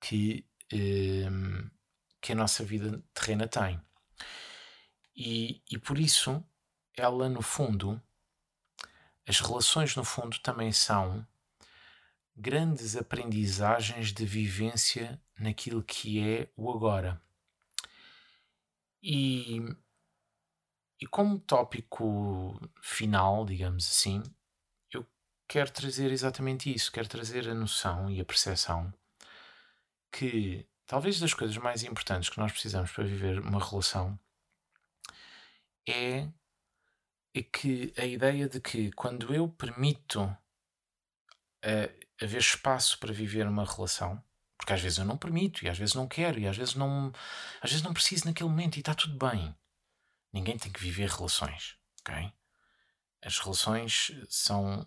que, 0.01 0.45
uh, 0.73 1.71
que 2.21 2.33
a 2.33 2.37
nossa 2.37 2.65
vida 2.65 3.03
terrena 3.13 3.47
tem. 3.47 3.81
E, 5.15 5.63
e 5.71 5.79
por 5.79 5.99
isso, 5.99 6.43
ela 6.97 7.29
no 7.29 7.43
fundo, 7.43 8.01
as 9.27 9.41
relações 9.41 9.95
no 9.97 10.05
fundo 10.05 10.39
também 10.39 10.73
são 10.73 11.27
grandes 12.39 12.97
aprendizagens 12.97 14.13
de 14.13 14.25
vivência 14.25 15.21
naquilo 15.39 15.83
que 15.83 16.21
é 16.21 16.49
o 16.57 16.71
agora. 16.71 17.21
E, 19.03 19.61
e 21.01 21.07
como 21.07 21.39
tópico 21.39 22.59
final, 22.81 23.45
digamos 23.45 23.89
assim, 23.89 24.23
eu 24.93 25.05
quero 25.49 25.71
trazer 25.71 26.11
exatamente 26.13 26.73
isso, 26.73 26.93
quero 26.93 27.09
trazer 27.09 27.49
a 27.49 27.55
noção 27.55 28.11
e 28.11 28.21
a 28.21 28.25
percepção 28.25 28.93
que 30.11 30.67
talvez 30.87 31.21
das 31.21 31.35
coisas 31.35 31.57
mais 31.59 31.83
importantes 31.83 32.31
que 32.31 32.39
nós 32.39 32.53
precisamos 32.53 32.91
para 32.91 33.05
viver 33.05 33.41
uma 33.41 33.63
relação 33.63 34.19
é, 35.89 36.29
é 37.35 37.43
que 37.43 37.93
a 37.97 38.05
ideia 38.05 38.49
de 38.49 38.61
que 38.61 38.91
quando 38.93 39.35
eu 39.35 39.49
permito 39.49 40.23
uh, 41.65 41.98
haver 42.21 42.41
espaço 42.41 42.99
para 42.99 43.13
viver 43.13 43.47
uma 43.47 43.65
relação, 43.65 44.23
Porque 44.57 44.73
às 44.73 44.81
vezes 44.81 44.99
eu 44.99 45.05
não 45.05 45.17
permito, 45.17 45.65
e 45.65 45.69
às 45.69 45.79
vezes 45.79 45.95
não 45.95 46.09
quero, 46.09 46.39
e 46.39 46.47
às 46.49 46.57
vezes 46.57 46.75
não, 46.75 47.13
às 47.63 47.71
vezes 47.71 47.85
não 47.85 47.95
preciso 47.95 48.27
naquele 48.27 48.49
momento 48.51 48.77
e 48.77 48.81
está 48.81 48.93
tudo 48.95 49.17
bem. 49.17 49.55
Ninguém 50.33 50.59
tem 50.59 50.73
que 50.73 50.81
viver 50.81 51.09
relações, 51.09 51.79
ok? 52.01 52.33
As 53.23 53.39
relações 53.39 54.11
são, 54.29 54.87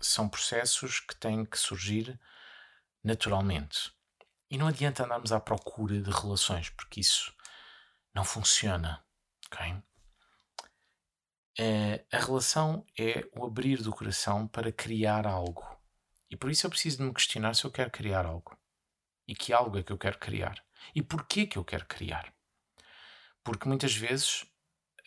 são 0.00 0.28
processos 0.28 1.00
que 1.00 1.14
têm 1.14 1.44
que 1.44 1.58
surgir 1.58 2.18
naturalmente. 3.02 3.92
E 4.50 4.56
não 4.56 4.66
adianta 4.66 5.04
andarmos 5.04 5.32
à 5.32 5.38
procura 5.38 6.00
de 6.00 6.10
relações, 6.10 6.70
porque 6.70 7.00
isso 7.00 7.34
não 8.14 8.24
funciona, 8.24 9.04
ok? 9.46 9.82
É, 11.58 12.04
a 12.10 12.18
relação 12.18 12.84
é 12.98 13.28
o 13.32 13.46
abrir 13.46 13.82
do 13.82 13.92
coração 13.92 14.48
para 14.48 14.72
criar 14.72 15.26
algo. 15.26 15.73
E 16.30 16.36
por 16.36 16.50
isso 16.50 16.66
eu 16.66 16.70
preciso 16.70 16.98
de 16.98 17.02
me 17.04 17.14
questionar 17.14 17.54
se 17.54 17.64
eu 17.64 17.70
quero 17.70 17.90
criar 17.90 18.26
algo. 18.26 18.56
E 19.26 19.34
que 19.34 19.52
algo 19.52 19.78
é 19.78 19.82
que 19.82 19.92
eu 19.92 19.98
quero 19.98 20.18
criar. 20.18 20.64
E 20.94 21.02
porquê 21.02 21.46
que 21.46 21.56
eu 21.56 21.64
quero 21.64 21.86
criar. 21.86 22.32
Porque 23.42 23.68
muitas 23.68 23.94
vezes 23.94 24.44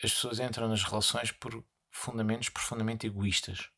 as 0.02 0.12
pessoas 0.12 0.38
entram 0.38 0.68
nas 0.68 0.82
relações 0.82 1.32
por 1.32 1.64
fundamentos 1.90 2.48
profundamente 2.48 3.06
egoístas. 3.06 3.68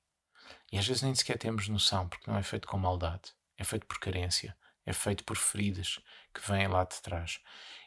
E 0.70 0.78
às 0.78 0.86
vezes 0.86 1.03
nem 1.03 1.14
sequer 1.14 1.38
temos 1.38 1.68
noção, 1.68 2.09
porque 2.09 2.30
não 2.30 2.38
é 2.38 2.43
feito 2.43 2.68
com 2.68 2.78
maldade. 2.78 3.32
É 3.57 3.64
feito 3.64 3.86
por 3.86 3.99
carência. 3.99 4.57
É 4.86 4.93
feito 4.93 5.24
por 5.24 5.36
feridas 5.36 5.99
que 6.34 6.41
vêm 6.47 6.68
lá 6.68 6.84
de 6.84 7.01
trás. 7.03 7.41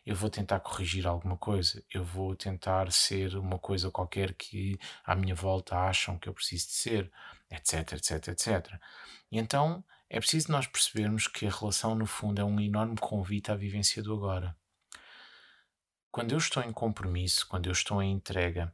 Eu 0.05 0.15
vou 0.15 0.29
tentar 0.29 0.59
corrigir 0.59 1.07
alguma 1.07 1.37
coisa. 1.37 1.83
Eu 1.89 2.03
vou 2.03 2.35
tentar 2.35 2.91
ser 2.91 3.35
uma 3.37 3.57
coisa 3.57 3.89
qualquer 3.89 4.33
que 4.33 4.77
à 5.03 5.15
minha 5.15 5.33
volta 5.33 5.77
acham 5.77 6.17
que 6.17 6.27
eu 6.27 6.33
preciso 6.33 6.67
de 6.67 6.73
ser 6.73 7.11
etc, 7.49 7.93
etc, 7.93 8.27
etc. 8.29 8.79
E 9.31 9.37
então 9.37 9.83
é 10.09 10.19
preciso 10.19 10.51
nós 10.51 10.67
percebermos 10.67 11.27
que 11.27 11.47
a 11.47 11.49
relação, 11.49 11.95
no 11.95 12.05
fundo, 12.05 12.41
é 12.41 12.43
um 12.43 12.59
enorme 12.59 12.97
convite 12.97 13.51
à 13.51 13.55
vivência 13.55 14.03
do 14.03 14.13
agora. 14.13 14.55
Quando 16.11 16.33
eu 16.33 16.37
estou 16.37 16.61
em 16.61 16.71
compromisso, 16.71 17.47
quando 17.47 17.65
eu 17.67 17.71
estou 17.71 18.01
em 18.01 18.11
entrega, 18.11 18.71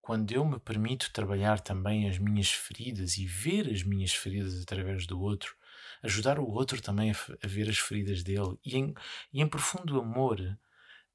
quando 0.00 0.30
eu 0.30 0.44
me 0.44 0.60
permito 0.60 1.12
trabalhar 1.12 1.58
também 1.58 2.08
as 2.08 2.16
minhas 2.18 2.48
feridas 2.52 3.18
e 3.18 3.26
ver 3.26 3.68
as 3.68 3.82
minhas 3.82 4.12
feridas 4.12 4.62
através 4.62 5.04
do 5.04 5.20
outro, 5.20 5.56
ajudar 6.04 6.38
o 6.38 6.48
outro 6.48 6.80
também 6.80 7.10
a, 7.10 7.46
ver 7.46 7.68
as 7.68 7.78
feridas 7.78 8.22
dele 8.22 8.56
e 8.64 8.76
em, 8.76 8.94
e 9.32 9.42
em 9.42 9.48
profundo 9.48 9.98
amor 9.98 10.56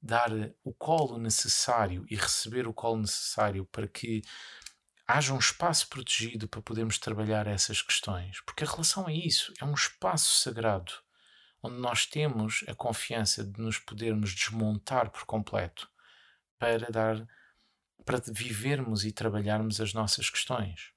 dar 0.02 0.30
o 0.64 0.72
colo 0.74 1.18
necessário 1.18 2.04
e 2.10 2.16
receber 2.16 2.66
o 2.66 2.74
colo 2.74 3.02
necessário 3.02 3.64
para 3.66 3.86
que 3.86 4.22
haja 5.06 5.32
um 5.32 5.38
espaço 5.38 5.88
protegido 5.88 6.48
para 6.48 6.62
podermos 6.62 6.98
trabalhar 6.98 7.46
essas 7.46 7.80
questões. 7.80 8.40
Porque 8.40 8.64
a 8.64 8.66
relação 8.66 9.08
é 9.08 9.14
isso, 9.14 9.52
é 9.60 9.64
um 9.64 9.74
espaço 9.74 10.40
sagrado 10.42 10.92
onde 11.62 11.76
nós 11.76 12.06
temos 12.06 12.64
a 12.66 12.74
confiança 12.74 13.44
de 13.44 13.60
nos 13.60 13.78
podermos 13.78 14.34
desmontar 14.34 15.10
por 15.10 15.24
completo 15.24 15.88
para 16.58 16.90
dar 16.90 17.26
para 18.04 18.20
vivermos 18.32 19.04
e 19.04 19.12
trabalharmos 19.12 19.80
as 19.80 19.94
nossas 19.94 20.28
questões. 20.28 20.92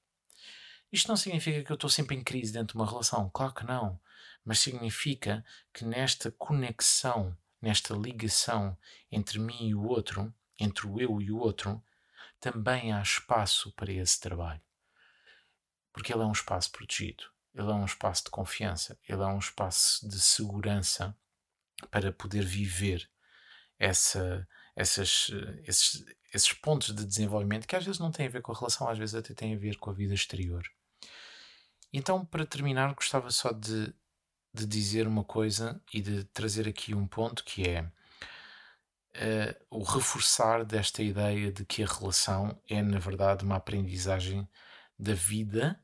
Isto 0.90 1.08
não 1.08 1.16
significa 1.16 1.62
que 1.62 1.70
eu 1.70 1.74
estou 1.74 1.88
sempre 1.88 2.16
em 2.16 2.22
crise 2.24 2.52
dentro 2.52 2.76
de 2.76 2.82
uma 2.82 2.90
relação, 2.90 3.30
claro 3.32 3.54
que 3.54 3.64
não, 3.64 4.00
mas 4.44 4.58
significa 4.58 5.44
que 5.72 5.84
nesta 5.84 6.32
conexão, 6.32 7.36
nesta 7.60 7.94
ligação 7.94 8.76
entre 9.10 9.38
mim 9.38 9.68
e 9.68 9.74
o 9.74 9.84
outro, 9.84 10.32
entre 10.58 10.86
o 10.86 11.00
eu 11.00 11.20
e 11.20 11.30
o 11.30 11.38
outro, 11.38 11.82
também 12.40 12.92
há 12.92 13.02
espaço 13.02 13.72
para 13.72 13.92
esse 13.92 14.20
trabalho. 14.20 14.60
Porque 15.92 16.12
ele 16.12 16.22
é 16.22 16.26
um 16.26 16.32
espaço 16.32 16.70
protegido, 16.70 17.24
ele 17.54 17.70
é 17.70 17.74
um 17.74 17.84
espaço 17.84 18.24
de 18.24 18.30
confiança, 18.30 18.98
ele 19.08 19.22
é 19.22 19.26
um 19.26 19.38
espaço 19.38 20.06
de 20.08 20.20
segurança 20.20 21.16
para 21.90 22.12
poder 22.12 22.44
viver 22.44 23.08
essa, 23.78 24.46
essas, 24.74 25.30
esses, 25.64 26.04
esses 26.32 26.52
pontos 26.52 26.94
de 26.94 27.04
desenvolvimento 27.04 27.66
que 27.66 27.76
às 27.76 27.84
vezes 27.84 27.98
não 27.98 28.12
têm 28.12 28.26
a 28.26 28.30
ver 28.30 28.42
com 28.42 28.52
a 28.52 28.58
relação, 28.58 28.88
às 28.88 28.98
vezes 28.98 29.14
até 29.14 29.34
têm 29.34 29.54
a 29.54 29.58
ver 29.58 29.76
com 29.76 29.90
a 29.90 29.94
vida 29.94 30.14
exterior. 30.14 30.62
Então, 31.92 32.24
para 32.24 32.44
terminar, 32.44 32.94
gostava 32.94 33.30
só 33.30 33.52
de, 33.52 33.94
de 34.56 34.66
dizer 34.66 35.06
uma 35.06 35.22
coisa 35.22 35.80
e 35.92 36.00
de 36.00 36.24
trazer 36.24 36.66
aqui 36.66 36.94
um 36.94 37.06
ponto 37.06 37.44
que 37.44 37.68
é 37.68 37.82
uh, 37.82 39.66
o 39.70 39.82
reforçar 39.82 40.64
desta 40.64 41.02
ideia 41.02 41.52
de 41.52 41.64
que 41.64 41.82
a 41.82 41.86
relação 41.86 42.58
é, 42.68 42.82
na 42.82 42.98
verdade, 42.98 43.44
uma 43.44 43.56
aprendizagem 43.56 44.48
da 44.98 45.12
vida 45.12 45.78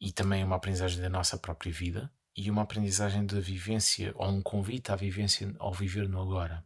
e 0.00 0.12
também 0.12 0.44
uma 0.44 0.56
aprendizagem 0.56 1.02
da 1.02 1.08
nossa 1.08 1.36
própria 1.36 1.72
vida 1.72 2.10
e 2.36 2.48
uma 2.50 2.62
aprendizagem 2.62 3.26
da 3.26 3.40
vivência 3.40 4.12
ou 4.14 4.28
um 4.28 4.40
convite 4.40 4.92
à 4.92 4.96
vivência 4.96 5.52
ao 5.58 5.74
viver 5.74 6.08
no 6.08 6.22
agora. 6.22 6.64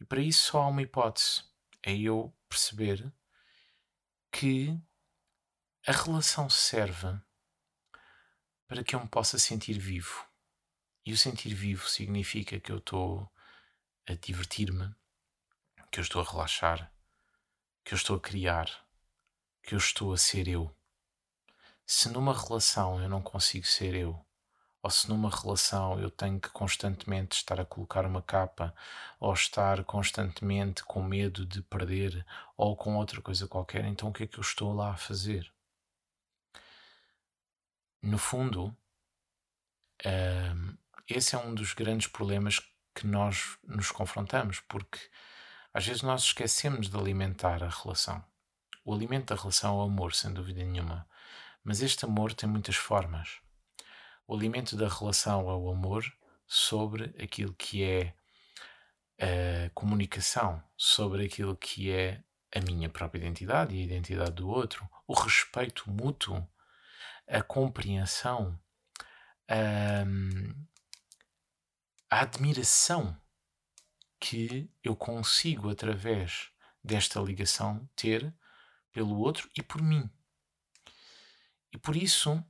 E 0.00 0.04
para 0.06 0.20
isso 0.20 0.52
só 0.52 0.62
há 0.62 0.68
uma 0.68 0.82
hipótese: 0.82 1.44
é 1.82 1.94
eu 1.94 2.34
perceber 2.48 3.12
que 4.32 4.80
a 5.86 5.92
relação 5.92 6.48
serve 6.48 7.08
para 8.72 8.82
que 8.82 8.96
eu 8.96 9.00
me 9.00 9.06
possa 9.06 9.38
sentir 9.38 9.78
vivo. 9.78 10.26
E 11.04 11.12
o 11.12 11.18
sentir 11.18 11.52
vivo 11.52 11.86
significa 11.86 12.58
que 12.58 12.72
eu 12.72 12.78
estou 12.78 13.30
a 14.08 14.14
divertir-me, 14.14 14.94
que 15.90 16.00
eu 16.00 16.02
estou 16.02 16.22
a 16.22 16.24
relaxar, 16.24 16.90
que 17.84 17.92
eu 17.92 17.96
estou 17.96 18.16
a 18.16 18.20
criar, 18.20 18.70
que 19.62 19.74
eu 19.74 19.78
estou 19.78 20.14
a 20.14 20.16
ser 20.16 20.48
eu. 20.48 20.74
Se 21.84 22.08
numa 22.08 22.32
relação 22.32 22.98
eu 23.02 23.10
não 23.10 23.20
consigo 23.20 23.66
ser 23.66 23.94
eu, 23.94 24.18
ou 24.82 24.90
se 24.90 25.06
numa 25.06 25.28
relação 25.28 26.00
eu 26.00 26.10
tenho 26.10 26.40
que 26.40 26.48
constantemente 26.48 27.36
estar 27.36 27.60
a 27.60 27.66
colocar 27.66 28.06
uma 28.06 28.22
capa, 28.22 28.74
ou 29.20 29.34
estar 29.34 29.84
constantemente 29.84 30.82
com 30.82 31.02
medo 31.02 31.44
de 31.44 31.60
perder, 31.60 32.24
ou 32.56 32.74
com 32.74 32.96
outra 32.96 33.20
coisa 33.20 33.46
qualquer, 33.46 33.84
então 33.84 34.08
o 34.08 34.12
que 34.14 34.22
é 34.22 34.26
que 34.26 34.38
eu 34.38 34.42
estou 34.42 34.72
lá 34.72 34.92
a 34.92 34.96
fazer? 34.96 35.52
No 38.02 38.18
fundo, 38.18 38.76
esse 41.08 41.34
é 41.34 41.38
um 41.38 41.54
dos 41.54 41.72
grandes 41.72 42.08
problemas 42.08 42.60
que 42.94 43.06
nós 43.06 43.56
nos 43.62 43.90
confrontamos, 43.90 44.60
porque 44.60 44.98
às 45.72 45.86
vezes 45.86 46.02
nós 46.02 46.24
esquecemos 46.24 46.90
de 46.90 46.96
alimentar 46.96 47.62
a 47.62 47.68
relação. 47.68 48.22
O 48.84 48.92
alimento 48.92 49.32
da 49.34 49.40
relação 49.40 49.74
é 49.74 49.78
o 49.78 49.86
amor, 49.86 50.14
sem 50.14 50.32
dúvida 50.32 50.64
nenhuma. 50.64 51.08
Mas 51.62 51.80
este 51.80 52.04
amor 52.04 52.34
tem 52.34 52.48
muitas 52.48 52.74
formas. 52.74 53.40
O 54.26 54.34
alimento 54.34 54.76
da 54.76 54.88
relação 54.88 55.48
é 55.48 55.54
o 55.54 55.70
amor 55.70 56.04
sobre 56.46 57.14
aquilo 57.22 57.54
que 57.54 57.84
é 57.84 58.14
a 59.18 59.70
comunicação, 59.70 60.62
sobre 60.76 61.24
aquilo 61.24 61.56
que 61.56 61.90
é 61.90 62.22
a 62.54 62.60
minha 62.60 62.88
própria 62.88 63.20
identidade 63.20 63.74
e 63.74 63.80
a 63.80 63.84
identidade 63.84 64.32
do 64.32 64.48
outro, 64.48 64.86
o 65.06 65.14
respeito 65.14 65.88
mútuo, 65.88 66.46
a 67.26 67.42
compreensão, 67.42 68.58
a, 69.48 70.04
a 72.10 72.20
admiração 72.20 73.16
que 74.20 74.70
eu 74.82 74.94
consigo, 74.94 75.70
através 75.70 76.50
desta 76.82 77.20
ligação, 77.20 77.88
ter 77.96 78.32
pelo 78.92 79.18
outro 79.18 79.50
e 79.56 79.62
por 79.62 79.82
mim. 79.82 80.08
E 81.72 81.78
por 81.78 81.96
isso, 81.96 82.44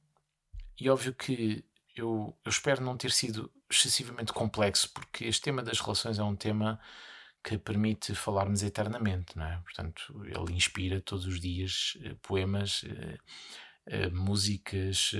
e 0.78 0.90
óbvio 0.90 1.14
que 1.14 1.64
eu, 1.94 2.36
eu 2.44 2.50
espero 2.50 2.82
não 2.82 2.96
ter 2.96 3.12
sido 3.12 3.52
excessivamente 3.70 4.32
complexo, 4.32 4.90
porque 4.92 5.24
este 5.24 5.42
tema 5.42 5.62
das 5.62 5.80
relações 5.80 6.18
é 6.18 6.22
um 6.22 6.36
tema 6.36 6.80
que 7.42 7.58
permite 7.58 8.14
falarmos 8.14 8.62
eternamente, 8.62 9.36
não 9.36 9.44
é? 9.44 9.58
Portanto, 9.58 10.22
ele 10.24 10.52
inspira 10.52 11.00
todos 11.00 11.26
os 11.26 11.40
dias 11.40 11.98
eh, 12.02 12.14
poemas, 12.22 12.84
eh, 12.84 13.18
músicas, 14.12 15.12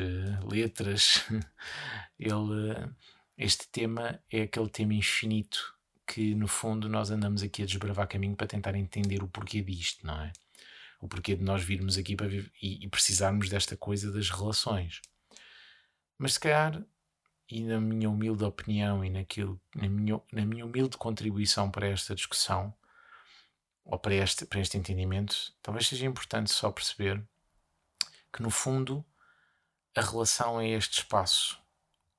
letras. 0.48 1.24
ele 2.18 2.92
este 3.36 3.66
tema 3.68 4.22
é 4.30 4.42
aquele 4.42 4.68
tema 4.68 4.94
infinito 4.94 5.74
que, 6.06 6.34
no 6.34 6.46
fundo, 6.46 6.88
nós 6.88 7.10
andamos 7.10 7.42
aqui 7.42 7.62
a 7.62 7.66
desbravar 7.66 8.06
caminho 8.06 8.36
para 8.36 8.46
tentar 8.46 8.74
entender 8.74 9.22
o 9.22 9.28
porquê 9.28 9.62
disto, 9.62 10.06
não 10.06 10.20
é? 10.22 10.32
O 11.00 11.08
porquê 11.08 11.34
de 11.34 11.42
nós 11.42 11.64
virmos 11.64 11.98
aqui 11.98 12.14
para 12.14 12.28
e, 12.28 12.84
e 12.84 12.88
precisarmos 12.88 13.48
desta 13.48 13.76
coisa 13.76 14.12
das 14.12 14.30
relações. 14.30 15.00
Mas 16.18 16.34
se 16.34 16.40
calhar, 16.40 16.84
e 17.48 17.64
na 17.64 17.80
minha 17.80 18.08
humilde 18.08 18.44
opinião 18.44 19.04
e 19.04 19.10
naquilo, 19.10 19.60
na, 19.74 19.88
minha, 19.88 20.20
na 20.32 20.46
minha 20.46 20.64
humilde 20.64 20.96
contribuição 20.96 21.70
para 21.70 21.88
esta 21.88 22.14
discussão, 22.14 22.72
ou 23.84 23.98
para 23.98 24.14
este, 24.14 24.46
para 24.46 24.60
este 24.60 24.78
entendimento, 24.78 25.52
talvez 25.60 25.88
seja 25.88 26.06
importante 26.06 26.52
só 26.52 26.70
perceber 26.70 27.20
que, 28.32 28.42
no 28.42 28.50
fundo, 28.50 29.04
a 29.94 30.00
relação 30.00 30.60
é 30.60 30.68
este 30.70 31.00
espaço 31.00 31.60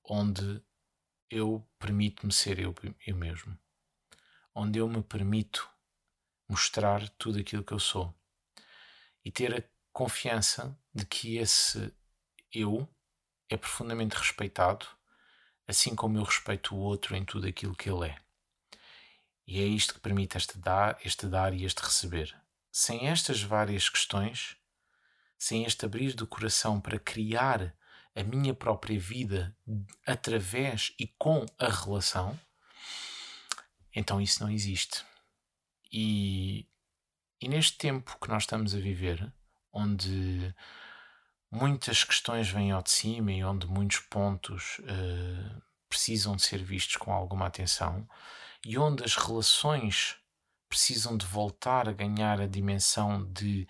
onde 0.03 0.61
eu 1.29 1.67
permito-me 1.79 2.31
ser 2.31 2.59
eu, 2.59 2.75
eu 3.05 3.15
mesmo. 3.15 3.57
Onde 4.53 4.79
eu 4.79 4.87
me 4.87 5.01
permito 5.01 5.67
mostrar 6.47 7.09
tudo 7.17 7.39
aquilo 7.39 7.63
que 7.63 7.73
eu 7.73 7.79
sou. 7.79 8.13
E 9.25 9.31
ter 9.31 9.57
a 9.57 9.63
confiança 9.91 10.77
de 10.93 11.05
que 11.05 11.37
esse 11.37 11.91
eu 12.51 12.87
é 13.49 13.57
profundamente 13.57 14.15
respeitado 14.15 14.87
assim 15.67 15.95
como 15.95 16.17
eu 16.17 16.23
respeito 16.23 16.75
o 16.75 16.79
outro 16.79 17.15
em 17.15 17.23
tudo 17.23 17.47
aquilo 17.47 17.75
que 17.75 17.89
ele 17.89 18.09
é. 18.09 18.17
E 19.45 19.61
é 19.61 19.65
isto 19.65 19.93
que 19.93 19.99
permite 19.99 20.37
este 20.37 20.57
dar, 20.57 20.97
este 21.03 21.27
dar 21.27 21.53
e 21.53 21.65
este 21.65 21.81
receber. 21.81 22.35
Sem 22.71 23.07
estas 23.07 23.41
várias 23.41 23.89
questões, 23.89 24.55
sem 25.43 25.65
este 25.65 25.85
abrir 25.85 26.13
do 26.13 26.25
coração 26.25 26.79
para 26.79 26.97
criar 26.97 27.75
a 28.15 28.23
minha 28.23 28.53
própria 28.53 28.97
vida 28.97 29.53
através 30.07 30.93
e 30.97 31.05
com 31.05 31.45
a 31.59 31.67
relação, 31.67 32.39
então 33.93 34.21
isso 34.21 34.41
não 34.41 34.49
existe. 34.49 35.03
E, 35.91 36.65
e 37.41 37.49
neste 37.49 37.77
tempo 37.77 38.17
que 38.21 38.29
nós 38.29 38.43
estamos 38.43 38.73
a 38.73 38.79
viver, 38.79 39.33
onde 39.73 40.55
muitas 41.51 42.05
questões 42.05 42.47
vêm 42.47 42.71
ao 42.71 42.81
de 42.81 42.91
cima 42.91 43.33
e 43.33 43.43
onde 43.43 43.67
muitos 43.67 43.99
pontos 43.99 44.79
uh, 44.79 45.61
precisam 45.89 46.37
de 46.37 46.43
ser 46.43 46.63
vistos 46.63 46.95
com 46.95 47.11
alguma 47.11 47.47
atenção, 47.47 48.07
e 48.65 48.77
onde 48.77 49.03
as 49.03 49.17
relações 49.17 50.15
precisam 50.69 51.17
de 51.17 51.25
voltar 51.25 51.89
a 51.89 51.91
ganhar 51.91 52.39
a 52.39 52.47
dimensão 52.47 53.29
de, 53.29 53.67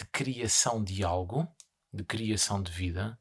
de 0.00 0.06
criação 0.06 0.82
de 0.82 1.04
algo, 1.04 1.46
de 1.92 2.02
criação 2.02 2.62
de 2.62 2.72
vida, 2.72 3.20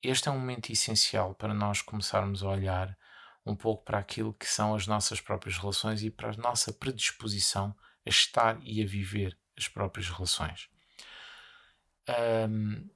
este 0.00 0.28
é 0.28 0.30
um 0.30 0.38
momento 0.38 0.70
essencial 0.70 1.34
para 1.34 1.52
nós 1.52 1.82
começarmos 1.82 2.44
a 2.44 2.48
olhar 2.48 2.96
um 3.44 3.56
pouco 3.56 3.84
para 3.84 3.98
aquilo 3.98 4.32
que 4.34 4.46
são 4.46 4.76
as 4.76 4.86
nossas 4.86 5.20
próprias 5.20 5.58
relações 5.58 6.04
e 6.04 6.10
para 6.10 6.30
a 6.30 6.36
nossa 6.36 6.72
predisposição 6.72 7.76
a 8.06 8.08
estar 8.08 8.60
e 8.62 8.80
a 8.80 8.86
viver 8.86 9.36
as 9.58 9.66
próprias 9.66 10.08
relações. 10.08 10.70
Um, 12.48 12.88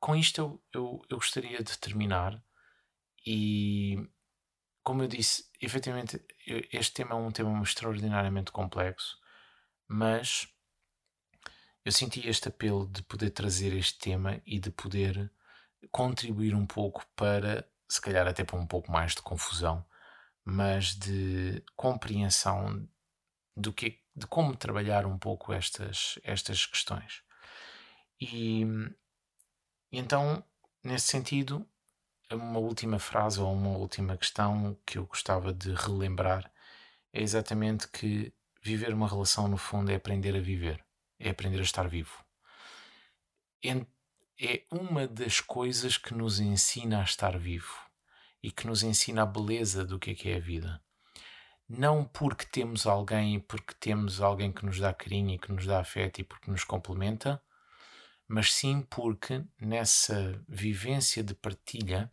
com 0.00 0.16
isto 0.16 0.40
eu, 0.40 0.62
eu, 0.72 1.02
eu 1.10 1.16
gostaria 1.18 1.62
de 1.62 1.78
terminar 1.78 2.42
e 3.26 3.98
como 4.82 5.02
eu 5.02 5.08
disse, 5.08 5.44
efetivamente 5.60 6.24
este 6.72 6.94
tema 6.94 7.12
é 7.12 7.14
um 7.14 7.30
tema 7.30 7.62
extraordinariamente 7.62 8.50
complexo, 8.50 9.18
mas 9.86 10.48
eu 11.84 11.92
senti 11.92 12.28
este 12.28 12.48
apelo 12.48 12.86
de 12.88 13.02
poder 13.02 13.30
trazer 13.30 13.72
este 13.72 13.98
tema 13.98 14.40
e 14.46 14.58
de 14.58 14.70
poder 14.70 15.30
contribuir 15.90 16.54
um 16.54 16.66
pouco 16.66 17.04
para, 17.16 17.68
se 17.88 18.00
calhar 18.00 18.26
até 18.26 18.44
para 18.44 18.58
um 18.58 18.66
pouco 18.66 18.90
mais 18.90 19.14
de 19.14 19.22
confusão, 19.22 19.84
mas 20.44 20.94
de 20.96 21.62
compreensão 21.76 22.88
do 23.56 23.72
que, 23.72 24.00
de 24.14 24.26
como 24.26 24.56
trabalhar 24.56 25.06
um 25.06 25.18
pouco 25.18 25.52
estas, 25.52 26.18
estas 26.22 26.66
questões. 26.66 27.22
E, 28.20 28.64
então, 29.90 30.44
nesse 30.82 31.08
sentido, 31.08 31.66
uma 32.30 32.58
última 32.58 32.98
frase 32.98 33.40
ou 33.40 33.52
uma 33.52 33.76
última 33.76 34.16
questão 34.16 34.76
que 34.86 34.98
eu 34.98 35.06
gostava 35.06 35.52
de 35.52 35.74
relembrar 35.74 36.50
é 37.12 37.20
exatamente 37.20 37.88
que 37.88 38.32
viver 38.62 38.94
uma 38.94 39.08
relação, 39.08 39.48
no 39.48 39.56
fundo, 39.56 39.90
é 39.90 39.96
aprender 39.96 40.34
a 40.36 40.40
viver, 40.40 40.82
é 41.22 41.30
aprender 41.30 41.60
a 41.60 41.62
estar 41.62 41.88
vivo. 41.88 42.12
É 43.64 44.64
uma 44.70 45.06
das 45.06 45.40
coisas 45.40 45.96
que 45.96 46.12
nos 46.12 46.40
ensina 46.40 47.00
a 47.00 47.04
estar 47.04 47.38
vivo 47.38 47.72
e 48.42 48.50
que 48.50 48.66
nos 48.66 48.82
ensina 48.82 49.22
a 49.22 49.26
beleza 49.26 49.84
do 49.84 50.00
que 50.00 50.10
é 50.10 50.14
que 50.14 50.28
é 50.30 50.36
a 50.36 50.40
vida. 50.40 50.82
Não 51.68 52.04
porque 52.04 52.44
temos 52.44 52.86
alguém, 52.86 53.38
porque 53.38 53.72
temos 53.78 54.20
alguém 54.20 54.52
que 54.52 54.66
nos 54.66 54.80
dá 54.80 54.92
carinho 54.92 55.30
e 55.30 55.38
que 55.38 55.52
nos 55.52 55.64
dá 55.64 55.78
afeto 55.78 56.20
e 56.20 56.24
porque 56.24 56.50
nos 56.50 56.64
complementa, 56.64 57.40
mas 58.26 58.52
sim 58.52 58.82
porque 58.82 59.44
nessa 59.60 60.42
vivência 60.48 61.22
de 61.22 61.34
partilha 61.34 62.12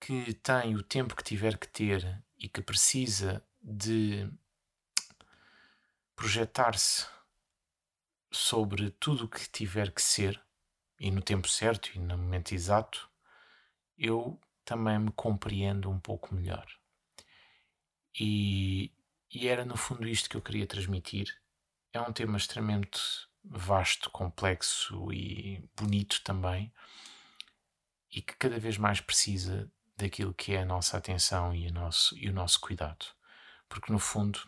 que 0.00 0.34
tem 0.34 0.74
o 0.74 0.82
tempo 0.82 1.14
que 1.14 1.22
tiver 1.22 1.56
que 1.56 1.68
ter 1.68 2.22
e 2.36 2.48
que 2.48 2.60
precisa 2.60 3.44
de 3.62 4.28
projetar-se 6.18 7.06
sobre 8.28 8.90
tudo 8.90 9.26
o 9.26 9.28
que 9.28 9.48
tiver 9.48 9.92
que 9.92 10.02
ser 10.02 10.42
e 10.98 11.12
no 11.12 11.22
tempo 11.22 11.46
certo 11.46 11.94
e 11.94 12.00
no 12.00 12.18
momento 12.18 12.52
exato, 12.52 13.08
eu 13.96 14.36
também 14.64 14.98
me 14.98 15.12
compreendo 15.12 15.88
um 15.88 16.00
pouco 16.00 16.34
melhor. 16.34 16.66
E, 18.18 18.92
e 19.32 19.46
era 19.46 19.64
no 19.64 19.76
fundo 19.76 20.08
isto 20.08 20.28
que 20.28 20.36
eu 20.36 20.42
queria 20.42 20.66
transmitir. 20.66 21.40
É 21.92 22.00
um 22.00 22.12
tema 22.12 22.36
extremamente 22.36 23.00
vasto, 23.44 24.10
complexo 24.10 25.12
e 25.12 25.70
bonito 25.76 26.20
também, 26.24 26.74
e 28.10 28.20
que 28.20 28.34
cada 28.34 28.58
vez 28.58 28.76
mais 28.76 29.00
precisa 29.00 29.70
daquilo 29.96 30.34
que 30.34 30.52
é 30.52 30.62
a 30.62 30.66
nossa 30.66 30.96
atenção 30.96 31.54
e, 31.54 31.70
nosso, 31.70 32.18
e 32.18 32.28
o 32.28 32.32
nosso 32.32 32.58
cuidado. 32.58 33.06
Porque, 33.68 33.92
no 33.92 34.00
fundo, 34.00 34.40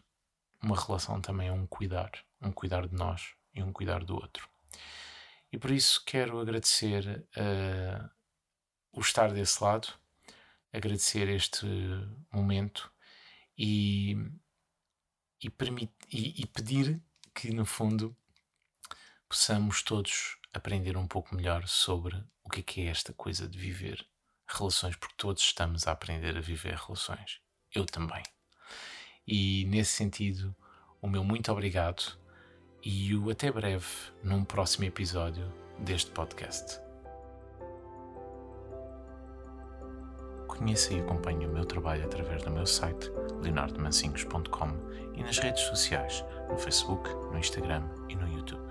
uma 0.62 0.78
relação 0.78 1.20
também 1.20 1.48
é 1.48 1.52
um 1.52 1.66
cuidar, 1.66 2.12
um 2.40 2.52
cuidar 2.52 2.86
de 2.86 2.94
nós 2.94 3.34
e 3.54 3.62
um 3.62 3.72
cuidar 3.72 4.04
do 4.04 4.14
outro. 4.14 4.48
E 5.52 5.58
por 5.58 5.70
isso 5.70 6.02
quero 6.04 6.38
agradecer 6.38 7.26
uh, 7.36 8.10
o 8.92 9.00
estar 9.00 9.32
desse 9.32 9.62
lado, 9.62 9.88
agradecer 10.72 11.28
este 11.28 11.66
momento 12.32 12.90
e, 13.58 14.16
e, 15.42 15.50
permit, 15.50 15.92
e, 16.10 16.42
e 16.42 16.46
pedir 16.46 17.00
que, 17.34 17.52
no 17.52 17.64
fundo, 17.64 18.16
possamos 19.28 19.82
todos 19.82 20.38
aprender 20.52 20.96
um 20.96 21.06
pouco 21.06 21.34
melhor 21.34 21.66
sobre 21.66 22.16
o 22.44 22.50
que 22.50 22.60
é, 22.60 22.62
que 22.62 22.80
é 22.82 22.86
esta 22.86 23.12
coisa 23.12 23.48
de 23.48 23.58
viver 23.58 24.06
relações, 24.46 24.96
porque 24.96 25.14
todos 25.16 25.42
estamos 25.42 25.86
a 25.86 25.92
aprender 25.92 26.36
a 26.36 26.40
viver 26.40 26.74
relações. 26.74 27.40
Eu 27.72 27.86
também. 27.86 28.22
E 29.32 29.64
nesse 29.66 29.92
sentido, 29.92 30.52
o 31.00 31.06
meu 31.06 31.22
muito 31.22 31.52
obrigado 31.52 32.18
e 32.84 33.14
o 33.14 33.30
até 33.30 33.52
breve 33.52 33.86
num 34.24 34.44
próximo 34.44 34.86
episódio 34.86 35.46
deste 35.78 36.10
podcast. 36.10 36.80
Conheça 40.48 40.92
e 40.92 41.00
acompanhe 41.00 41.46
o 41.46 41.48
meu 41.48 41.64
trabalho 41.64 42.04
através 42.04 42.42
do 42.42 42.50
meu 42.50 42.66
site 42.66 43.08
leonardomancinhos.com 43.40 44.68
e 45.14 45.22
nas 45.22 45.38
redes 45.38 45.62
sociais, 45.62 46.24
no 46.48 46.58
Facebook, 46.58 47.08
no 47.30 47.38
Instagram 47.38 47.88
e 48.08 48.16
no 48.16 48.26
YouTube. 48.26 48.69